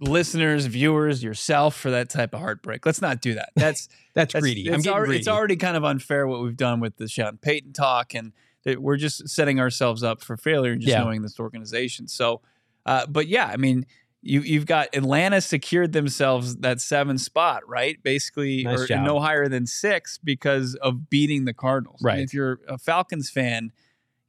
listeners, 0.00 0.66
viewers, 0.66 1.22
yourself 1.22 1.76
for 1.76 1.90
that 1.90 2.08
type 2.10 2.34
of 2.34 2.40
heartbreak. 2.40 2.84
Let's 2.86 3.00
not 3.00 3.20
do 3.20 3.34
that. 3.34 3.50
That's 3.54 3.88
That's, 4.14 4.32
That's- 4.34 4.42
greedy. 4.42 4.68
I'm 4.68 4.74
It's, 4.74 4.84
getting 4.84 4.94
already, 4.96 5.08
greedy. 5.08 5.18
it's 5.20 5.28
already 5.28 5.56
kind 5.56 5.76
of 5.76 5.84
unfair 5.84 6.26
what 6.26 6.42
we've 6.42 6.56
done 6.56 6.80
with 6.80 6.96
the 6.96 7.08
Sean 7.08 7.38
Payton 7.38 7.72
talk, 7.72 8.14
and 8.14 8.32
that 8.64 8.80
we're 8.80 8.96
just 8.96 9.28
setting 9.28 9.58
ourselves 9.60 10.02
up 10.02 10.22
for 10.22 10.36
failure 10.36 10.72
and 10.72 10.80
just 10.80 10.90
Yeah. 10.92 11.02
knowing 11.02 11.22
this 11.22 11.38
organization. 11.40 12.06
So, 12.08 12.40
uh, 12.86 13.06
but 13.06 13.28
yeah, 13.28 13.46
I 13.46 13.56
mean, 13.56 13.86
you 14.24 14.40
you've 14.40 14.66
got 14.66 14.88
Atlanta 14.94 15.40
secured 15.40 15.92
themselves 15.92 16.56
that 16.58 16.80
seven 16.80 17.18
spot, 17.18 17.68
right? 17.68 18.00
Basically, 18.04 18.62
Nice 18.62 18.88
or 18.90 18.96
no 19.02 19.18
higher 19.18 19.48
than 19.48 19.66
six 19.66 20.18
because 20.22 20.76
of 20.76 21.10
beating 21.10 21.44
the 21.44 21.52
Cardinals. 21.52 22.00
And 22.00 22.06
Right. 22.06 22.18
if 22.20 22.32
you're 22.32 22.60
a 22.68 22.78
Falcons 22.78 23.30
fan, 23.30 23.72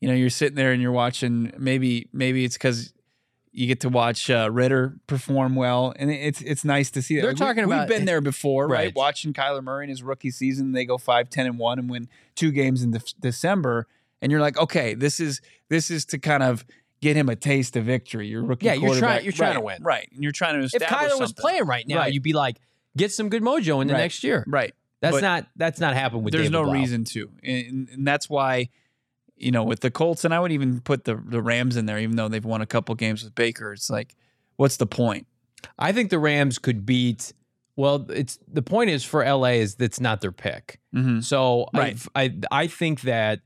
you 0.02 0.08
know 0.10 0.16
you're 0.16 0.32
sitting 0.32 0.56
there 0.56 0.72
and 0.72 0.82
you're 0.82 0.92
watching. 0.92 1.54
Maybe 1.60 2.10
maybe 2.12 2.44
it's 2.44 2.56
because 2.58 2.92
you 3.52 3.68
get 3.68 3.82
to 3.82 3.90
watch 3.90 4.32
uh, 4.32 4.50
Ridder 4.52 4.98
perform 5.06 5.54
well, 5.56 5.94
and 5.98 6.10
it's 6.10 6.42
it's 6.42 6.66
nice 6.66 6.90
to 6.90 7.04
see 7.04 7.18
that. 7.18 7.22
They're 7.22 7.32
Like, 7.34 7.56
we- 7.58 7.62
talking 7.64 7.68
we've 7.80 7.88
been 7.88 8.06
there 8.06 8.20
before, 8.20 8.68
right? 8.68 8.86
Right. 8.86 8.96
Watching 8.96 9.32
Kyler 9.32 9.64
Murray 9.64 9.84
in 9.84 9.90
his 9.92 10.02
rookie 10.02 10.32
season, 10.32 10.72
they 10.72 10.86
go 10.86 10.98
five, 10.98 11.30
ten, 11.30 11.46
and 11.46 11.60
1 11.60 11.78
and 11.78 11.88
win 11.88 12.10
two 12.34 12.50
games 12.52 12.82
in 12.82 12.90
De- 12.92 13.02
December 13.20 13.88
and 14.24 14.32
you're 14.32 14.42
like, 14.42 14.58
"Okay, 14.58 14.96
this 14.96 15.20
is 15.20 15.42
this 15.70 15.92
is 15.92 16.06
to 16.06 16.18
kind 16.18 16.42
of 16.42 16.66
get 17.02 17.16
him 17.16 17.30
a 17.30 17.36
taste 17.36 17.76
of 17.76 17.86
victory." 17.86 18.28
Your 18.28 18.44
rookie 18.44 18.66
Yeah, 18.66 18.74
you're 18.74 18.96
trying- 18.96 19.24
you're 19.24 19.32
trying 19.34 19.54
to 19.56 19.62
win. 19.62 19.84
Right. 19.84 20.10
And 20.14 20.24
you're 20.24 20.32
trying 20.32 20.58
to 20.60 20.66
establish. 20.66 20.90
if 20.90 21.12
Kyler 21.14 21.20
was 21.20 21.34
playing 21.34 21.66
right 21.66 21.88
now, 21.88 21.98
Right. 21.98 22.14
you'd 22.14 22.24
be 22.24 22.34
like, 22.34 22.58
get 22.98 23.12
some 23.12 23.30
good 23.30 23.44
mojo 23.44 23.82
in 23.82 23.88
the 23.88 23.94
Right. 23.94 24.00
next 24.00 24.24
year. 24.24 24.44
Right. 24.48 24.74
That's 25.02 25.18
But 25.18 25.22
not. 25.22 25.48
That's 25.58 25.80
not 25.82 25.94
happened 25.94 26.24
with. 26.24 26.32
There's 26.32 26.44
David 26.46 26.54
no 26.54 26.64
Blough. 26.64 26.74
reason 26.74 27.04
to. 27.04 27.30
And, 27.44 27.90
and 27.90 28.08
that's 28.08 28.30
why 28.30 28.70
you 29.36 29.52
know, 29.52 29.64
with 29.64 29.82
the 29.82 29.92
Colts 29.92 30.24
and 30.24 30.34
I 30.34 30.40
would 30.40 30.52
even 30.54 30.80
put 30.80 31.04
the 31.04 31.16
the 31.16 31.42
Rams 31.42 31.76
in 31.76 31.86
there 31.86 32.00
even 32.00 32.16
though 32.16 32.30
they've 32.30 32.46
won 32.46 32.62
a 32.62 32.66
couple 32.66 32.96
games 32.96 33.24
with 33.24 33.36
Baker. 33.36 33.74
It's 33.74 33.90
like 33.90 34.16
what's 34.56 34.78
the 34.78 34.86
point? 34.86 35.28
I 35.78 35.92
think 35.92 36.10
the 36.12 36.20
Rams 36.20 36.60
could 36.60 36.86
beat. 36.86 37.34
Well, 37.76 38.06
it's 38.12 38.38
the 38.48 38.62
point 38.62 38.92
is 38.92 39.04
for 39.04 39.24
LA 39.26 39.54
is 39.60 39.76
that's 39.76 40.00
not 40.00 40.22
their 40.22 40.32
pick. 40.32 40.80
Mm-hmm. 40.96 41.20
So 41.22 41.68
Right. 41.74 41.98
I 42.16 42.34
I 42.52 42.68
think 42.68 43.02
that 43.02 43.42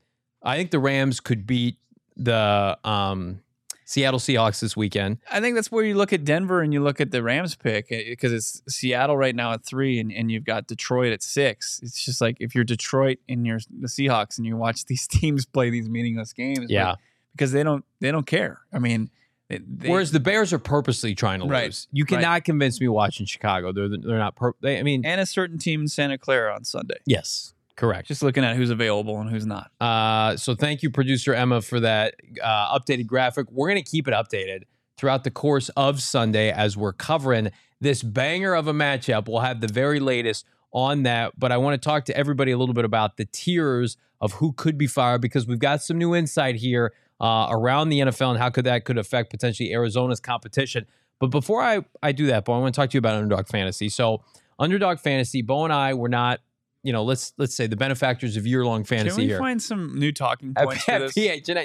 I 0.48 0.58
think 0.58 0.72
the 0.72 0.80
Rams 0.80 1.20
could 1.20 1.46
beat 1.46 1.78
the 2.16 2.78
um, 2.84 3.42
Seattle 3.86 4.20
Seahawks 4.20 4.60
this 4.60 4.76
weekend. 4.76 5.20
I 5.32 5.40
think 5.40 5.56
that's 5.56 5.72
where 5.72 5.84
you 5.84 5.96
look 5.96 6.12
at 6.14 6.24
Denver 6.26 6.62
and 6.62 6.74
you 6.74 6.82
look 6.82 7.00
at 7.00 7.12
the 7.12 7.22
Rams 7.22 7.56
pick 7.56 7.90
because 7.90 8.34
it's 8.34 8.62
Seattle 8.68 9.16
right 9.18 9.36
now 9.36 9.54
at 9.54 9.64
three 9.66 10.00
and, 10.00 10.12
and 10.12 10.32
you've 10.32 10.44
got 10.46 10.68
Detroit 10.68 11.14
at 11.14 11.22
six. 11.22 11.80
It's 11.84 12.04
just 12.04 12.20
like 12.22 12.38
if 12.40 12.56
you're 12.56 12.64
Detroit 12.64 13.20
and 13.30 13.46
you're 13.46 13.60
the 13.80 13.88
Seahawks 13.88 14.38
and 14.38 14.46
you 14.48 14.58
watch 14.58 14.86
these 14.88 15.08
teams 15.08 15.46
play 15.46 15.70
these 15.70 15.88
meaningless 15.90 16.34
games, 16.34 16.66
Yeah. 16.70 16.96
because 17.34 17.52
they 17.52 17.64
don't 17.64 17.86
they 18.00 18.12
don't 18.12 18.26
care. 18.28 18.60
I 18.74 18.80
mean, 18.80 19.10
they, 19.50 19.60
they- 19.60 19.90
Whereas 19.90 20.12
the 20.12 20.20
Bears 20.20 20.52
are 20.54 20.60
purposely 20.60 21.14
trying 21.16 21.40
to 21.42 21.46
Right. 21.48 21.66
lose. 21.66 21.88
You 21.92 22.04
Right. 22.04 22.10
cannot 22.22 22.44
convince 22.46 22.82
me 22.82 22.88
watching 22.88 23.26
Chicago. 23.26 23.72
They're 23.72 23.88
they're 23.90 24.18
not. 24.18 24.36
Per- 24.36 24.56
they, 24.62 24.80
I 24.80 24.84
mean, 24.84 25.06
and 25.06 25.22
a 25.22 25.26
certain 25.26 25.58
team 25.60 25.82
in 25.82 25.88
Santa 25.88 26.18
Clara 26.18 26.54
on 26.54 26.66
Sunday. 26.66 26.98
yes, 27.06 27.54
correct. 27.78 28.08
Just 28.08 28.22
looking 28.22 28.44
at 28.44 28.58
who's 28.58 28.70
available 28.70 29.20
and 29.22 29.30
who's 29.30 29.46
not. 29.46 29.72
Uh, 29.80 30.36
so 30.36 30.56
thank 30.56 30.84
you, 30.84 30.90
producer 30.90 31.34
Emma, 31.34 31.62
for 31.62 31.80
that 31.80 32.16
uh, 32.44 32.78
updated 32.78 33.08
graphic. 33.08 33.48
We're 33.50 33.70
going 33.70 33.82
to 33.82 33.90
keep 33.90 34.08
it 34.08 34.14
updated 34.14 34.64
throughout 34.98 35.24
the 35.24 35.32
course 35.32 35.70
of 35.70 36.02
Sunday 36.02 36.52
as 36.52 36.76
we're 36.76 36.94
covering 36.94 37.52
this 37.80 38.04
banger 38.04 38.56
of 38.56 38.68
a 38.68 38.74
matchup. 38.74 39.28
We'll 39.28 39.42
have 39.42 39.62
the 39.62 39.68
very 39.68 40.00
latest 40.00 40.46
on 40.74 41.04
that, 41.04 41.40
but 41.40 41.52
I 41.52 41.58
want 41.58 41.82
to 41.82 41.86
talk 41.88 42.06
to 42.06 42.18
everybody 42.18 42.52
a 42.52 42.58
little 42.58 42.74
bit 42.74 42.86
about 42.86 43.18
the 43.18 43.26
tiers 43.26 43.96
of 44.20 44.34
who 44.34 44.52
could 44.54 44.78
be 44.78 44.88
fired 44.88 45.22
because 45.22 45.48
we've 45.48 45.60
got 45.60 45.82
some 45.82 45.98
new 45.98 46.16
insight 46.16 46.56
here 46.56 46.94
uh, 47.22 47.48
around 47.50 47.90
the 47.90 48.00
NFL 48.00 48.32
and 48.32 48.40
how 48.40 48.50
could 48.50 48.66
that 48.66 48.84
could 48.86 48.98
affect 48.98 49.30
potentially 49.30 49.72
Arizona's 49.72 50.20
competition. 50.20 50.86
But 51.20 51.28
before 51.28 51.62
I, 51.62 51.86
I 52.02 52.12
do 52.12 52.28
that, 52.28 52.46
Bo, 52.46 52.54
I 52.54 52.60
want 52.60 52.74
to 52.74 52.82
talk 52.82 52.90
to 52.92 52.96
you 52.96 53.00
about 53.00 53.16
Underdog 53.16 53.48
Fantasy. 53.48 53.90
So 53.90 54.24
Underdog 54.60 55.00
Fantasy, 55.00 55.42
Bo 55.42 55.64
and 55.64 55.74
I 55.74 55.94
were 55.94 56.10
not, 56.10 56.42
you 56.84 56.94
know, 56.94 57.04
let's 57.04 57.34
let's 57.38 57.56
say 57.56 57.68
the 57.68 57.76
benefactors 57.76 58.38
of 58.38 58.46
year 58.48 58.66
long 58.66 58.84
fantasy 58.84 59.16
Can 59.16 59.18
we 59.24 59.28
here 59.28 59.40
find 59.40 59.62
some 59.62 59.98
new 59.98 60.12
talking 60.12 60.54
at 60.56 60.66
points 60.66 60.84
for 60.84 60.92
this? 61.00 61.14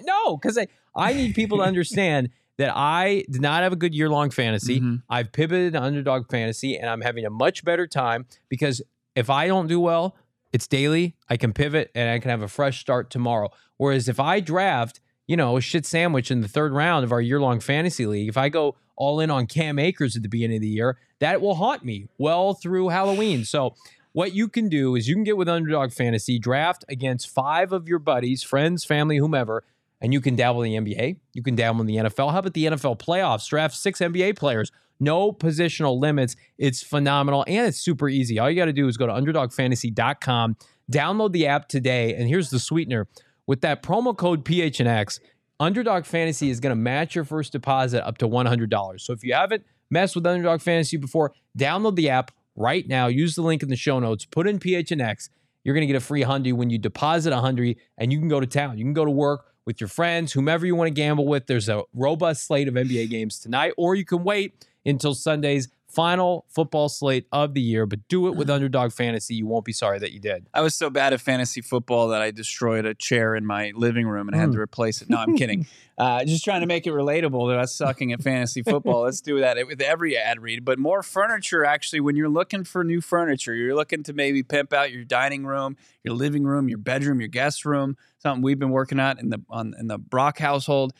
No, 0.05 0.37
because 0.37 0.59
I, 0.59 0.67
I 0.95 1.13
need 1.13 1.35
people 1.35 1.59
to 1.59 1.65
understand 1.65 2.31
that 2.59 2.73
I 2.77 3.25
did 3.31 3.41
not 3.41 3.63
have 3.63 3.73
a 3.73 3.77
good 3.77 3.95
year 3.95 4.09
long 4.09 4.31
fantasy. 4.31 4.81
Mhm. 4.81 5.03
I've 5.09 5.33
pivoted 5.33 5.73
to 5.75 5.83
underdog 5.83 6.31
fantasy 6.31 6.77
and 6.77 6.89
I'm 6.89 7.01
having 7.01 7.25
a 7.25 7.31
much 7.31 7.65
better 7.65 7.87
time 7.87 8.27
because 8.49 8.83
if 9.15 9.31
I 9.31 9.47
don't 9.47 9.67
do 9.67 9.81
well, 9.81 10.17
it's 10.53 10.67
daily. 10.67 11.17
I 11.29 11.37
can 11.37 11.53
pivot 11.53 11.91
and 11.95 12.11
I 12.11 12.19
can 12.19 12.31
have 12.31 12.43
a 12.43 12.49
fresh 12.49 12.81
start 12.81 13.11
tomorrow. 13.11 13.51
Whereas 13.79 14.09
if 14.09 14.21
I 14.21 14.41
draft, 14.41 15.01
you 15.27 15.37
know, 15.37 15.57
a 15.57 15.61
shit 15.61 15.87
sandwich 15.87 16.31
in 16.31 16.41
the 16.41 16.49
third 16.49 16.73
round 16.73 17.05
of 17.05 17.13
our 17.13 17.21
year 17.21 17.41
long 17.41 17.59
fantasy 17.61 18.07
league, 18.07 18.29
if 18.29 18.37
I 18.37 18.49
go 18.49 18.77
all 18.97 19.19
in 19.21 19.31
on 19.31 19.47
Cam 19.47 19.79
Akers 19.79 20.15
at 20.15 20.23
the 20.23 20.29
beginning 20.29 20.57
of 20.57 20.63
the 20.63 20.69
year, 20.69 20.99
that 21.21 21.41
will 21.41 21.55
haunt 21.55 21.85
me 21.85 22.09
well 22.19 22.53
through 22.55 22.91
Halloween. 22.91 23.45
So, 23.45 23.75
what 24.13 24.35
you 24.35 24.49
can 24.49 24.69
do 24.69 24.95
is 24.95 25.09
you 25.09 25.15
can 25.15 25.25
get 25.25 25.37
with 25.37 25.49
Underdog 25.49 25.93
Fantasy, 25.93 26.39
draft 26.39 26.85
against 26.89 27.31
five 27.31 27.73
of 27.73 27.89
your 27.89 27.99
buddies, 27.99 28.43
friends, 28.43 28.85
family, 28.85 29.17
whomever, 29.17 29.65
and 30.01 30.13
you 30.13 30.21
can 30.21 30.37
dabble 30.37 30.63
in 30.63 30.85
the 30.85 30.95
NBA. 30.95 31.17
You 31.33 31.43
can 31.43 31.55
dabble 31.55 31.81
in 31.81 31.87
the 31.87 31.97
NFL. 31.97 32.33
How 32.33 32.41
about 32.41 32.55
the 32.55 32.67
NFL 32.67 32.99
playoffs? 32.99 33.49
Draft 33.49 33.75
six 33.75 34.01
NBA 34.01 34.37
players. 34.37 34.71
No 35.01 35.33
positional 35.33 35.99
limits. 35.99 36.37
It's 36.59 36.83
phenomenal 36.83 37.45
and 37.49 37.67
it's 37.67 37.79
super 37.79 38.09
easy. 38.09 38.39
All 38.39 38.51
you 38.51 38.57
got 38.57 38.67
to 38.67 38.73
do 38.73 38.87
is 38.87 38.97
go 38.97 39.07
to 39.07 39.13
underdogfantasy.com, 39.13 40.57
download 40.93 41.33
the 41.33 41.47
app 41.47 41.69
today, 41.69 42.15
and 42.15 42.29
here's 42.29 42.51
the 42.51 42.59
sweetener. 42.59 43.09
With 43.47 43.63
that 43.63 43.83
promo 43.83 44.17
code 44.17 44.45
PHNX, 44.45 45.21
Underdog 45.59 46.05
Fantasy 46.05 46.51
is 46.51 46.61
going 46.61 46.71
to 46.71 46.77
match 46.77 47.15
your 47.15 47.25
first 47.25 47.53
deposit 47.53 48.07
up 48.07 48.19
to 48.19 48.29
$100. 48.29 49.01
So 49.01 49.13
if 49.13 49.25
you 49.25 49.35
haven't 49.35 49.65
messed 49.91 50.15
with 50.15 50.27
Underdog 50.27 50.61
Fantasy 50.61 50.97
before, 50.97 51.33
download 51.59 51.97
the 51.97 52.11
app 52.11 52.31
right 52.57 52.87
now. 52.87 53.07
Use 53.07 53.35
the 53.35 53.43
link 53.43 53.63
in 53.63 53.69
the 53.69 53.77
show 53.77 53.99
notes. 53.99 54.25
Put 54.25 54.47
in 54.47 54.59
PHNX. 54.59 55.29
You're 55.65 55.75
going 55.75 55.87
to 55.87 55.93
get 55.93 55.97
a 55.97 56.01
free 56.05 56.23
hundred 56.23 56.55
when 56.55 56.71
you 56.71 56.79
deposit 56.79 57.33
a 57.33 57.41
hundred, 57.41 57.77
and 57.99 58.13
you 58.13 58.19
can 58.19 58.29
go 58.29 58.41
to 58.41 58.47
town. 58.47 58.79
You 58.79 58.85
can 58.85 58.95
go 58.95 59.05
to 59.05 59.11
work 59.11 59.47
with 59.65 59.81
your 59.81 59.89
friends, 59.89 60.33
whomever 60.33 60.67
you 60.67 60.75
want 60.75 60.89
to 60.89 60.95
gamble 60.95 61.27
with. 61.27 61.47
There's 61.47 61.69
a 61.69 61.83
robust 61.95 62.47
slate 62.47 62.69
of 62.69 62.75
NBA 62.75 63.11
games 63.11 63.39
tonight, 63.39 63.73
or 63.77 63.95
you 63.95 64.05
can 64.05 64.25
wait 64.25 64.67
until 64.85 65.15
Sunday's 65.15 65.69
final 65.93 66.47
football 66.49 66.89
slate 66.89 67.27
of 67.33 67.55
the 67.55 67.61
year, 67.61 67.87
but 67.87 68.07
do 68.09 68.29
it 68.29 68.35
with 68.35 68.49
Underdog 68.49 68.93
Fantasy. 68.93 69.35
You 69.35 69.47
won't 69.47 69.65
be 69.65 69.73
sorry 69.73 69.99
that 69.99 70.13
you 70.13 70.21
did. 70.21 70.47
I 70.55 70.63
was 70.63 70.75
so 70.75 70.91
bad 70.91 71.13
at 71.13 71.21
fantasy 71.21 71.61
football 71.61 72.09
that 72.09 72.23
I 72.23 72.31
destroyed 72.31 72.87
a 72.87 72.95
chair 72.95 73.35
in 73.35 73.45
my 73.45 73.73
living 73.75 74.09
room 74.09 74.29
and 74.29 74.37
had 74.37 74.53
to 74.53 74.59
replace 74.59 75.03
it. 75.03 75.11
No, 75.11 75.19
I'm 75.19 75.37
kidding. 75.37 75.67
Uh, 75.99 76.25
just 76.25 76.43
trying 76.43 76.63
to 76.63 76.67
make 76.67 76.87
it 76.87 76.91
relatable 76.91 77.53
to 77.53 77.61
us 77.61 77.75
sucking 77.75 78.13
at 78.13 78.23
fantasy 78.23 78.63
football. 78.63 79.03
Let's 79.03 79.21
do 79.21 79.39
that 79.41 79.65
with 79.67 79.81
every 79.81 80.17
ad 80.17 80.41
read. 80.41 80.65
But 80.65 80.79
more 80.79 81.03
furniture, 81.03 81.65
actually, 81.65 82.01
when 82.01 82.17
you're 82.17 82.31
looking 82.31 82.65
for 82.65 82.83
new 82.83 83.01
furniture, 83.01 83.55
you're 83.55 83.75
looking 83.75 84.03
to 84.05 84.13
maybe 84.13 84.43
pimp 84.43 84.73
out 84.73 84.91
your 84.91 85.05
dining 85.05 85.45
room, 85.45 85.77
your 86.03 86.15
living 86.15 86.45
room, 86.45 86.69
your 86.69 86.79
bedroom, 86.79 87.21
your 87.21 87.29
guest 87.29 87.65
room. 87.65 87.97
Something 88.19 88.43
we've 88.43 88.59
been 88.59 88.71
working 88.71 88.99
on 88.99 89.19
in 89.19 89.29
the 89.29 89.43
on 89.51 89.75
in 89.79 89.87
the 89.87 89.99
Brock 89.99 90.39
household 90.39 90.93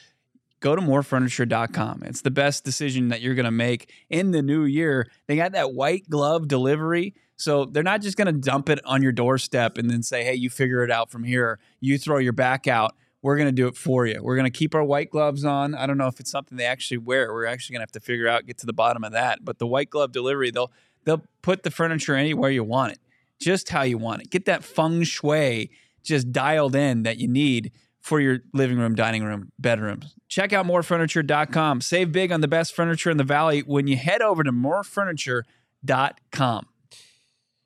go 0.63 0.75
to 0.75 0.81
morefurniture.com. 0.81 2.05
It's 2.05 2.23
the 2.23 2.31
best 2.31 2.65
decision 2.65 3.09
that 3.09 3.21
you're 3.21 3.35
going 3.35 3.45
to 3.45 3.51
make 3.51 3.93
in 4.09 4.31
the 4.31 4.41
new 4.41 4.65
year. 4.65 5.11
They 5.27 5.37
got 5.37 5.53
that 5.53 5.75
white 5.75 6.09
glove 6.09 6.49
delivery. 6.49 7.15
So 7.37 7.67
they're 7.67 7.83
not 7.83 8.01
just 8.01 8.17
going 8.17 8.27
to 8.27 8.41
dump 8.41 8.71
it 8.71 8.79
on 8.87 9.03
your 9.03 9.13
doorstep 9.13 9.77
and 9.77 9.91
then 9.91 10.03
say, 10.03 10.25
hey, 10.25 10.35
you 10.35 10.49
figure 10.49 10.85
it 10.85 10.91
out 10.91 11.11
from 11.11 11.25
here. 11.25 11.59
You 11.81 11.99
throw 11.99 12.19
your 12.19 12.33
back 12.33 12.67
out. 12.67 12.95
We're 13.21 13.37
going 13.37 13.49
to 13.49 13.53
do 13.53 13.67
it 13.67 13.77
for 13.77 14.07
you. 14.07 14.21
We're 14.23 14.37
going 14.37 14.51
to 14.51 14.57
keep 14.57 14.75
our 14.75 14.85
white 14.85 15.11
gloves 15.11 15.45
on. 15.45 15.75
I 15.75 15.87
don't 15.87 15.99
know 15.99 16.07
if 16.07 16.21
it's 16.21 16.31
something 16.31 16.57
they 16.57 16.65
actually 16.65 16.99
wear. 16.99 17.33
We're 17.33 17.47
actually 17.47 17.75
going 17.75 17.81
to 17.81 17.85
have 17.85 17.93
to 17.93 18.01
figure 18.01 18.29
out, 18.29 18.47
get 18.47 18.59
to 18.59 18.67
the 18.67 18.73
bottom 18.73 19.05
of 19.05 19.13
that. 19.13 19.45
But 19.45 19.59
the 19.59 19.67
white 19.67 19.91
glove 19.91 20.13
delivery, 20.13 20.51
they'll 20.51 20.73
they'll 21.05 21.23
put 21.41 21.63
the 21.63 21.71
furniture 21.71 22.15
anywhere 22.15 22.51
you 22.51 22.65
want 22.65 22.93
it, 22.93 22.99
just 23.41 23.69
how 23.69 23.83
you 23.83 23.99
want 23.99 24.23
it. 24.23 24.31
Get 24.31 24.45
that 24.47 24.65
feng 24.65 25.03
shui 25.03 25.71
just 26.03 26.33
dialed 26.33 26.75
in 26.75 27.05
that 27.05 27.19
you 27.19 27.29
need 27.29 27.71
for 28.03 28.21
your 28.21 28.41
living 28.53 28.77
room, 28.79 28.95
dining 28.95 29.25
room, 29.25 29.51
bedrooms. 29.59 30.15
Check 30.29 30.53
out 30.53 30.67
morefurniture.com. 30.67 31.81
Save 31.81 32.13
big 32.13 32.31
on 32.33 32.43
the 32.43 32.49
best 32.49 32.75
furniture 32.75 33.11
in 33.11 33.17
the 33.17 33.25
valley 33.25 33.61
when 33.61 33.87
you 33.87 33.97
head 33.97 34.21
over 34.21 34.43
to 34.43 34.53
morefurniture.com. 34.53 36.67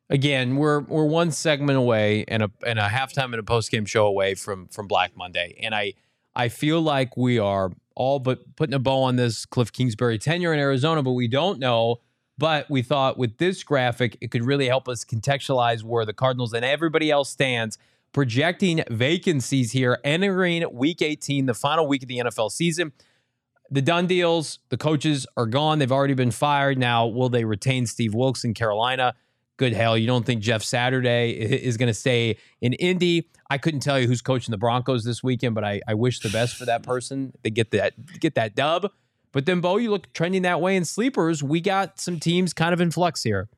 Again, 0.08 0.54
we're 0.54 0.78
we're 0.80 1.06
one 1.06 1.32
segment 1.32 1.76
away 1.78 2.24
and 2.28 2.44
a 2.44 2.50
and 2.64 2.78
a 2.78 2.86
halftime 2.88 3.24
and 3.24 3.34
a 3.36 3.42
post 3.42 3.72
game 3.72 3.84
show 3.86 4.06
away 4.06 4.36
from 4.36 4.68
from 4.68 4.86
Black 4.86 5.16
Monday, 5.16 5.58
and 5.60 5.74
I 5.74 5.94
I 6.36 6.48
feel 6.48 6.80
like 6.80 7.16
we 7.16 7.40
are 7.40 7.72
all 7.96 8.20
but 8.20 8.54
putting 8.54 8.74
a 8.74 8.78
bow 8.78 9.02
on 9.02 9.16
this 9.16 9.44
Cliff 9.46 9.72
Kingsbury 9.72 10.18
tenure 10.18 10.52
in 10.52 10.60
Arizona, 10.60 11.02
but 11.02 11.10
we 11.12 11.26
don't 11.26 11.58
know. 11.58 11.96
But 12.38 12.70
we 12.70 12.82
thought 12.82 13.18
with 13.18 13.38
this 13.38 13.64
graphic, 13.64 14.16
it 14.20 14.30
could 14.30 14.44
really 14.44 14.68
help 14.68 14.88
us 14.88 15.04
contextualize 15.04 15.82
where 15.82 16.04
the 16.04 16.12
Cardinals 16.12 16.52
and 16.52 16.64
everybody 16.64 17.10
else 17.10 17.30
stands 17.30 17.78
projecting 18.16 18.82
vacancies 18.88 19.72
here 19.72 19.98
entering 20.02 20.64
week 20.72 21.02
18, 21.02 21.44
the 21.44 21.52
final 21.52 21.86
week 21.86 22.02
of 22.02 22.08
the 22.08 22.16
NFL 22.16 22.50
season. 22.50 22.90
The 23.70 23.82
done 23.82 24.06
deals, 24.06 24.58
the 24.70 24.78
coaches 24.78 25.26
are 25.36 25.44
gone. 25.44 25.80
They've 25.80 25.92
already 25.92 26.14
been 26.14 26.30
fired. 26.30 26.78
Now, 26.78 27.06
will 27.06 27.28
they 27.28 27.44
retain 27.44 27.84
Steve 27.84 28.14
Wilks 28.14 28.42
in 28.42 28.54
Carolina? 28.54 29.14
Good 29.58 29.74
hell. 29.74 29.98
You 29.98 30.06
don't 30.06 30.24
think 30.24 30.40
Jeff 30.40 30.62
Saturday 30.62 31.32
is 31.32 31.76
going 31.76 31.88
to 31.88 31.94
stay 31.94 32.38
in 32.62 32.72
Indy? 32.72 33.28
I 33.50 33.58
couldn't 33.58 33.80
tell 33.80 34.00
you 34.00 34.06
who's 34.06 34.22
coaching 34.22 34.50
the 34.50 34.56
Broncos 34.56 35.04
this 35.04 35.22
weekend, 35.22 35.54
but 35.54 35.64
I, 35.64 35.82
I 35.86 35.92
wish 35.92 36.20
the 36.20 36.30
best 36.30 36.56
for 36.56 36.64
that 36.64 36.82
person. 36.82 37.34
They 37.42 37.50
get 37.50 37.70
that 37.72 38.18
get 38.18 38.34
that 38.36 38.54
dub. 38.54 38.90
But 39.32 39.44
then, 39.44 39.60
Bo, 39.60 39.76
you 39.76 39.90
look 39.90 40.10
trending 40.14 40.40
that 40.40 40.62
way 40.62 40.74
in 40.74 40.86
sleepers. 40.86 41.42
We 41.42 41.60
got 41.60 42.00
some 42.00 42.18
teams 42.18 42.54
kind 42.54 42.72
of 42.72 42.80
in 42.80 42.90
flux 42.90 43.22
here. 43.22 43.50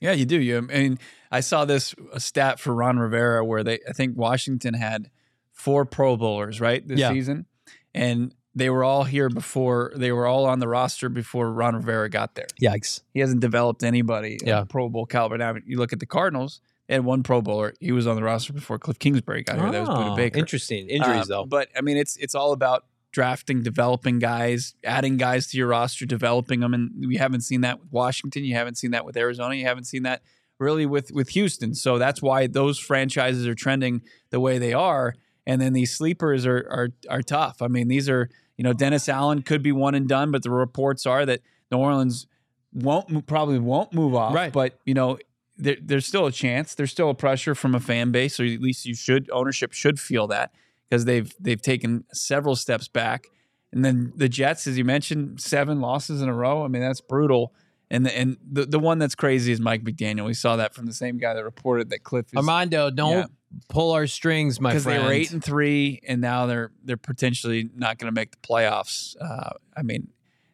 Yeah, 0.00 0.12
you 0.12 0.24
do. 0.24 0.40
You, 0.40 0.58
I 0.58 0.60
mean, 0.60 0.98
I 1.30 1.40
saw 1.40 1.64
this 1.64 1.94
stat 2.18 2.58
for 2.58 2.74
Ron 2.74 2.98
Rivera 2.98 3.44
where 3.44 3.62
they, 3.62 3.78
I 3.88 3.92
think 3.92 4.16
Washington 4.16 4.74
had 4.74 5.10
four 5.52 5.84
Pro 5.84 6.16
Bowlers 6.16 6.60
right 6.60 6.86
this 6.86 6.98
yeah. 6.98 7.10
season, 7.10 7.46
and 7.94 8.34
they 8.54 8.70
were 8.70 8.82
all 8.82 9.04
here 9.04 9.28
before. 9.28 9.92
They 9.94 10.10
were 10.10 10.26
all 10.26 10.46
on 10.46 10.58
the 10.58 10.68
roster 10.68 11.08
before 11.08 11.52
Ron 11.52 11.76
Rivera 11.76 12.08
got 12.08 12.34
there. 12.34 12.48
Yikes! 12.60 13.02
He 13.12 13.20
hasn't 13.20 13.40
developed 13.40 13.82
anybody 13.82 14.38
yeah. 14.44 14.64
Pro 14.68 14.88
Bowl 14.88 15.06
caliber. 15.06 15.38
Now 15.38 15.54
you 15.64 15.78
look 15.78 15.92
at 15.92 16.00
the 16.00 16.06
Cardinals. 16.06 16.60
They 16.88 16.94
had 16.94 17.04
one 17.04 17.22
Pro 17.22 17.40
Bowler. 17.40 17.74
He 17.78 17.92
was 17.92 18.08
on 18.08 18.16
the 18.16 18.22
roster 18.24 18.52
before 18.52 18.78
Cliff 18.78 18.98
Kingsbury 18.98 19.44
got 19.44 19.56
here. 19.56 19.66
Oh, 19.66 19.70
that 19.70 19.80
was 19.80 19.88
Budda 19.90 20.16
Baker. 20.16 20.38
Interesting 20.40 20.88
injuries 20.88 21.22
um, 21.22 21.28
though. 21.28 21.44
But 21.44 21.68
I 21.76 21.82
mean, 21.82 21.96
it's 21.96 22.16
it's 22.16 22.34
all 22.34 22.52
about 22.52 22.86
drafting, 23.12 23.62
developing 23.62 24.18
guys, 24.18 24.74
adding 24.84 25.16
guys 25.16 25.48
to 25.48 25.56
your 25.56 25.68
roster, 25.68 26.06
developing 26.06 26.60
them. 26.60 26.74
And 26.74 26.90
we 27.06 27.16
haven't 27.16 27.40
seen 27.42 27.60
that 27.62 27.80
with 27.80 27.92
Washington. 27.92 28.44
You 28.44 28.54
haven't 28.54 28.76
seen 28.76 28.92
that 28.92 29.04
with 29.04 29.16
Arizona. 29.16 29.54
You 29.54 29.66
haven't 29.66 29.84
seen 29.84 30.04
that 30.04 30.22
really 30.58 30.86
with 30.86 31.10
with 31.12 31.30
Houston. 31.30 31.74
So 31.74 31.98
that's 31.98 32.22
why 32.22 32.46
those 32.46 32.78
franchises 32.78 33.46
are 33.46 33.54
trending 33.54 34.02
the 34.30 34.40
way 34.40 34.58
they 34.58 34.72
are. 34.72 35.14
And 35.46 35.60
then 35.60 35.72
these 35.72 35.94
sleepers 35.94 36.46
are 36.46 36.58
are 36.70 36.88
are 37.08 37.22
tough. 37.22 37.62
I 37.62 37.68
mean, 37.68 37.88
these 37.88 38.08
are 38.08 38.28
you 38.56 38.62
know 38.62 38.72
Dennis 38.72 39.08
Allen 39.08 39.42
could 39.42 39.62
be 39.62 39.72
one 39.72 39.94
and 39.94 40.08
done, 40.08 40.30
but 40.30 40.42
the 40.42 40.50
reports 40.50 41.06
are 41.06 41.26
that 41.26 41.40
New 41.72 41.78
Orleans 41.78 42.26
won't 42.72 43.26
probably 43.26 43.58
won't 43.58 43.92
move 43.92 44.14
off. 44.14 44.34
Right. 44.34 44.52
But 44.52 44.78
you 44.84 44.94
know. 44.94 45.18
There, 45.62 45.76
there's 45.78 46.06
still 46.06 46.24
a 46.24 46.32
chance. 46.32 46.74
There's 46.74 46.90
still 46.90 47.10
a 47.10 47.14
pressure 47.14 47.54
from 47.54 47.74
a 47.74 47.80
fan 47.80 48.12
base, 48.12 48.40
or 48.40 48.46
at 48.46 48.62
least 48.62 48.86
you 48.86 48.94
should 48.94 49.28
ownership 49.30 49.74
should 49.74 50.00
feel 50.00 50.26
that 50.28 50.52
because 50.90 51.04
they've 51.04 51.32
they've 51.40 51.62
taken 51.62 52.04
several 52.12 52.56
steps 52.56 52.88
back. 52.88 53.28
And 53.72 53.84
then 53.84 54.12
the 54.16 54.28
Jets, 54.28 54.66
as 54.66 54.76
you 54.76 54.84
mentioned, 54.84 55.40
seven 55.40 55.80
losses 55.80 56.20
in 56.20 56.28
a 56.28 56.34
row. 56.34 56.64
I 56.64 56.68
mean, 56.68 56.82
that's 56.82 57.00
brutal. 57.00 57.54
And 57.92 58.04
the, 58.06 58.16
and 58.16 58.36
the, 58.48 58.66
the 58.66 58.78
one 58.78 58.98
that's 58.98 59.14
crazy 59.14 59.52
is 59.52 59.60
Mike 59.60 59.82
McDaniel. 59.82 60.26
We 60.26 60.34
saw 60.34 60.56
that 60.56 60.74
from 60.74 60.86
the 60.86 60.92
same 60.92 61.18
guy 61.18 61.34
that 61.34 61.44
reported 61.44 61.90
that 61.90 62.02
Cliff 62.04 62.26
is, 62.26 62.36
Armando, 62.36 62.90
don't 62.90 63.18
yeah. 63.18 63.26
pull 63.68 63.92
our 63.92 64.06
strings, 64.06 64.60
my 64.60 64.70
friend. 64.70 64.84
Because 64.84 64.84
they 64.84 65.06
were 65.06 65.12
eight 65.12 65.32
and 65.32 65.42
three, 65.42 66.00
and 66.06 66.20
now 66.20 66.46
they're 66.46 66.72
they're 66.84 66.96
potentially 66.96 67.70
not 67.74 67.98
going 67.98 68.12
to 68.12 68.14
make 68.14 68.30
the 68.32 68.36
playoffs. 68.38 69.16
Uh, 69.20 69.50
I 69.76 69.82
mean, 69.82 70.08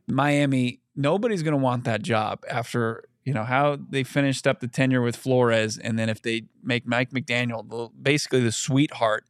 Miami, 0.06 0.80
nobody's 0.94 1.42
going 1.42 1.52
to 1.52 1.62
want 1.62 1.84
that 1.84 2.02
job 2.02 2.44
after 2.48 3.04
you 3.24 3.34
know 3.34 3.44
how 3.44 3.78
they 3.90 4.02
finished 4.02 4.46
up 4.46 4.60
the 4.60 4.68
tenure 4.68 5.02
with 5.02 5.16
Flores, 5.16 5.76
and 5.76 5.98
then 5.98 6.08
if 6.08 6.22
they 6.22 6.44
make 6.62 6.86
Mike 6.86 7.10
McDaniel 7.10 7.68
the, 7.68 7.88
basically 8.00 8.40
the 8.40 8.52
sweetheart 8.52 9.24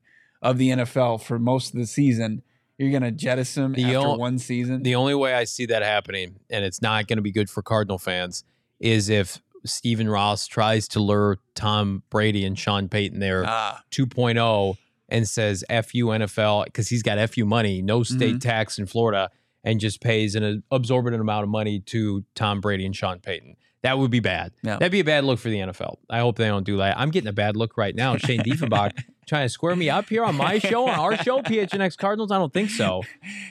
of 0.47 0.59
the 0.59 0.70
NFL 0.70 1.22
for 1.22 1.38
most 1.38 1.74
of 1.74 1.80
the 1.80 1.86
season. 1.86 2.42
You're 2.78 2.90
going 2.90 3.03
to 3.03 3.11
jettison 3.11 3.72
the 3.72 3.84
after 3.84 3.99
o- 3.99 4.16
one 4.16 4.38
season. 4.38 4.82
The 4.82 4.94
only 4.94 5.14
way 5.14 5.34
I 5.34 5.44
see 5.44 5.66
that 5.66 5.82
happening, 5.82 6.36
and 6.51 6.64
it's 6.64 6.80
not 6.80 7.09
going 7.09 7.16
to 7.16 7.22
be 7.22 7.32
good 7.32 7.51
for 7.51 7.62
Cardinal 7.62 7.99
fans, 7.99 8.44
is 8.78 9.09
if 9.09 9.42
Stephen 9.64 10.09
Ross 10.09 10.47
tries 10.47 10.86
to 10.88 11.01
lure 11.01 11.38
Tom 11.55 12.03
Brady 12.11 12.44
and 12.44 12.57
Sean 12.57 12.88
Payton 12.88 13.18
there 13.18 13.44
ah. 13.47 13.82
2.0 13.90 14.76
and 15.09 15.28
says 15.28 15.64
"fu 15.68 16.07
NFL" 16.07 16.66
because 16.66 16.88
he's 16.88 17.03
got 17.03 17.18
"fu" 17.30 17.44
money, 17.44 17.82
no 17.82 18.03
state 18.03 18.36
mm-hmm. 18.36 18.38
tax 18.38 18.78
in 18.78 18.86
Florida, 18.86 19.30
and 19.64 19.80
just 19.80 20.01
pays 20.01 20.34
an 20.34 20.62
absorbent 20.70 21.16
amount 21.16 21.42
of 21.42 21.49
money 21.49 21.80
to 21.80 22.24
Tom 22.34 22.61
Brady 22.61 22.86
and 22.86 22.94
Sean 22.94 23.18
Payton. 23.18 23.57
That 23.82 23.98
would 23.98 24.10
be 24.10 24.20
bad. 24.20 24.52
Yeah. 24.62 24.78
That'd 24.78 24.92
be 24.92 25.00
a 25.00 25.04
bad 25.04 25.24
look 25.24 25.38
for 25.38 25.48
the 25.48 25.58
NFL. 25.58 25.96
I 26.10 26.18
hope 26.18 26.36
they 26.36 26.48
don't 26.48 26.64
do 26.64 26.78
that. 26.78 26.98
I'm 26.98 27.10
getting 27.10 27.28
a 27.28 27.32
bad 27.32 27.56
look 27.56 27.76
right 27.76 27.94
now. 27.94 28.16
Shane 28.16 28.40
Diefenbach 28.40 28.92
trying 29.26 29.44
to 29.44 29.48
square 29.48 29.76
me 29.76 29.90
up 29.90 30.08
here 30.08 30.24
on 30.24 30.36
my 30.36 30.58
show, 30.58 30.88
on 30.88 30.98
our 30.98 31.16
show, 31.18 31.40
PHNX 31.40 31.96
Cardinals. 31.96 32.32
I 32.32 32.38
don't 32.38 32.52
think 32.52 32.70
so. 32.70 33.02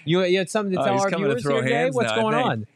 You, 0.04 0.24
you 0.24 0.38
had 0.38 0.50
something 0.50 0.74
to 0.74 0.82
oh, 0.82 0.86
tell 0.86 1.00
our 1.00 1.10
viewers 1.10 1.44
here 1.44 1.62
today? 1.62 1.90
What's 1.90 2.12
now, 2.12 2.22
going 2.22 2.36
on? 2.36 2.68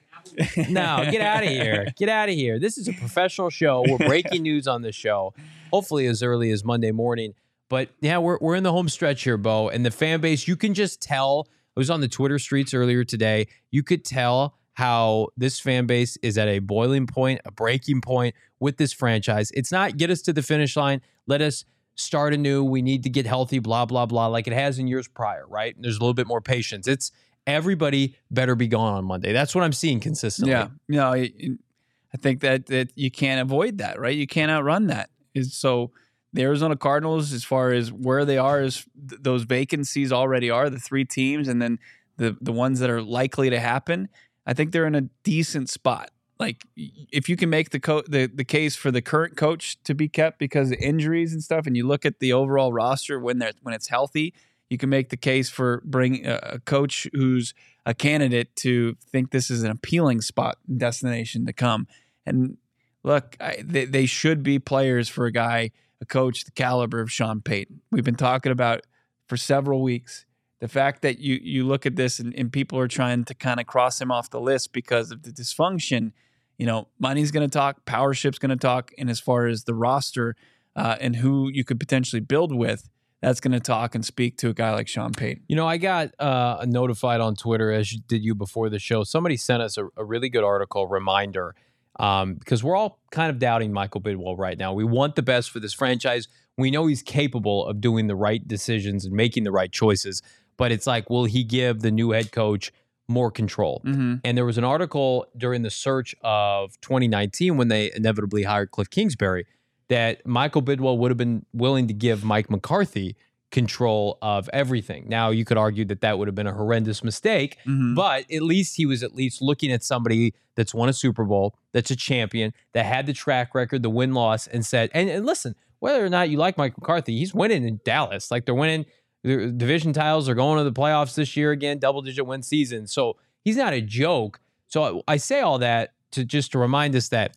no, 0.69 1.07
get 1.11 1.21
out 1.21 1.43
of 1.43 1.49
here. 1.49 1.87
Get 1.97 2.09
out 2.09 2.29
of 2.29 2.35
here. 2.35 2.59
This 2.59 2.77
is 2.77 2.87
a 2.87 2.93
professional 2.93 3.49
show. 3.49 3.83
We're 3.87 3.97
breaking 3.97 4.43
news 4.43 4.67
on 4.67 4.81
this 4.81 4.95
show, 4.95 5.33
hopefully 5.71 6.05
as 6.07 6.23
early 6.23 6.51
as 6.51 6.63
Monday 6.63 6.91
morning. 6.91 7.33
But 7.69 7.89
yeah, 8.01 8.17
we're, 8.17 8.37
we're 8.39 8.55
in 8.55 8.63
the 8.63 8.71
home 8.71 8.89
stretch 8.89 9.23
here, 9.23 9.37
Bo. 9.37 9.69
And 9.69 9.85
the 9.85 9.91
fan 9.91 10.21
base, 10.21 10.47
you 10.47 10.55
can 10.55 10.73
just 10.73 11.01
tell. 11.01 11.47
I 11.77 11.79
was 11.79 11.89
on 11.89 12.01
the 12.01 12.07
Twitter 12.07 12.39
streets 12.39 12.73
earlier 12.73 13.03
today. 13.03 13.47
You 13.71 13.83
could 13.83 14.03
tell 14.03 14.55
how 14.73 15.27
this 15.35 15.59
fan 15.59 15.85
base 15.85 16.17
is 16.21 16.37
at 16.37 16.47
a 16.47 16.59
boiling 16.59 17.07
point, 17.07 17.41
a 17.45 17.51
breaking 17.51 18.01
point 18.01 18.35
with 18.59 18.77
this 18.77 18.93
franchise. 18.93 19.51
It's 19.53 19.71
not 19.71 19.97
get 19.97 20.09
us 20.09 20.21
to 20.23 20.33
the 20.33 20.41
finish 20.41 20.75
line, 20.77 21.01
let 21.27 21.41
us 21.41 21.65
start 21.95 22.33
anew. 22.33 22.63
We 22.63 22.81
need 22.81 23.03
to 23.03 23.09
get 23.09 23.25
healthy, 23.25 23.59
blah, 23.59 23.85
blah, 23.85 24.05
blah, 24.05 24.27
like 24.27 24.47
it 24.47 24.53
has 24.53 24.79
in 24.79 24.87
years 24.87 25.07
prior, 25.07 25.45
right? 25.47 25.75
There's 25.77 25.97
a 25.97 25.99
little 25.99 26.13
bit 26.13 26.27
more 26.27 26.39
patience. 26.41 26.87
It's 26.87 27.11
everybody 27.45 28.15
better 28.31 28.55
be 28.55 28.67
gone 28.67 28.93
on 28.93 29.05
Monday. 29.05 29.33
That's 29.33 29.53
what 29.53 29.63
I'm 29.63 29.73
seeing 29.73 29.99
consistently. 29.99 30.51
Yeah. 30.51 30.67
No, 30.87 31.13
I 31.13 32.17
think 32.17 32.41
that 32.41 32.67
that 32.67 32.91
you 32.95 33.11
can't 33.11 33.41
avoid 33.41 33.79
that, 33.79 33.99
right? 33.99 34.15
You 34.15 34.27
can't 34.27 34.49
outrun 34.49 34.87
that. 34.87 35.09
So 35.43 35.91
the 36.33 36.43
Arizona 36.43 36.75
Cardinals, 36.75 37.33
as 37.33 37.43
far 37.43 37.71
as 37.71 37.91
where 37.91 38.25
they 38.25 38.37
are, 38.37 38.61
is 38.61 38.85
th- 39.09 39.21
those 39.21 39.43
vacancies 39.43 40.11
already 40.11 40.49
are 40.49 40.69
the 40.69 40.79
three 40.79 41.05
teams, 41.05 41.47
and 41.47 41.61
then 41.61 41.79
the 42.17 42.37
the 42.39 42.51
ones 42.51 42.79
that 42.79 42.89
are 42.89 43.01
likely 43.01 43.49
to 43.49 43.59
happen. 43.59 44.09
I 44.45 44.53
think 44.53 44.71
they're 44.71 44.87
in 44.87 44.95
a 44.95 45.09
decent 45.23 45.69
spot. 45.69 46.11
Like 46.39 46.63
if 46.75 47.27
you 47.27 47.35
can 47.35 47.49
make 47.49 47.71
the 47.71 47.79
co- 47.79 48.03
the 48.07 48.27
the 48.33 48.45
case 48.45 48.75
for 48.75 48.91
the 48.91 49.01
current 49.01 49.35
coach 49.35 49.81
to 49.83 49.93
be 49.93 50.07
kept 50.07 50.39
because 50.39 50.71
of 50.71 50.77
injuries 50.79 51.33
and 51.33 51.43
stuff, 51.43 51.67
and 51.67 51.75
you 51.75 51.85
look 51.85 52.05
at 52.05 52.19
the 52.19 52.31
overall 52.31 52.71
roster 52.71 53.19
when 53.19 53.39
they're 53.39 53.51
when 53.61 53.75
it's 53.75 53.89
healthy, 53.89 54.33
you 54.69 54.77
can 54.77 54.89
make 54.89 55.09
the 55.09 55.17
case 55.17 55.49
for 55.49 55.81
bringing 55.83 56.25
uh, 56.25 56.39
a 56.43 56.59
coach 56.59 57.07
who's 57.13 57.53
a 57.85 57.93
candidate 57.93 58.55
to 58.57 58.95
think 59.11 59.31
this 59.31 59.49
is 59.49 59.63
an 59.63 59.71
appealing 59.71 60.21
spot 60.21 60.57
destination 60.77 61.45
to 61.45 61.53
come. 61.53 61.87
And 62.25 62.57
look, 63.03 63.35
I, 63.39 63.57
they, 63.63 63.85
they 63.85 64.05
should 64.05 64.43
be 64.43 64.59
players 64.59 65.09
for 65.09 65.25
a 65.25 65.31
guy, 65.31 65.71
a 65.99 66.05
coach 66.05 66.45
the 66.45 66.51
caliber 66.51 67.01
of 67.01 67.11
Sean 67.11 67.41
Payton. 67.41 67.81
We've 67.91 68.03
been 68.03 68.15
talking 68.15 68.51
about 68.51 68.85
for 69.27 69.37
several 69.37 69.81
weeks 69.81 70.25
the 70.59 70.67
fact 70.67 71.01
that 71.01 71.19
you 71.19 71.39
you 71.41 71.65
look 71.65 71.85
at 71.85 71.95
this 71.95 72.19
and, 72.19 72.33
and 72.35 72.51
people 72.51 72.77
are 72.79 72.87
trying 72.87 73.25
to 73.25 73.33
kind 73.33 73.59
of 73.59 73.67
cross 73.67 73.99
him 73.99 74.11
off 74.11 74.29
the 74.29 74.41
list 74.41 74.73
because 74.73 75.11
of 75.11 75.23
the 75.23 75.31
dysfunction 75.31 76.11
you 76.59 76.65
know, 76.65 76.89
money's 76.99 77.31
going 77.31 77.49
to 77.49 77.51
talk, 77.51 77.85
powership's 77.85 78.37
going 78.37 78.49
to 78.49 78.57
talk, 78.57 78.91
and 78.97 79.09
as 79.09 79.19
far 79.19 79.47
as 79.47 79.63
the 79.63 79.73
roster 79.73 80.35
uh, 80.75 80.97
and 80.99 81.15
who 81.15 81.49
you 81.49 81.63
could 81.63 81.79
potentially 81.79 82.19
build 82.19 82.53
with, 82.53 82.89
that's 83.21 83.39
going 83.39 83.53
to 83.53 83.61
talk 83.61 83.95
and 83.95 84.05
speak 84.05 84.37
to 84.37 84.49
a 84.49 84.53
guy 84.53 84.71
like 84.73 84.87
Sean 84.87 85.13
Payton. 85.13 85.43
You 85.47 85.55
know, 85.55 85.65
I 85.65 85.77
got 85.77 86.09
uh, 86.19 86.65
notified 86.67 87.21
on 87.21 87.35
Twitter, 87.35 87.71
as 87.71 87.89
did 87.89 88.23
you 88.23 88.35
before 88.35 88.69
the 88.69 88.77
show. 88.77 89.03
Somebody 89.03 89.37
sent 89.37 89.63
us 89.63 89.77
a, 89.77 89.87
a 89.95 90.03
really 90.03 90.29
good 90.29 90.43
article 90.43 90.85
reminder 90.85 91.55
um, 91.97 92.35
because 92.35 92.61
we're 92.61 92.75
all 92.75 92.99
kind 93.09 93.29
of 93.29 93.39
doubting 93.39 93.71
Michael 93.71 94.01
Bidwill 94.01 94.37
right 94.37 94.57
now. 94.57 94.73
We 94.73 94.83
want 94.83 95.15
the 95.15 95.21
best 95.21 95.51
for 95.51 95.61
this 95.61 95.73
franchise. 95.73 96.27
We 96.57 96.71
know 96.71 96.87
he's 96.87 97.01
capable 97.01 97.65
of 97.67 97.79
doing 97.79 98.07
the 98.07 98.15
right 98.17 98.45
decisions 98.45 99.05
and 99.05 99.13
making 99.13 99.45
the 99.45 99.51
right 99.51 99.71
choices, 99.71 100.21
but 100.59 100.71
it's 100.71 100.85
like, 100.85 101.09
will 101.09 101.25
he 101.25 101.43
give 101.43 101.79
the 101.81 101.89
new 101.89 102.11
head 102.11 102.31
coach 102.31 102.71
more 103.07 103.31
control? 103.31 103.81
Mm-hmm. 103.85 104.15
And 104.23 104.37
there 104.37 104.45
was 104.45 104.59
an 104.59 104.63
article 104.63 105.25
during 105.35 105.63
the 105.63 105.71
search 105.71 106.13
of 106.21 106.79
2019 106.81 107.57
when 107.57 107.69
they 107.69 107.91
inevitably 107.95 108.43
hired 108.43 108.69
Cliff 108.69 108.89
Kingsbury 108.91 109.47
that 109.87 110.23
Michael 110.27 110.61
Bidwill 110.61 110.99
would 110.99 111.09
have 111.09 111.17
been 111.17 111.43
willing 111.51 111.87
to 111.87 111.93
give 111.95 112.23
Mike 112.23 112.51
McCarthy 112.51 113.15
control 113.51 114.19
of 114.21 114.47
everything. 114.53 115.05
Now, 115.09 115.31
you 115.31 115.43
could 115.43 115.57
argue 115.57 115.83
that 115.85 116.01
that 116.01 116.19
would 116.19 116.27
have 116.27 116.35
been 116.35 116.45
a 116.45 116.53
horrendous 116.53 117.03
mistake, 117.03 117.57
Mm-hmm. 117.65 117.95
but 117.95 118.31
at 118.31 118.43
least 118.43 118.75
he 118.75 118.85
was 118.85 119.01
at 119.01 119.15
least 119.15 119.41
looking 119.41 119.71
at 119.71 119.83
somebody 119.83 120.35
that's 120.55 120.71
won 120.73 120.87
a 120.89 120.93
Super 120.93 121.23
Bowl, 121.23 121.55
that's 121.71 121.89
a 121.89 121.95
champion, 121.95 122.53
that 122.73 122.85
had 122.85 123.07
the 123.07 123.13
track 123.13 123.55
record, 123.55 123.81
the 123.81 123.89
win 123.89 124.13
loss, 124.13 124.45
and 124.45 124.63
said, 124.63 124.91
and, 124.93 125.09
and 125.09 125.25
listen, 125.25 125.55
whether 125.79 126.05
or 126.05 126.09
not 126.09 126.29
you 126.29 126.37
like 126.37 126.57
Mike 126.59 126.77
McCarthy, 126.77 127.17
he's 127.17 127.33
winning 127.33 127.67
in 127.67 127.79
Dallas. 127.83 128.29
Like 128.29 128.45
they're 128.45 128.53
winning 128.53 128.85
the 129.23 129.47
division 129.51 129.93
titles, 129.93 130.29
are 130.29 130.35
going 130.35 130.57
to 130.57 130.63
the 130.63 130.71
playoffs 130.71 131.15
this 131.15 131.35
year 131.35 131.51
again, 131.51 131.79
double 131.79 132.01
digit 132.01 132.25
win 132.25 132.41
season. 132.41 132.87
So 132.87 133.17
he's 133.43 133.57
not 133.57 133.73
a 133.73 133.81
joke. 133.81 134.39
So 134.67 135.01
I, 135.07 135.13
I 135.13 135.17
say 135.17 135.41
all 135.41 135.59
that 135.59 135.93
to 136.11 136.23
just 136.25 136.51
to 136.53 136.59
remind 136.59 136.95
us 136.95 137.09
that 137.09 137.35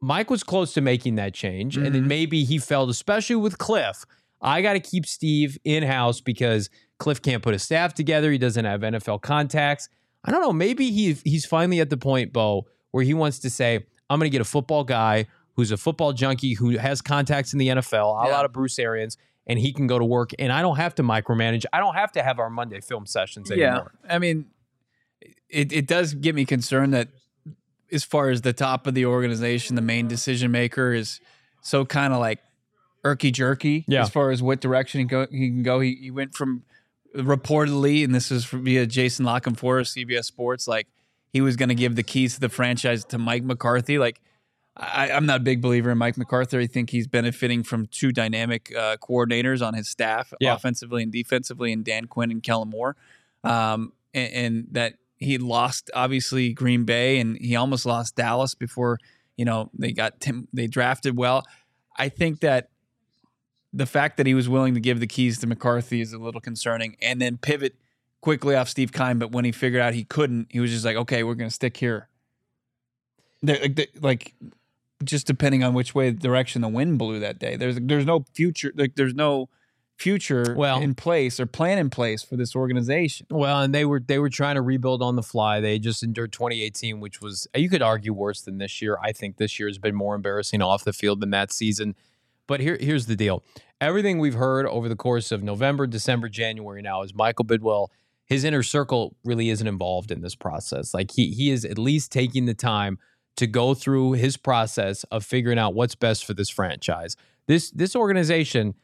Mike 0.00 0.30
was 0.30 0.42
close 0.42 0.74
to 0.74 0.80
making 0.80 1.14
that 1.16 1.32
change, 1.32 1.76
and 1.76 1.94
then 1.94 2.04
Mhm. 2.04 2.08
maybe 2.08 2.44
he 2.44 2.58
felt, 2.58 2.90
especially 2.90 3.36
with 3.36 3.58
Cliff. 3.58 4.04
I 4.40 4.60
got 4.60 4.72
to 4.72 4.80
keep 4.80 5.06
Steve 5.06 5.56
in 5.64 5.84
house 5.84 6.20
because 6.20 6.68
Cliff 6.98 7.22
can't 7.22 7.42
put 7.42 7.54
a 7.54 7.58
staff 7.58 7.94
together. 7.94 8.32
He 8.32 8.38
doesn't 8.38 8.64
have 8.64 8.80
NFL 8.82 9.18
contacts. 9.22 9.88
I 10.24 10.32
don't 10.32 10.40
know. 10.42 10.52
Maybe 10.52 10.90
he 10.90 11.12
he's 11.24 11.44
finally 11.46 11.80
at 11.80 11.90
the 11.90 11.96
point, 11.96 12.32
Bo, 12.32 12.66
where 12.90 13.04
he 13.04 13.14
wants 13.14 13.38
to 13.40 13.50
say, 13.50 13.76
"I'm 14.10 14.18
going 14.18 14.28
to 14.30 14.32
get 14.32 14.40
a 14.40 14.44
football 14.44 14.82
guy 14.84 15.26
who's 15.54 15.70
a 15.70 15.76
football 15.76 16.12
junkie 16.12 16.54
who 16.54 16.70
has 16.78 17.00
contacts 17.00 17.52
in 17.52 17.58
the 17.60 17.68
NFL, 17.68 18.10
a 18.26 18.30
lot 18.30 18.44
of 18.44 18.52
Bruce 18.52 18.78
Arians, 18.80 19.16
and 19.46 19.58
he 19.58 19.72
can 19.72 19.86
go 19.86 19.98
to 19.98 20.04
work. 20.04 20.30
And 20.38 20.52
I 20.52 20.62
don't 20.62 20.76
have 20.76 20.94
to 20.96 21.02
micromanage. 21.02 21.64
I 21.72 21.78
don't 21.78 21.94
have 21.94 22.12
to 22.12 22.22
have 22.22 22.38
our 22.38 22.50
Monday 22.50 22.80
film 22.80 23.06
sessions 23.06 23.50
anymore. 23.50 23.92
Yeah, 24.04 24.14
I 24.14 24.18
mean, 24.18 24.46
it 25.48 25.72
it 25.72 25.86
does 25.86 26.14
get 26.14 26.34
me 26.34 26.44
concerned 26.44 26.94
that 26.94 27.08
as 27.92 28.04
far 28.04 28.30
as 28.30 28.40
the 28.42 28.52
top 28.52 28.86
of 28.86 28.94
the 28.94 29.04
organization, 29.06 29.76
the 29.76 29.82
main 29.82 30.08
decision 30.08 30.50
maker 30.50 30.92
is 30.94 31.20
so 31.60 31.84
kind 31.84 32.12
of 32.12 32.20
like 32.20 32.38
irky 33.04 33.32
jerky 33.32 33.84
Yeah. 33.88 34.02
as 34.02 34.10
far 34.10 34.30
as 34.30 34.42
what 34.42 34.60
direction 34.60 35.00
he 35.00 35.04
go 35.06 35.26
he 35.30 35.48
can 35.48 35.62
go. 35.62 35.80
He, 35.80 35.96
he 36.00 36.10
went 36.10 36.34
from 36.34 36.62
reportedly, 37.16 38.04
and 38.04 38.14
this 38.14 38.30
is 38.30 38.44
via 38.46 38.86
Jason 38.86 39.24
Lockham 39.24 39.54
for 39.54 39.80
CBS 39.80 40.24
Sports, 40.24 40.66
like 40.66 40.86
he 41.32 41.40
was 41.40 41.56
going 41.56 41.68
to 41.68 41.74
give 41.74 41.96
the 41.96 42.02
keys 42.02 42.34
to 42.34 42.40
the 42.40 42.48
franchise 42.48 43.04
to 43.06 43.18
Mike 43.18 43.42
McCarthy. 43.44 43.98
Like 43.98 44.20
I, 44.76 45.10
I'm 45.10 45.26
not 45.26 45.36
a 45.40 45.42
big 45.44 45.60
believer 45.60 45.90
in 45.90 45.98
Mike 45.98 46.16
McCarthy. 46.16 46.58
I 46.58 46.66
think 46.66 46.90
he's 46.90 47.06
benefiting 47.06 47.62
from 47.62 47.86
two 47.86 48.10
dynamic 48.10 48.72
uh, 48.74 48.96
coordinators 48.96 49.64
on 49.66 49.74
his 49.74 49.88
staff, 49.88 50.32
Yeah. 50.40 50.54
offensively 50.54 51.02
and 51.02 51.12
defensively, 51.12 51.72
and 51.72 51.84
Dan 51.84 52.06
Quinn 52.06 52.30
and 52.30 52.42
Kellen 52.42 52.70
Moore. 52.70 52.96
Um, 53.44 53.92
and, 54.14 54.32
and 54.32 54.66
that 54.72 54.94
he 55.18 55.36
lost 55.38 55.90
obviously 55.94 56.52
Green 56.54 56.84
Bay, 56.84 57.18
and 57.20 57.36
he 57.38 57.54
almost 57.54 57.84
lost 57.84 58.16
Dallas 58.16 58.54
before 58.54 58.98
you 59.36 59.44
know 59.44 59.70
they 59.78 59.92
got 59.92 60.20
Tim. 60.20 60.48
They 60.52 60.66
drafted 60.68 61.16
well. 61.18 61.44
I 61.96 62.08
think 62.08 62.40
that 62.40 62.70
the 63.74 63.86
fact 63.86 64.16
that 64.16 64.26
he 64.26 64.34
was 64.34 64.48
willing 64.48 64.74
to 64.74 64.80
give 64.80 65.00
the 65.00 65.06
keys 65.06 65.38
to 65.40 65.46
McCarthy 65.46 66.00
is 66.00 66.12
a 66.12 66.18
little 66.18 66.40
concerning, 66.40 66.96
and 67.02 67.20
then 67.20 67.36
pivot 67.36 67.74
quickly 68.22 68.54
off 68.54 68.68
Steve 68.68 68.92
Keim. 68.92 69.18
But 69.18 69.32
when 69.32 69.44
he 69.44 69.52
figured 69.52 69.82
out 69.82 69.92
he 69.94 70.04
couldn't, 70.04 70.48
he 70.50 70.60
was 70.60 70.70
just 70.70 70.84
like, 70.84 70.96
"Okay, 70.96 71.22
we're 71.24 71.34
going 71.34 71.50
to 71.50 71.54
stick 71.54 71.76
here." 71.76 72.08
There- 73.42 73.60
Like, 73.60 73.76
the- 73.76 73.88
like, 74.00 74.34
just 75.04 75.26
depending 75.26 75.62
on 75.62 75.74
which 75.74 75.94
way 75.94 76.10
direction 76.10 76.62
the 76.62 76.68
wind 76.68 76.98
blew 76.98 77.20
that 77.20 77.38
day. 77.38 77.56
There's 77.56 77.78
there's 77.80 78.06
no 78.06 78.24
future. 78.34 78.72
Like, 78.74 78.94
there's 78.96 79.14
no 79.14 79.48
future 79.98 80.54
Well- 80.56 80.80
in 80.80 80.94
place 80.94 81.38
or 81.38 81.46
plan 81.46 81.78
in 81.78 81.88
place 81.90 82.22
for 82.22 82.36
this 82.36 82.56
organization. 82.56 83.26
Well, 83.30 83.60
and 83.60 83.74
they 83.74 83.84
were 83.84 84.00
they 84.00 84.18
were 84.18 84.30
trying 84.30 84.56
to 84.56 84.62
rebuild 84.62 85.02
on 85.02 85.16
the 85.16 85.22
fly. 85.22 85.60
They 85.60 85.78
just 85.78 86.02
endured 86.02 86.32
2018, 86.32 86.98
which 87.00 87.20
was 87.20 87.46
you 87.54 87.68
could 87.68 87.82
argue 87.82 88.12
worse 88.12 88.40
than 88.42 88.58
this 88.58 88.82
year. 88.82 88.98
I 89.02 89.12
think 89.12 89.36
this 89.36 89.58
year 89.60 89.68
has 89.68 89.78
been 89.78 89.94
more 89.94 90.14
embarrassing 90.14 90.60
off 90.62 90.84
the 90.84 90.92
field 90.92 91.20
than 91.20 91.30
that 91.30 91.52
season. 91.52 91.94
But 92.46 92.60
here 92.60 92.76
here's 92.80 93.06
the 93.06 93.16
deal. 93.16 93.44
Everything 93.80 94.18
we've 94.18 94.34
heard 94.34 94.66
over 94.66 94.88
the 94.88 94.96
course 94.96 95.30
of 95.32 95.42
November, 95.42 95.86
December, 95.86 96.28
January 96.28 96.82
now 96.82 97.02
is 97.02 97.14
Michael 97.14 97.44
Bidwill. 97.44 97.88
His 98.24 98.44
inner 98.44 98.62
circle 98.62 99.14
really 99.24 99.50
isn't 99.50 99.66
involved 99.66 100.10
in 100.10 100.20
this 100.20 100.34
process. 100.34 100.94
Like 100.94 101.12
he 101.12 101.30
he 101.32 101.50
is 101.50 101.64
at 101.64 101.78
least 101.78 102.10
taking 102.10 102.46
the 102.46 102.54
time 102.54 102.98
to 103.36 103.46
go 103.46 103.74
through 103.74 104.12
his 104.12 104.36
process 104.36 105.04
of 105.04 105.24
figuring 105.24 105.58
out 105.58 105.74
what's 105.74 105.94
best 105.94 106.24
for 106.24 106.34
this 106.34 106.50
franchise. 106.50 107.16
This 107.46 107.70
this 107.70 107.96
organization 107.96 108.74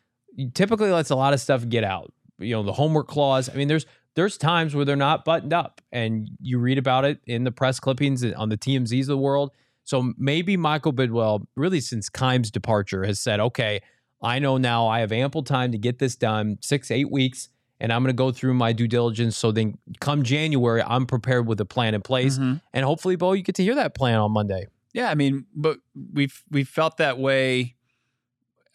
typically 0.55 0.91
lets 0.91 1.11
a 1.11 1.17
lot 1.17 1.33
of 1.33 1.41
stuff 1.41 1.69
get 1.69 1.85
out. 1.85 2.13
You 2.39 2.55
know, 2.55 2.63
the 2.63 2.73
homework 2.73 3.09
clause. 3.09 3.49
I 3.49 3.55
mean, 3.55 3.69
there's 3.69 3.87
there's 4.15 4.37
times 4.37 4.75
where 4.75 4.85
they're 4.85 4.97
not 4.97 5.25
buttoned 5.25 5.53
up, 5.53 5.81
and 5.93 6.29
you 6.41 6.59
read 6.59 6.79
about 6.79 7.05
it 7.05 7.21
in 7.27 7.45
the 7.45 7.53
press 7.53 7.79
clippings 7.79 8.25
on 8.25 8.49
the 8.49 8.57
TMZs 8.57 9.03
of 9.03 9.07
the 9.07 9.19
world. 9.19 9.53
So 9.85 10.13
maybe 10.19 10.57
Michael 10.57 10.93
Bidwill, 10.93 11.47
really 11.57 11.81
since 11.81 12.09
Keim's 12.09 12.51
departure, 12.51 13.05
has 13.05 13.21
said, 13.21 13.41
"Okay, 13.41 13.81
I 14.23 14.39
know 14.39 14.59
now 14.59 14.87
I 14.87 15.01
have 15.01 15.13
ample 15.13 15.43
time 15.43 15.73
to 15.73 15.79
get 15.79 15.99
this 15.99 16.17
done, 16.17 16.59
six 16.61 16.91
eight 16.91 17.11
weeks, 17.11 17.49
and 17.81 17.93
I'm 17.93 18.03
going 18.03 18.15
to 18.15 18.17
go 18.17 18.31
through 18.33 18.55
my 18.55 18.73
due 18.73 18.89
diligence. 18.89 19.37
So 19.37 19.53
then, 19.53 19.79
come 20.01 20.23
January, 20.23 20.83
I'm 20.83 21.07
prepared 21.07 21.47
with 21.47 21.61
a 21.61 21.65
plan 21.65 21.95
in 21.95 22.03
place, 22.03 22.39
Mhm. 22.39 22.61
and 22.73 22.85
hopefully, 22.85 23.17
Bo, 23.17 23.33
you 23.33 23.43
get 23.43 23.55
to 23.57 23.63
hear 23.63 23.75
that 23.77 23.95
plan 23.95 24.19
on 24.19 24.33
Monday. 24.33 24.67
Yeah, 24.95 25.11
I 25.11 25.15
mean, 25.15 25.47
but 25.55 25.79
we've 26.13 26.43
we 26.51 26.65
felt 26.65 26.97
that 26.97 27.19
way. 27.19 27.77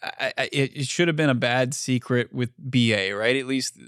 I, 0.02 0.32
I, 0.36 0.48
it, 0.52 0.76
it 0.76 0.86
should 0.86 1.08
have 1.08 1.16
been 1.16 1.30
a 1.30 1.34
bad 1.34 1.72
secret 1.74 2.32
with 2.32 2.50
BA, 2.58 3.14
right? 3.16 3.36
At 3.36 3.46
least 3.46 3.78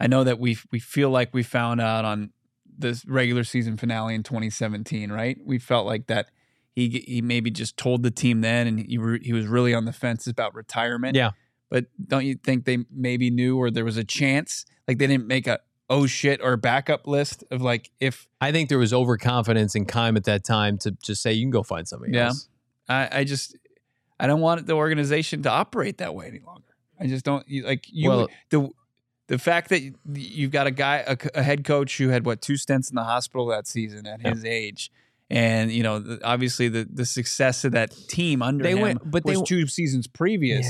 I 0.00 0.06
know 0.08 0.24
that 0.24 0.38
we 0.38 0.58
we 0.72 0.78
feel 0.80 1.10
like 1.10 1.32
we 1.32 1.42
found 1.42 1.80
out 1.80 2.04
on 2.04 2.30
this 2.76 3.04
regular 3.06 3.44
season 3.44 3.76
finale 3.76 4.14
in 4.16 4.22
2017, 4.24 5.12
right? 5.12 5.38
We 5.44 5.58
felt 5.58 5.86
like 5.86 6.08
that 6.08 6.26
he 6.74 7.04
he 7.06 7.22
maybe 7.22 7.50
just 7.50 7.76
told 7.76 8.02
the 8.02 8.10
team 8.10 8.40
then, 8.40 8.66
and 8.66 8.78
he 8.80 8.98
re, 8.98 9.20
he 9.22 9.32
was 9.32 9.46
really 9.46 9.72
on 9.74 9.84
the 9.84 9.92
fence 9.92 10.26
about 10.26 10.54
retirement. 10.54 11.14
Yeah. 11.16 11.30
But 11.70 11.86
don't 12.06 12.24
you 12.24 12.34
think 12.36 12.64
they 12.64 12.78
maybe 12.90 13.30
knew, 13.30 13.56
or 13.58 13.70
there 13.70 13.84
was 13.84 13.96
a 13.96 14.04
chance, 14.04 14.64
like 14.86 14.98
they 14.98 15.06
didn't 15.06 15.26
make 15.26 15.46
a 15.46 15.58
oh 15.90 16.06
shit 16.06 16.40
or 16.42 16.56
backup 16.56 17.06
list 17.06 17.44
of 17.50 17.60
like 17.62 17.90
if 18.00 18.26
I 18.40 18.52
think 18.52 18.68
there 18.68 18.78
was 18.78 18.92
overconfidence 18.92 19.74
in 19.74 19.84
Keim 19.86 20.16
at 20.16 20.24
that 20.24 20.44
time 20.44 20.78
to 20.78 20.92
just 21.02 21.20
say 21.22 21.32
you 21.32 21.44
can 21.44 21.50
go 21.50 21.62
find 21.62 21.86
somebody 21.86 22.12
Yeah. 22.12 22.26
else. 22.28 22.48
I, 22.88 23.08
I 23.20 23.24
just 23.24 23.56
I 24.20 24.26
don't 24.26 24.40
want 24.40 24.66
the 24.66 24.74
organization 24.74 25.42
to 25.42 25.50
operate 25.50 25.98
that 25.98 26.14
way 26.14 26.26
any 26.28 26.40
longer. 26.40 26.62
I 27.00 27.06
just 27.06 27.24
don't 27.24 27.44
like 27.64 27.86
you 27.90 28.08
Well- 28.08 28.28
the 28.50 28.68
the 29.26 29.38
fact 29.38 29.70
that 29.70 29.80
you- 29.82 29.94
you've 30.14 30.50
got 30.50 30.66
a 30.66 30.70
guy 30.70 31.02
a, 31.06 31.16
a 31.34 31.42
head 31.42 31.64
coach 31.64 31.96
who 31.98 32.08
had 32.08 32.24
what 32.26 32.40
two 32.42 32.56
stints 32.56 32.90
in 32.90 32.94
the 32.94 33.04
hospital 33.04 33.46
that 33.46 33.66
season 33.66 34.06
at 34.06 34.20
his 34.20 34.44
age. 34.44 34.90
And 35.30 35.72
you 35.72 35.82
know, 35.82 35.98
the, 35.98 36.22
obviously 36.24 36.68
the 36.68 36.86
the 36.90 37.04
success 37.06 37.64
of 37.64 37.72
that 37.72 37.90
team 38.08 38.42
under 38.42 38.62
They 38.62 38.72
him 38.72 38.80
went- 38.80 39.10
but 39.10 39.24
they 39.24 39.32
was 39.32 39.40
w- 39.40 39.62
two 39.62 39.66
seasons 39.66 40.06
previous, 40.06 40.66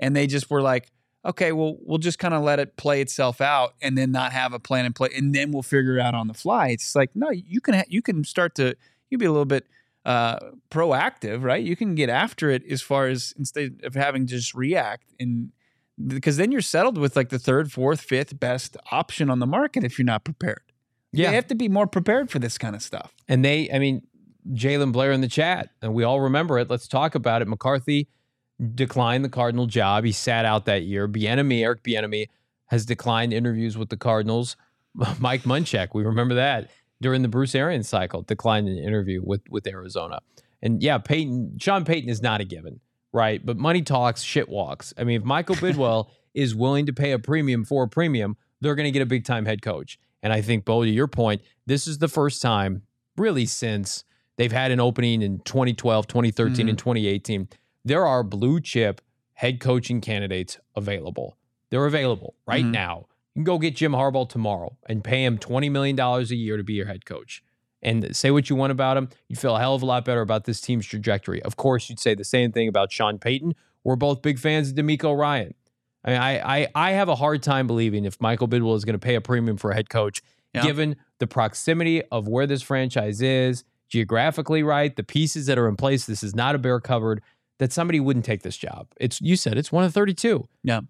and 0.00 0.14
they 0.14 0.26
just 0.26 0.50
were 0.50 0.62
like, 0.62 0.90
okay, 1.24 1.52
well, 1.52 1.76
we'll 1.80 1.98
just 1.98 2.18
kind 2.18 2.34
of 2.34 2.42
let 2.42 2.58
it 2.58 2.76
play 2.76 3.00
itself 3.00 3.40
out, 3.40 3.74
and 3.82 3.98
then 3.98 4.12
not 4.12 4.32
have 4.32 4.52
a 4.52 4.58
plan 4.58 4.86
in 4.86 4.92
play, 4.92 5.10
and 5.16 5.34
then 5.34 5.50
we'll 5.50 5.62
figure 5.62 5.98
it 5.98 6.00
out 6.00 6.14
on 6.14 6.28
the 6.28 6.34
fly. 6.34 6.68
It's 6.68 6.94
like, 6.94 7.10
no, 7.14 7.30
you 7.30 7.60
can 7.60 7.74
ha- 7.74 7.88
you 7.88 8.02
can 8.02 8.24
start 8.24 8.54
to 8.56 8.76
you 9.10 9.18
be 9.18 9.26
a 9.26 9.32
little 9.32 9.44
bit 9.44 9.66
uh, 10.04 10.38
proactive, 10.70 11.42
right? 11.42 11.62
You 11.62 11.76
can 11.76 11.94
get 11.94 12.08
after 12.08 12.50
it 12.50 12.62
as 12.70 12.80
far 12.82 13.08
as 13.08 13.34
instead 13.38 13.80
of 13.82 13.94
having 13.94 14.26
to 14.26 14.36
just 14.36 14.54
react, 14.54 15.12
and 15.18 15.50
because 16.06 16.36
then 16.36 16.52
you're 16.52 16.60
settled 16.60 16.98
with 16.98 17.16
like 17.16 17.30
the 17.30 17.38
third, 17.38 17.72
fourth, 17.72 18.00
fifth 18.00 18.38
best 18.38 18.76
option 18.92 19.30
on 19.30 19.38
the 19.38 19.46
market 19.46 19.82
if 19.82 19.98
you're 19.98 20.06
not 20.06 20.24
prepared. 20.24 20.60
Yeah. 21.12 21.30
you 21.30 21.34
have 21.36 21.46
to 21.46 21.54
be 21.54 21.68
more 21.68 21.86
prepared 21.86 22.30
for 22.30 22.38
this 22.38 22.58
kind 22.58 22.76
of 22.76 22.82
stuff. 22.82 23.14
And 23.26 23.42
they, 23.42 23.70
I 23.72 23.78
mean, 23.78 24.02
Jalen 24.52 24.92
Blair 24.92 25.12
in 25.12 25.22
the 25.22 25.28
chat, 25.28 25.70
and 25.80 25.94
we 25.94 26.04
all 26.04 26.20
remember 26.20 26.58
it. 26.58 26.68
Let's 26.68 26.86
talk 26.86 27.14
about 27.14 27.40
it. 27.40 27.48
McCarthy 27.48 28.08
declined 28.74 29.24
the 29.24 29.28
Cardinal 29.28 29.66
job. 29.66 30.04
He 30.04 30.12
sat 30.12 30.44
out 30.44 30.64
that 30.66 30.82
year. 30.82 31.08
Bieniemy, 31.08 31.62
Eric 31.62 31.82
Bieniemy, 31.82 32.28
has 32.66 32.84
declined 32.84 33.32
interviews 33.32 33.76
with 33.76 33.88
the 33.88 33.96
Cardinals. 33.96 34.56
Mike 35.18 35.42
Munchak, 35.42 35.88
we 35.94 36.04
remember 36.04 36.34
that 36.34 36.70
during 37.00 37.22
the 37.22 37.28
Bruce 37.28 37.54
Arians 37.54 37.88
cycle, 37.88 38.22
declined 38.22 38.68
an 38.68 38.78
interview 38.78 39.20
with 39.22 39.42
with 39.50 39.66
Arizona. 39.66 40.20
And 40.62 40.82
yeah, 40.82 40.98
Peyton, 40.98 41.58
Sean 41.60 41.84
Payton 41.84 42.08
is 42.08 42.22
not 42.22 42.40
a 42.40 42.44
given, 42.44 42.80
right? 43.12 43.44
But 43.44 43.58
money 43.58 43.82
talks, 43.82 44.22
shit 44.22 44.48
walks. 44.48 44.94
I 44.96 45.04
mean, 45.04 45.20
if 45.20 45.24
Michael 45.24 45.56
Bidwill 45.56 46.08
is 46.34 46.54
willing 46.54 46.86
to 46.86 46.92
pay 46.92 47.12
a 47.12 47.18
premium 47.18 47.64
for 47.64 47.84
a 47.84 47.88
premium, 47.88 48.36
they're 48.60 48.74
going 48.74 48.86
to 48.86 48.90
get 48.90 49.02
a 49.02 49.06
big 49.06 49.24
time 49.24 49.44
head 49.44 49.60
coach. 49.60 49.98
And 50.22 50.32
I 50.32 50.40
think, 50.40 50.64
Bo, 50.64 50.82
to 50.82 50.90
your 50.90 51.06
point, 51.06 51.42
this 51.66 51.86
is 51.86 51.98
the 51.98 52.08
first 52.08 52.40
time, 52.40 52.82
really, 53.16 53.44
since 53.44 54.04
They've 54.36 54.52
had 54.52 54.70
an 54.70 54.80
opening 54.80 55.22
in 55.22 55.40
2012, 55.40 56.06
2013, 56.06 56.68
and 56.68 56.76
mm. 56.76 56.80
2018. 56.80 57.48
There 57.86 58.04
are 58.06 58.22
blue 58.22 58.60
chip 58.60 59.00
head 59.34 59.60
coaching 59.60 60.00
candidates 60.00 60.58
available. 60.74 61.36
They're 61.70 61.86
available 61.86 62.34
right 62.46 62.64
Mhm. 62.64 62.70
now. 62.72 63.06
You 63.34 63.40
can 63.40 63.44
go 63.44 63.58
get 63.58 63.76
Jim 63.76 63.92
Harbaugh 63.92 64.28
tomorrow 64.28 64.76
and 64.88 65.04
pay 65.04 65.24
him 65.24 65.38
$20 65.38 65.70
million 65.70 65.98
a 65.98 66.22
year 66.34 66.56
to 66.56 66.64
be 66.64 66.72
your 66.74 66.86
head 66.86 67.04
coach. 67.04 67.42
And 67.82 68.16
say 68.16 68.30
what 68.32 68.50
you 68.50 68.56
want 68.56 68.72
about 68.72 68.96
him. 68.96 69.08
You'd 69.28 69.38
feel 69.38 69.54
a 69.54 69.60
hell 69.60 69.74
of 69.74 69.82
a 69.82 69.86
lot 69.86 70.04
better 70.04 70.20
about 70.20 70.44
this 70.44 70.60
team's 70.60 70.84
trajectory. 70.86 71.40
Of 71.42 71.56
course, 71.56 71.88
you'd 71.88 72.00
say 72.00 72.14
the 72.14 72.24
same 72.24 72.50
thing 72.50 72.66
about 72.66 72.90
Sean 72.90 73.18
Payton. 73.18 73.54
We're 73.84 73.94
both 73.96 74.20
big 74.22 74.38
fans 74.40 74.70
of 74.70 74.74
DeMeco 74.74 75.16
Ryan. 75.16 75.54
I 76.04 76.10
mean, 76.10 76.18
I, 76.20 76.56
I, 76.62 76.68
I 76.74 76.90
have 76.92 77.08
a 77.08 77.14
hard 77.14 77.42
time 77.42 77.66
believing 77.68 78.04
if 78.04 78.20
Michael 78.20 78.48
Bidwill 78.48 78.74
is 78.76 78.84
going 78.84 78.94
to 78.94 78.98
pay 78.98 79.14
a 79.14 79.20
premium 79.20 79.56
for 79.58 79.70
a 79.70 79.74
head 79.74 79.88
coach, 79.90 80.22
Yeah. 80.54 80.62
given 80.62 80.96
the 81.18 81.26
proximity 81.28 82.02
of 82.10 82.26
where 82.26 82.46
this 82.46 82.62
franchise 82.62 83.20
is, 83.22 83.62
geographically 83.88 84.62
right, 84.62 84.94
the 84.96 85.04
pieces 85.04 85.46
that 85.46 85.58
are 85.58 85.68
in 85.68 85.76
place. 85.76 86.06
This 86.06 86.22
is 86.24 86.34
not 86.34 86.54
a 86.54 86.58
bear 86.58 86.80
covered. 86.80 87.22
That 87.58 87.72
somebody 87.72 88.00
wouldn't 88.00 88.24
take 88.24 88.42
this 88.42 88.56
job. 88.56 88.88
It's 88.98 89.20
you 89.20 89.36
said 89.36 89.56
it's 89.56 89.72
one 89.72 89.84
of 89.84 89.94
32. 89.94 90.46
Yeah. 90.62 90.78
and 90.78 90.88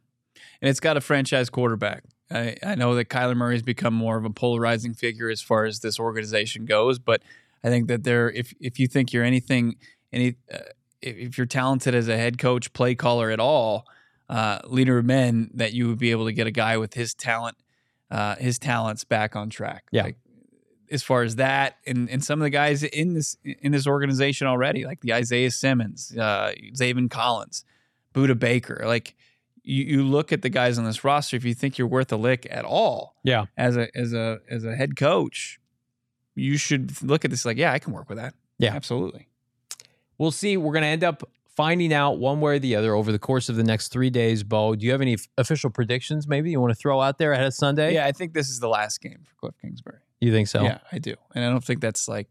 it's 0.68 0.80
got 0.80 0.96
a 0.96 1.00
franchise 1.00 1.48
quarterback. 1.50 2.02
I, 2.30 2.56
I 2.64 2.74
know 2.74 2.94
that 2.96 3.08
Kyler 3.08 3.36
Murray 3.36 3.54
has 3.54 3.62
become 3.62 3.94
more 3.94 4.16
of 4.16 4.24
a 4.24 4.30
polarizing 4.30 4.94
figure 4.94 5.30
as 5.30 5.40
far 5.40 5.64
as 5.64 5.80
this 5.80 6.00
organization 6.00 6.64
goes, 6.64 6.98
but 6.98 7.22
I 7.62 7.68
think 7.68 7.88
that 7.88 8.04
there, 8.04 8.30
if 8.30 8.52
if 8.60 8.78
you 8.78 8.88
think 8.88 9.12
you're 9.12 9.24
anything, 9.24 9.76
any, 10.12 10.36
uh, 10.52 10.58
if, 11.00 11.16
if 11.16 11.38
you're 11.38 11.46
talented 11.46 11.94
as 11.94 12.08
a 12.08 12.16
head 12.16 12.38
coach, 12.38 12.72
play 12.72 12.94
caller 12.94 13.30
at 13.30 13.38
all, 13.40 13.86
uh, 14.28 14.58
leader 14.64 14.98
of 14.98 15.04
men, 15.04 15.50
that 15.54 15.72
you 15.72 15.88
would 15.88 15.98
be 15.98 16.10
able 16.10 16.24
to 16.26 16.32
get 16.32 16.46
a 16.46 16.50
guy 16.50 16.76
with 16.76 16.94
his 16.94 17.14
talent, 17.14 17.56
uh, 18.10 18.34
his 18.36 18.58
talents 18.58 19.04
back 19.04 19.36
on 19.36 19.50
track. 19.50 19.84
Yeah. 19.92 20.04
Like, 20.04 20.16
as 20.90 21.02
far 21.02 21.22
as 21.22 21.36
that, 21.36 21.76
and 21.86 22.08
and 22.10 22.22
some 22.24 22.40
of 22.40 22.44
the 22.44 22.50
guys 22.50 22.82
in 22.82 23.14
this 23.14 23.36
in 23.44 23.72
this 23.72 23.86
organization 23.86 24.46
already, 24.46 24.84
like 24.84 25.00
the 25.00 25.12
Isaiah 25.14 25.50
Simmons, 25.50 26.16
uh, 26.16 26.52
Zaven 26.74 27.10
Collins, 27.10 27.64
Budda 28.14 28.38
Baker, 28.38 28.82
like 28.86 29.14
you, 29.62 29.84
you 29.84 30.02
look 30.04 30.32
at 30.32 30.42
the 30.42 30.48
guys 30.48 30.78
on 30.78 30.84
this 30.84 31.02
roster, 31.04 31.36
if 31.36 31.44
you 31.44 31.54
think 31.54 31.76
you're 31.78 31.88
worth 31.88 32.12
a 32.12 32.16
lick 32.16 32.46
at 32.50 32.64
all, 32.64 33.16
Yeah. 33.24 33.46
as 33.56 33.76
a 33.76 33.88
as 33.96 34.12
a 34.12 34.38
as 34.48 34.64
a 34.64 34.76
head 34.76 34.96
coach, 34.96 35.58
you 36.34 36.56
should 36.56 37.02
look 37.02 37.24
at 37.24 37.30
this 37.30 37.44
like, 37.44 37.56
yeah, 37.56 37.72
I 37.72 37.78
can 37.78 37.92
work 37.92 38.08
with 38.08 38.18
that. 38.18 38.34
Yeah. 38.58 38.74
absolutely. 38.74 39.28
We'll 40.18 40.30
see. 40.30 40.56
We're 40.56 40.72
going 40.72 40.82
to 40.82 40.88
end 40.88 41.04
up 41.04 41.28
finding 41.56 41.92
out 41.92 42.18
one 42.18 42.40
way 42.40 42.56
or 42.56 42.58
the 42.58 42.76
other 42.76 42.94
over 42.94 43.10
the 43.12 43.18
course 43.18 43.48
of 43.48 43.56
the 43.56 43.64
next 43.64 43.88
three 43.88 44.08
days. 44.10 44.42
Bo, 44.42 44.74
do 44.76 44.84
you 44.86 44.92
have 44.92 45.00
any 45.00 45.14
f- 45.14 45.26
official 45.36 45.68
predictions 45.70 46.26
maybe 46.28 46.50
you 46.50 46.60
want 46.60 46.70
to 46.70 46.74
throw 46.74 47.00
out 47.00 47.18
there 47.18 47.32
ahead 47.32 47.46
of 47.46 47.54
Sunday? 47.54 47.94
Yeah, 47.94 48.06
I 48.06 48.12
think 48.12 48.32
this 48.34 48.48
is 48.48 48.60
the 48.60 48.68
last 48.68 49.00
game 49.00 49.18
for 49.24 49.34
Cliff 49.40 49.54
Kingsbury. 49.60 49.98
You 50.20 50.32
think 50.32 50.48
so? 50.48 50.62
Yeah, 50.62 50.78
I 50.90 50.98
do, 50.98 51.14
and 51.34 51.44
I 51.44 51.50
don't 51.50 51.64
think 51.64 51.80
that's 51.80 52.08
like 52.08 52.28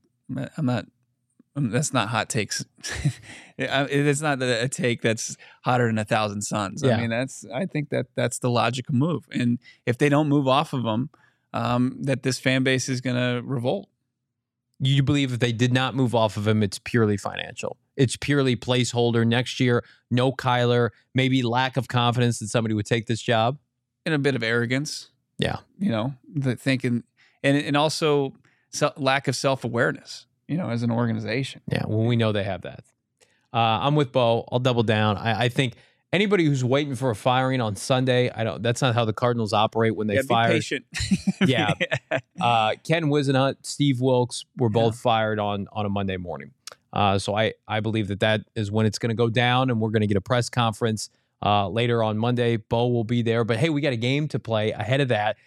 I'm 0.58 0.66
not. 0.66 0.86
um, 1.56 1.70
That's 1.72 1.94
not 1.94 2.10
hot 2.10 2.30
takes. 2.30 2.66
It's 3.58 4.22
not 4.22 4.42
a 4.42 4.68
take 4.68 5.02
that's 5.02 5.38
hotter 5.64 5.88
than 5.88 5.98
a 5.98 6.04
thousand 6.04 6.42
suns. 6.42 6.82
Yeah. 6.84 6.98
I 6.98 7.02
mean, 7.02 7.10
that's. 7.10 7.46
I 7.54 7.66
think 7.66 7.90
that 7.90 8.08
that's 8.16 8.40
the 8.40 8.50
logical 8.50 8.96
move. 8.96 9.24
And 9.32 9.60
if 9.86 9.98
they 9.98 10.10
don't 10.10 10.28
move 10.28 10.48
off 10.48 10.74
of 10.74 10.84
them, 10.84 11.10
um, 11.54 11.98
that 12.02 12.24
this 12.24 12.38
fan 12.40 12.64
base 12.64 12.90
is 12.90 13.00
going 13.02 13.16
to 13.16 13.42
revolt. 13.48 13.88
You 14.80 15.04
believe 15.04 15.32
if 15.32 15.40
they 15.40 15.54
did 15.54 15.72
not 15.72 15.96
move 15.96 16.14
off 16.14 16.36
of 16.36 16.46
him, 16.46 16.62
it's 16.62 16.80
purely 16.80 17.16
financial. 17.16 17.78
It's 17.96 18.18
purely 18.18 18.58
placeholder. 18.58 19.26
Next 19.26 19.62
year, 19.62 19.86
no 20.12 20.34
Kyler, 20.34 20.90
maybe 21.14 21.42
lack 21.44 21.78
of 21.78 21.88
confidence 21.88 22.40
that 22.40 22.50
somebody 22.50 22.74
would 22.76 22.86
take 22.86 23.06
this 23.08 23.22
job. 23.22 23.58
and 24.06 24.14
a 24.14 24.20
bit 24.20 24.36
of 24.36 24.44
arrogance. 24.44 25.12
Yeah. 25.38 25.60
you 25.80 25.92
know, 25.92 26.14
the 26.34 26.56
thinking, 26.58 27.04
and 27.46 27.58
and 27.58 27.78
also 27.78 28.34
lack 28.98 29.28
of 29.28 29.36
self 29.36 29.64
awareness. 29.64 30.26
You 30.48 30.58
know, 30.58 30.70
as 30.70 30.84
an 30.84 30.91
organization. 30.91 31.62
Yeah, 31.72 31.84
well, 31.88 32.06
we 32.06 32.16
know 32.16 32.32
they 32.32 32.43
have 32.43 32.62
that. 32.62 32.84
Uh, 33.52 33.58
I'm 33.58 33.96
with 33.96 34.12
Bo. 34.12 34.48
I'll 34.52 34.60
double 34.60 34.84
down. 34.84 35.18
I, 35.18 35.46
I 35.46 35.50
think 35.50 35.74
anybody 36.14 36.46
who's 36.46 36.64
waiting 36.64 36.93
for 36.93 37.10
a 37.10 37.16
firing 37.16 37.62
on 37.62 37.76
Sunday, 37.76 38.30
I 38.30 38.43
don't. 38.43 38.62
That's 38.62 38.82
not 38.82 38.93
how 38.93 39.06
the 39.06 39.14
Cardinals 39.14 39.54
operate 39.54 39.96
when 39.96 40.08
they 40.08 40.16
yeah, 40.16 40.22
be 40.22 40.28
fire. 40.28 40.52
patient. 40.52 40.86
Yeah. 41.46 41.74
Uh, 42.39 42.74
Ken 42.86 43.06
Whisenhunt, 43.06 43.56
Steve 43.64 44.02
Wilks 44.02 44.46
were 44.58 44.70
both 44.70 45.00
fired 45.00 45.39
on 45.39 45.68
on 45.72 45.86
a 45.86 45.89
Monday 45.89 46.18
morning. 46.18 46.52
Uh, 46.91 47.18
so 47.18 47.36
I 47.36 47.54
I 47.68 47.80
believe 47.80 48.10
that 48.10 48.20
that 48.20 48.41
is 48.56 48.70
when 48.72 48.86
it's 48.86 49.00
going 49.00 49.10
to 49.10 49.16
go 49.16 49.30
down, 49.30 49.70
and 49.70 49.80
we're 49.80 49.89
going 49.89 50.02
to 50.02 50.08
get 50.08 50.18
a 50.18 50.22
press 50.22 50.50
conference 50.50 51.10
uh, 51.43 51.68
later 51.70 52.04
on 52.04 52.18
Monday. 52.18 52.58
Bo 52.58 52.88
will 52.88 53.04
be 53.04 53.22
there, 53.22 53.43
but 53.43 53.58
hey, 53.58 53.70
we 53.70 53.82
got 53.82 53.93
a 53.93 53.98
game 53.98 54.28
to 54.30 54.39
play 54.39 54.72
ahead 54.72 55.02
of 55.02 55.08
that. 55.08 55.38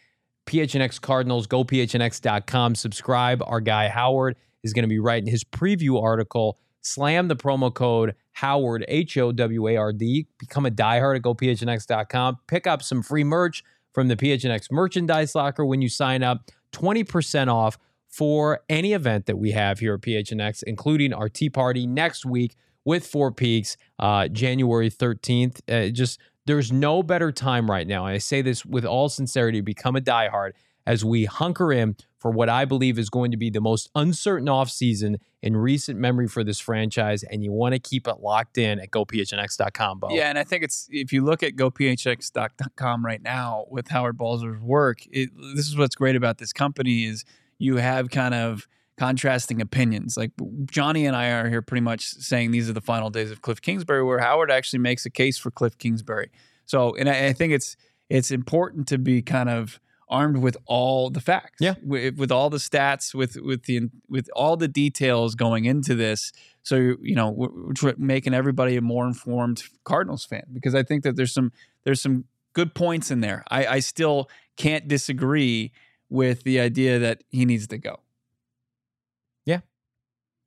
PHNX 0.49 0.99
Cardinals, 1.01 1.47
go 1.47 1.63
PHNX.com, 1.63 2.75
subscribe. 2.75 3.43
Our 3.47 3.61
guy 3.61 3.89
Howard 3.89 4.37
is 4.65 4.73
going 4.73 4.85
to 4.85 4.89
be 4.89 4.99
writing 4.99 5.29
his 5.29 5.45
preview 5.45 6.03
article. 6.03 6.59
Slam 6.81 7.29
the 7.29 7.37
promo 7.37 7.73
code 7.73 8.15
Howard, 8.33 8.85
H 8.89 9.19
O 9.19 9.31
W 9.31 9.69
A 9.69 9.77
R 9.77 9.93
D. 9.93 10.27
Become 10.39 10.65
a 10.65 10.71
diehard 10.71 11.17
at 11.17 11.23
gophnx.com. 11.23 12.39
Pick 12.47 12.67
up 12.67 12.83
some 12.83 13.03
free 13.03 13.25
merch 13.25 13.63
from 13.93 14.09
the 14.09 14.17
PHNX 14.17 14.73
merchandise 14.73 15.35
locker 15.35 15.67
when 15.67 15.83
you 15.83 15.91
sign 15.91 16.23
up. 16.23 16.51
20% 16.73 17.53
off 17.53 17.79
for 18.09 18.61
any 18.71 18.95
event 18.95 19.27
that 19.27 19.37
we 19.37 19.51
have 19.51 19.81
here 19.81 19.95
at 19.95 20.01
PHNX, 20.01 20.63
including 20.67 21.13
our 21.13 21.29
tea 21.29 21.51
party 21.51 21.87
next 21.87 22.25
week 22.25 22.57
with 22.87 23.07
Four 23.07 23.33
Peaks, 23.33 23.77
uh, 23.99 24.29
January 24.29 24.91
13th. 24.91 25.61
Uh, 25.69 25.91
just 25.91 26.19
there's 26.49 26.73
no 26.73 27.03
better 27.03 27.31
time 27.31 27.71
right 27.71 27.87
now. 27.87 28.07
And 28.07 28.15
I 28.15 28.19
say 28.19 28.41
this 28.41 28.65
with 28.65 28.87
all 28.87 29.11
sincerity, 29.11 29.61
become 29.61 29.95
a 29.97 30.01
diehard 30.01 30.53
as 30.87 31.05
we 31.05 31.27
hunker 31.27 31.71
in 31.71 31.95
for 32.17 32.31
what 32.31 32.49
I 32.49 32.65
believe 32.65 32.99
is 32.99 33.11
going 33.11 33.31
to 33.33 33.37
be 33.37 33.51
the 33.51 33.61
most 33.61 33.91
uncertain 33.95 34.49
offseason 34.49 35.17
in 35.43 35.59
recent 35.59 36.01
memory 36.01 36.27
for 36.27 36.43
this 36.43 36.59
franchise. 36.59 37.23
And 37.23 37.45
you 37.45 37.53
want 37.53 37.75
to 37.75 37.79
keep 37.79 38.09
it 38.09 38.21
locked 38.21 38.57
in 38.57 38.81
at 38.81 38.91
gophnx.com, 38.91 40.01
Bo. 40.01 40.09
Yeah, 40.11 40.31
and 40.31 40.39
I 40.39 40.45
think 40.45 40.65
it's 40.65 40.89
if 40.91 41.13
you 41.13 41.23
look 41.23 41.43
at 41.43 41.55
gophnx.com 41.55 43.05
right 43.05 43.23
now 43.23 43.67
with 43.69 43.89
Howard 43.89 44.17
Balzer's 44.17 44.63
work, 44.63 45.01
it, 45.13 45.29
this 45.55 45.69
is 45.69 45.77
what's 45.77 45.95
great 45.95 46.17
about 46.17 46.39
this 46.39 46.55
company 46.55 47.05
is 47.05 47.27
you 47.59 47.77
have 47.77 48.09
kind 48.09 48.33
of 48.33 48.67
contrasting 48.99 49.61
opinions. 49.61 50.17
Like 50.17 50.33
Johnny 50.71 51.07
and 51.07 51.17
I 51.17 51.31
are 51.31 51.49
here 51.49 51.63
pretty 51.63 51.83
much 51.83 52.03
saying 52.05 52.51
these 52.51 52.69
are 52.69 52.73
the 52.73 52.81
final 52.81 53.11
days 53.11 53.31
of 53.31 53.43
Cliff 53.43 53.61
Kingsbury, 53.63 54.03
where 54.03 54.19
Howard 54.19 54.51
actually 54.51 54.81
makes 54.81 55.07
a 55.07 55.11
case 55.11 55.39
for 55.39 55.51
Cliff 55.51 55.79
Kingsbury. 55.79 56.31
So, 56.67 56.95
and 56.97 57.09
I, 57.09 57.27
I 57.29 57.33
think 57.33 57.53
it's 57.53 57.77
it's 58.11 58.31
important 58.31 58.89
to 58.89 58.99
be 58.99 59.23
kind 59.23 59.49
of 59.49 59.81
armed 60.11 60.39
with 60.39 60.57
all 60.65 61.11
the 61.11 61.21
facts, 61.21 61.59
Yeah. 61.61 61.75
with, 61.83 62.17
with 62.17 62.33
all 62.33 62.49
the 62.51 62.57
stats, 62.59 63.15
with 63.15 63.37
with 63.37 63.65
the 63.65 63.89
with 64.09 64.29
all 64.35 64.57
the 64.57 64.69
details 64.69 65.35
going 65.35 65.65
into 65.67 65.95
this. 65.95 66.33
So 66.63 66.77
you 66.77 67.15
know, 67.15 67.31
we're, 67.31 67.49
we're 67.83 67.95
making 67.99 68.35
everybody 68.35 68.77
a 68.77 68.81
more 68.83 69.07
informed 69.07 69.63
Cardinals 69.85 70.25
fan 70.25 70.45
because 70.53 70.75
I 70.75 70.83
think 70.83 71.05
that 71.05 71.17
there's 71.17 71.33
some 71.33 71.53
there's 71.85 72.01
some 72.03 72.25
good 72.55 72.75
points 72.75 73.11
in 73.11 73.21
there. 73.21 73.45
I, 73.51 73.67
I 73.67 73.79
still 73.81 74.29
can't 74.57 74.89
disagree 74.89 75.73
with 76.11 76.43
the 76.43 76.59
idea 76.59 76.99
that 76.99 77.23
he 77.31 77.45
needs 77.45 77.67
to 77.69 77.79
go. 77.79 78.01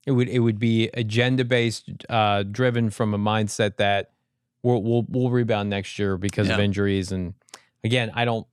It 0.05 0.11
would 0.11 0.29
it 0.29 0.39
would 0.39 0.57
be 0.59 0.89
agenda 0.93 1.45
based, 1.45 1.89
uh, 2.09 2.43
driven 2.43 2.89
from 2.89 3.13
a 3.13 3.19
mindset 3.19 3.77
that 3.77 4.11
we'll 4.63 4.81
we'll, 4.81 5.05
we'll 5.09 5.29
rebound 5.29 5.69
next 5.69 5.99
year 5.99 6.17
because 6.17 6.47
of 6.55 6.59
injuries. 6.59 7.11
And 7.11 7.33
again, 7.83 8.11
I 8.15 8.25
don't. 8.25 8.47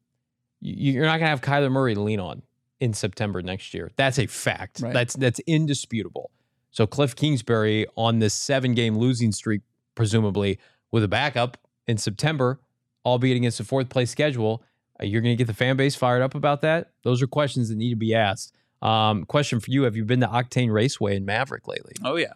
you- 0.60 0.92
You're 0.92 1.06
not 1.06 1.18
gonna 1.18 1.30
have 1.30 1.40
Kyler 1.40 1.70
Murray 1.70 1.94
to 1.94 2.00
lean 2.00 2.20
on 2.20 2.42
in 2.80 2.92
September 2.92 3.40
next 3.42 3.72
year. 3.74 3.90
That's 3.96 4.18
a 4.18 4.26
fact. 4.26 4.80
Right. 4.80 4.92
That's 4.92 5.14
that's 5.16 5.40
indisputable. 5.46 6.30
So 6.70 6.86
Cliff 6.86 7.16
Kingsbury 7.16 7.86
on 7.96 8.18
this 8.18 8.34
seven 8.34 8.74
game 8.74 8.98
losing 8.98 9.32
streak, 9.32 9.62
presumably 9.94 10.58
with 10.90 11.02
a 11.02 11.08
backup 11.08 11.56
in 11.86 11.96
September, 11.96 12.60
albeit 13.06 13.36
against 13.38 13.58
a 13.58 13.64
fourth 13.64 13.88
place 13.88 14.10
schedule, 14.10 14.62
uh, 15.00 15.04
you're 15.04 15.22
going 15.22 15.32
to 15.32 15.36
get 15.36 15.46
the 15.46 15.54
fan 15.54 15.76
base 15.76 15.96
fired 15.96 16.20
up 16.22 16.34
about 16.34 16.60
that. 16.60 16.90
Those 17.02 17.22
are 17.22 17.26
questions 17.26 17.70
that 17.70 17.76
need 17.76 17.90
to 17.90 17.96
be 17.96 18.14
asked. 18.14 18.54
Um, 18.80 19.24
question 19.24 19.60
for 19.60 19.70
you: 19.70 19.82
Have 19.82 19.96
you 19.96 20.04
been 20.04 20.20
to 20.20 20.26
Octane 20.26 20.72
Raceway 20.72 21.16
in 21.16 21.24
Maverick 21.24 21.66
lately? 21.66 21.94
Oh 22.04 22.16
yeah, 22.16 22.34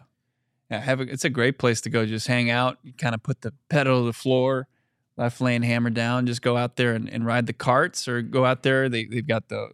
yeah. 0.69 0.79
Have 0.79 0.99
a, 0.99 1.03
it's 1.03 1.25
a 1.25 1.29
great 1.29 1.57
place 1.57 1.81
to 1.81 1.89
go. 1.89 2.05
Just 2.05 2.27
hang 2.27 2.49
out. 2.49 2.77
You 2.83 2.93
kind 2.93 3.15
of 3.15 3.23
put 3.23 3.41
the 3.41 3.53
pedal 3.69 4.01
to 4.01 4.05
the 4.05 4.13
floor, 4.13 4.67
left 5.15 5.39
lane 5.39 5.61
hammer 5.61 5.89
down. 5.89 6.25
Just 6.25 6.41
go 6.41 6.57
out 6.57 6.75
there 6.75 6.93
and, 6.93 7.09
and 7.09 7.25
ride 7.25 7.45
the 7.45 7.53
carts, 7.53 8.07
or 8.07 8.21
go 8.21 8.45
out 8.45 8.63
there. 8.63 8.89
They 8.89 9.05
they've 9.05 9.27
got 9.27 9.47
the 9.47 9.69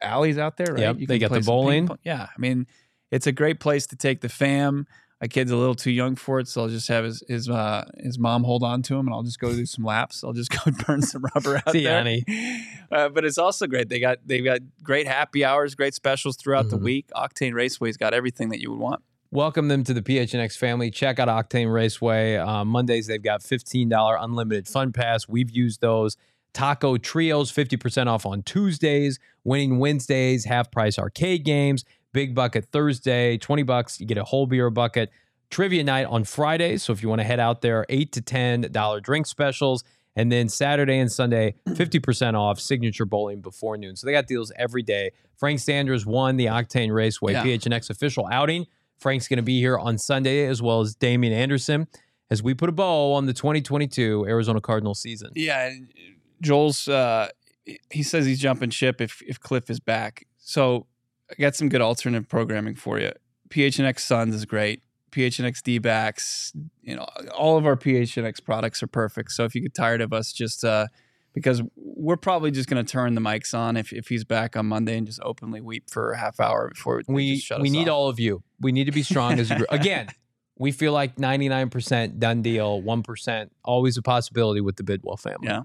alleys 0.00 0.38
out 0.38 0.56
there, 0.56 0.74
right? 0.74 0.80
Yep, 0.80 0.96
they 1.08 1.18
got 1.18 1.28
the 1.28 1.34
play 1.34 1.42
some 1.42 1.54
ping 1.66 1.86
bowling. 1.86 1.98
Yeah, 2.04 2.22
I 2.22 2.40
mean, 2.40 2.66
it's 3.10 3.26
a 3.26 3.32
great 3.32 3.60
place 3.60 3.86
to 3.88 3.96
take 3.96 4.20
the 4.20 4.28
fam. 4.28 4.86
My 5.22 5.28
kid's 5.28 5.52
a 5.52 5.56
little 5.56 5.76
too 5.76 5.92
young 5.92 6.16
for 6.16 6.40
it, 6.40 6.48
so 6.48 6.62
I'll 6.62 6.68
just 6.68 6.88
have 6.88 7.04
his 7.04 7.22
his 7.28 7.48
uh, 7.48 7.88
his 7.98 8.18
mom 8.18 8.42
hold 8.42 8.64
on 8.64 8.82
to 8.82 8.96
him, 8.98 9.06
and 9.06 9.14
I'll 9.14 9.22
just 9.22 9.38
go 9.38 9.52
do 9.52 9.64
some 9.64 9.84
laps. 9.84 10.24
I'll 10.24 10.32
just 10.32 10.50
go 10.64 10.72
burn 10.86 11.00
some 11.00 11.24
rubber 11.34 11.58
out 11.58 11.70
See, 11.70 11.84
there. 11.84 11.96
honey. 11.96 12.24
Uh, 12.90 13.08
but 13.08 13.24
it's 13.24 13.38
also 13.38 13.68
great. 13.68 13.88
They 13.88 14.00
got 14.00 14.18
they've 14.26 14.44
got 14.44 14.58
great 14.82 15.06
happy 15.06 15.44
hours, 15.44 15.76
great 15.76 15.94
specials 15.94 16.36
throughout 16.36 16.70
the 16.70 16.76
Mhm. 16.78 16.82
week. 16.82 17.06
Octane 17.14 17.54
Raceway's 17.54 17.96
got 17.96 18.12
everything 18.14 18.48
that 18.48 18.60
you 18.60 18.70
would 18.72 18.80
want. 18.80 19.00
Welcome 19.30 19.68
them 19.68 19.84
to 19.84 19.94
the 19.94 20.02
PHNX 20.02 20.56
family. 20.58 20.90
Check 20.90 21.20
out 21.20 21.28
Octane 21.28 21.72
Raceway. 21.72 22.36
Uh, 22.36 22.64
Mondays, 22.64 23.06
they've 23.06 23.22
got 23.22 23.42
$15 23.42 24.16
unlimited 24.20 24.66
fun 24.68 24.92
pass. 24.92 25.26
We've 25.28 25.50
used 25.50 25.80
those. 25.80 26.16
Taco 26.52 26.98
Trios, 26.98 27.50
50% 27.50 28.08
off 28.08 28.26
on 28.26 28.42
Tuesdays. 28.42 29.18
Winning 29.44 29.78
Wednesdays, 29.78 30.44
half 30.44 30.70
price 30.70 30.98
arcade 30.98 31.44
games. 31.46 31.84
Big 32.12 32.34
bucket 32.34 32.66
Thursday, 32.66 33.38
20 33.38 33.62
bucks. 33.62 34.00
You 34.00 34.06
get 34.06 34.18
a 34.18 34.24
whole 34.24 34.46
beer 34.46 34.70
bucket. 34.70 35.10
Trivia 35.50 35.84
night 35.84 36.06
on 36.06 36.24
Friday. 36.24 36.76
So 36.78 36.92
if 36.92 37.02
you 37.02 37.08
want 37.08 37.20
to 37.20 37.24
head 37.26 37.40
out 37.40 37.60
there, 37.60 37.84
eight 37.88 38.12
to 38.12 38.20
ten 38.22 38.62
dollar 38.72 39.00
drink 39.00 39.26
specials. 39.26 39.84
And 40.14 40.30
then 40.30 40.48
Saturday 40.50 40.98
and 40.98 41.10
Sunday, 41.10 41.54
50% 41.68 42.34
off 42.34 42.60
signature 42.60 43.06
bowling 43.06 43.40
before 43.40 43.78
noon. 43.78 43.96
So 43.96 44.06
they 44.06 44.12
got 44.12 44.26
deals 44.26 44.52
every 44.56 44.82
day. 44.82 45.12
Frank 45.38 45.60
Sanders 45.60 46.04
won 46.04 46.36
the 46.36 46.46
Octane 46.46 46.92
Raceway 46.92 47.32
Yeah. 47.32 47.44
PHNX 47.44 47.88
official 47.88 48.28
outing. 48.30 48.66
Frank's 48.98 49.26
going 49.26 49.38
to 49.38 49.42
be 49.42 49.58
here 49.58 49.78
on 49.78 49.96
Sunday, 49.98 50.46
as 50.46 50.60
well 50.62 50.80
as 50.80 50.94
Damian 50.94 51.32
Anderson, 51.32 51.88
as 52.30 52.42
we 52.42 52.52
put 52.54 52.68
a 52.68 52.72
bow 52.72 53.14
on 53.14 53.24
the 53.26 53.32
2022 53.32 54.26
Arizona 54.28 54.60
Cardinals 54.60 55.00
season. 55.00 55.30
Yeah, 55.34 55.66
and 55.68 55.88
Joel's 56.42 56.88
uh, 56.88 57.28
he 57.90 58.02
says 58.02 58.26
he's 58.26 58.38
jumping 58.38 58.70
ship 58.70 59.00
if 59.00 59.22
if 59.26 59.40
Cliff 59.40 59.70
is 59.70 59.80
back. 59.80 60.26
So 60.38 60.86
I 61.32 61.40
got 61.40 61.56
some 61.56 61.68
good 61.68 61.80
alternate 61.80 62.28
programming 62.28 62.74
for 62.74 63.00
you. 63.00 63.12
PHNX 63.48 64.00
Suns 64.00 64.34
is 64.34 64.44
great. 64.44 64.82
PHNX 65.10 65.62
D 65.62 65.78
backs, 65.78 66.52
you 66.82 66.96
know, 66.96 67.06
all 67.34 67.58
of 67.58 67.66
our 67.66 67.76
PHNX 67.76 68.42
products 68.42 68.82
are 68.82 68.86
perfect. 68.86 69.32
So 69.32 69.44
if 69.44 69.54
you 69.54 69.60
get 69.60 69.74
tired 69.74 70.00
of 70.00 70.12
us, 70.12 70.32
just 70.32 70.64
uh, 70.64 70.86
because 71.34 71.62
we're 71.76 72.16
probably 72.16 72.50
just 72.50 72.68
going 72.68 72.82
to 72.82 72.90
turn 72.90 73.14
the 73.14 73.20
mics 73.20 73.56
on 73.56 73.76
if, 73.76 73.92
if 73.92 74.08
he's 74.08 74.24
back 74.24 74.56
on 74.56 74.66
Monday 74.66 74.96
and 74.96 75.06
just 75.06 75.20
openly 75.22 75.60
weep 75.60 75.90
for 75.90 76.12
a 76.12 76.18
half 76.18 76.40
hour 76.40 76.70
before 76.70 77.02
we 77.08 77.34
just 77.34 77.46
shut 77.46 77.60
we 77.60 77.70
need 77.70 77.88
off. 77.88 77.94
all 77.94 78.08
of 78.08 78.18
you. 78.18 78.42
We 78.60 78.72
need 78.72 78.84
to 78.84 78.92
be 78.92 79.02
strong 79.02 79.38
as 79.38 79.50
a 79.50 79.56
group. 79.56 79.68
Again, 79.72 80.08
we 80.58 80.72
feel 80.72 80.92
like 80.92 81.16
99% 81.16 82.18
done 82.18 82.42
deal, 82.42 82.82
1% 82.82 83.50
always 83.64 83.96
a 83.96 84.02
possibility 84.02 84.60
with 84.60 84.76
the 84.76 84.82
Bidwill 84.82 85.18
family. 85.18 85.48
Yeah. 85.48 85.62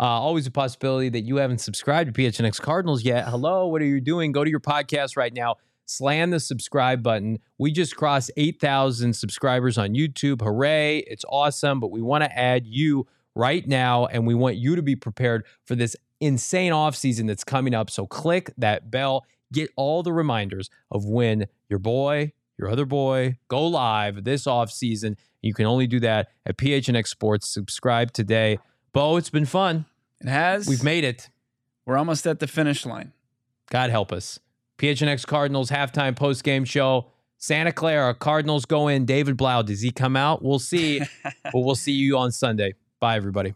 Uh, 0.00 0.04
always 0.04 0.46
a 0.46 0.50
possibility 0.50 1.10
that 1.10 1.20
you 1.20 1.36
haven't 1.36 1.58
subscribed 1.58 2.14
to 2.14 2.18
PHNX 2.18 2.58
Cardinals 2.58 3.04
yet. 3.04 3.28
Hello, 3.28 3.66
what 3.66 3.82
are 3.82 3.86
you 3.86 4.00
doing? 4.00 4.32
Go 4.32 4.42
to 4.42 4.48
your 4.48 4.58
podcast 4.58 5.14
right 5.14 5.34
now. 5.34 5.56
Slam 5.84 6.30
the 6.30 6.40
subscribe 6.40 7.02
button. 7.02 7.38
We 7.58 7.70
just 7.70 7.96
crossed 7.96 8.30
8,000 8.38 9.12
subscribers 9.12 9.76
on 9.76 9.90
YouTube. 9.90 10.40
Hooray. 10.40 11.00
It's 11.00 11.26
awesome, 11.28 11.80
but 11.80 11.90
we 11.90 12.00
want 12.00 12.24
to 12.24 12.34
add 12.34 12.66
you 12.66 13.08
right 13.34 13.66
now, 13.68 14.06
and 14.06 14.26
we 14.26 14.34
want 14.34 14.56
you 14.56 14.74
to 14.74 14.80
be 14.80 14.96
prepared 14.96 15.44
for 15.66 15.74
this 15.74 15.94
insane 16.18 16.72
offseason 16.72 17.26
that's 17.26 17.44
coming 17.44 17.74
up. 17.74 17.90
So 17.90 18.06
click 18.06 18.54
that 18.56 18.90
bell, 18.90 19.26
get 19.52 19.68
all 19.76 20.02
the 20.02 20.14
reminders 20.14 20.70
of 20.90 21.04
when 21.04 21.44
your 21.68 21.78
boy, 21.78 22.32
your 22.58 22.70
other 22.70 22.86
boy 22.86 23.36
go 23.48 23.66
live 23.66 24.24
this 24.24 24.44
offseason. 24.44 25.16
You 25.42 25.52
can 25.52 25.66
only 25.66 25.86
do 25.86 26.00
that 26.00 26.28
at 26.46 26.56
PHNX 26.56 27.08
Sports. 27.08 27.48
Subscribe 27.48 28.12
today. 28.12 28.58
Bo, 28.92 29.16
it's 29.16 29.30
been 29.30 29.46
fun. 29.46 29.86
It 30.20 30.28
has. 30.28 30.66
We've 30.66 30.82
made 30.82 31.04
it. 31.04 31.28
We're 31.86 31.96
almost 31.96 32.26
at 32.26 32.40
the 32.40 32.46
finish 32.46 32.84
line. 32.84 33.12
God 33.70 33.90
help 33.90 34.12
us. 34.12 34.40
PHNX 34.78 35.26
Cardinals 35.26 35.70
halftime 35.70 36.16
post 36.16 36.42
game 36.44 36.64
show. 36.64 37.06
Santa 37.38 37.72
Clara 37.72 38.14
Cardinals 38.14 38.64
go 38.64 38.88
in. 38.88 39.06
David 39.06 39.36
Blough, 39.36 39.62
does 39.62 39.80
he 39.80 39.90
come 39.90 40.16
out? 40.16 40.42
We'll 40.42 40.58
see. 40.58 41.00
but 41.24 41.54
we'll 41.54 41.74
see 41.74 41.92
you 41.92 42.18
on 42.18 42.32
Sunday. 42.32 42.74
Bye, 42.98 43.16
everybody. 43.16 43.54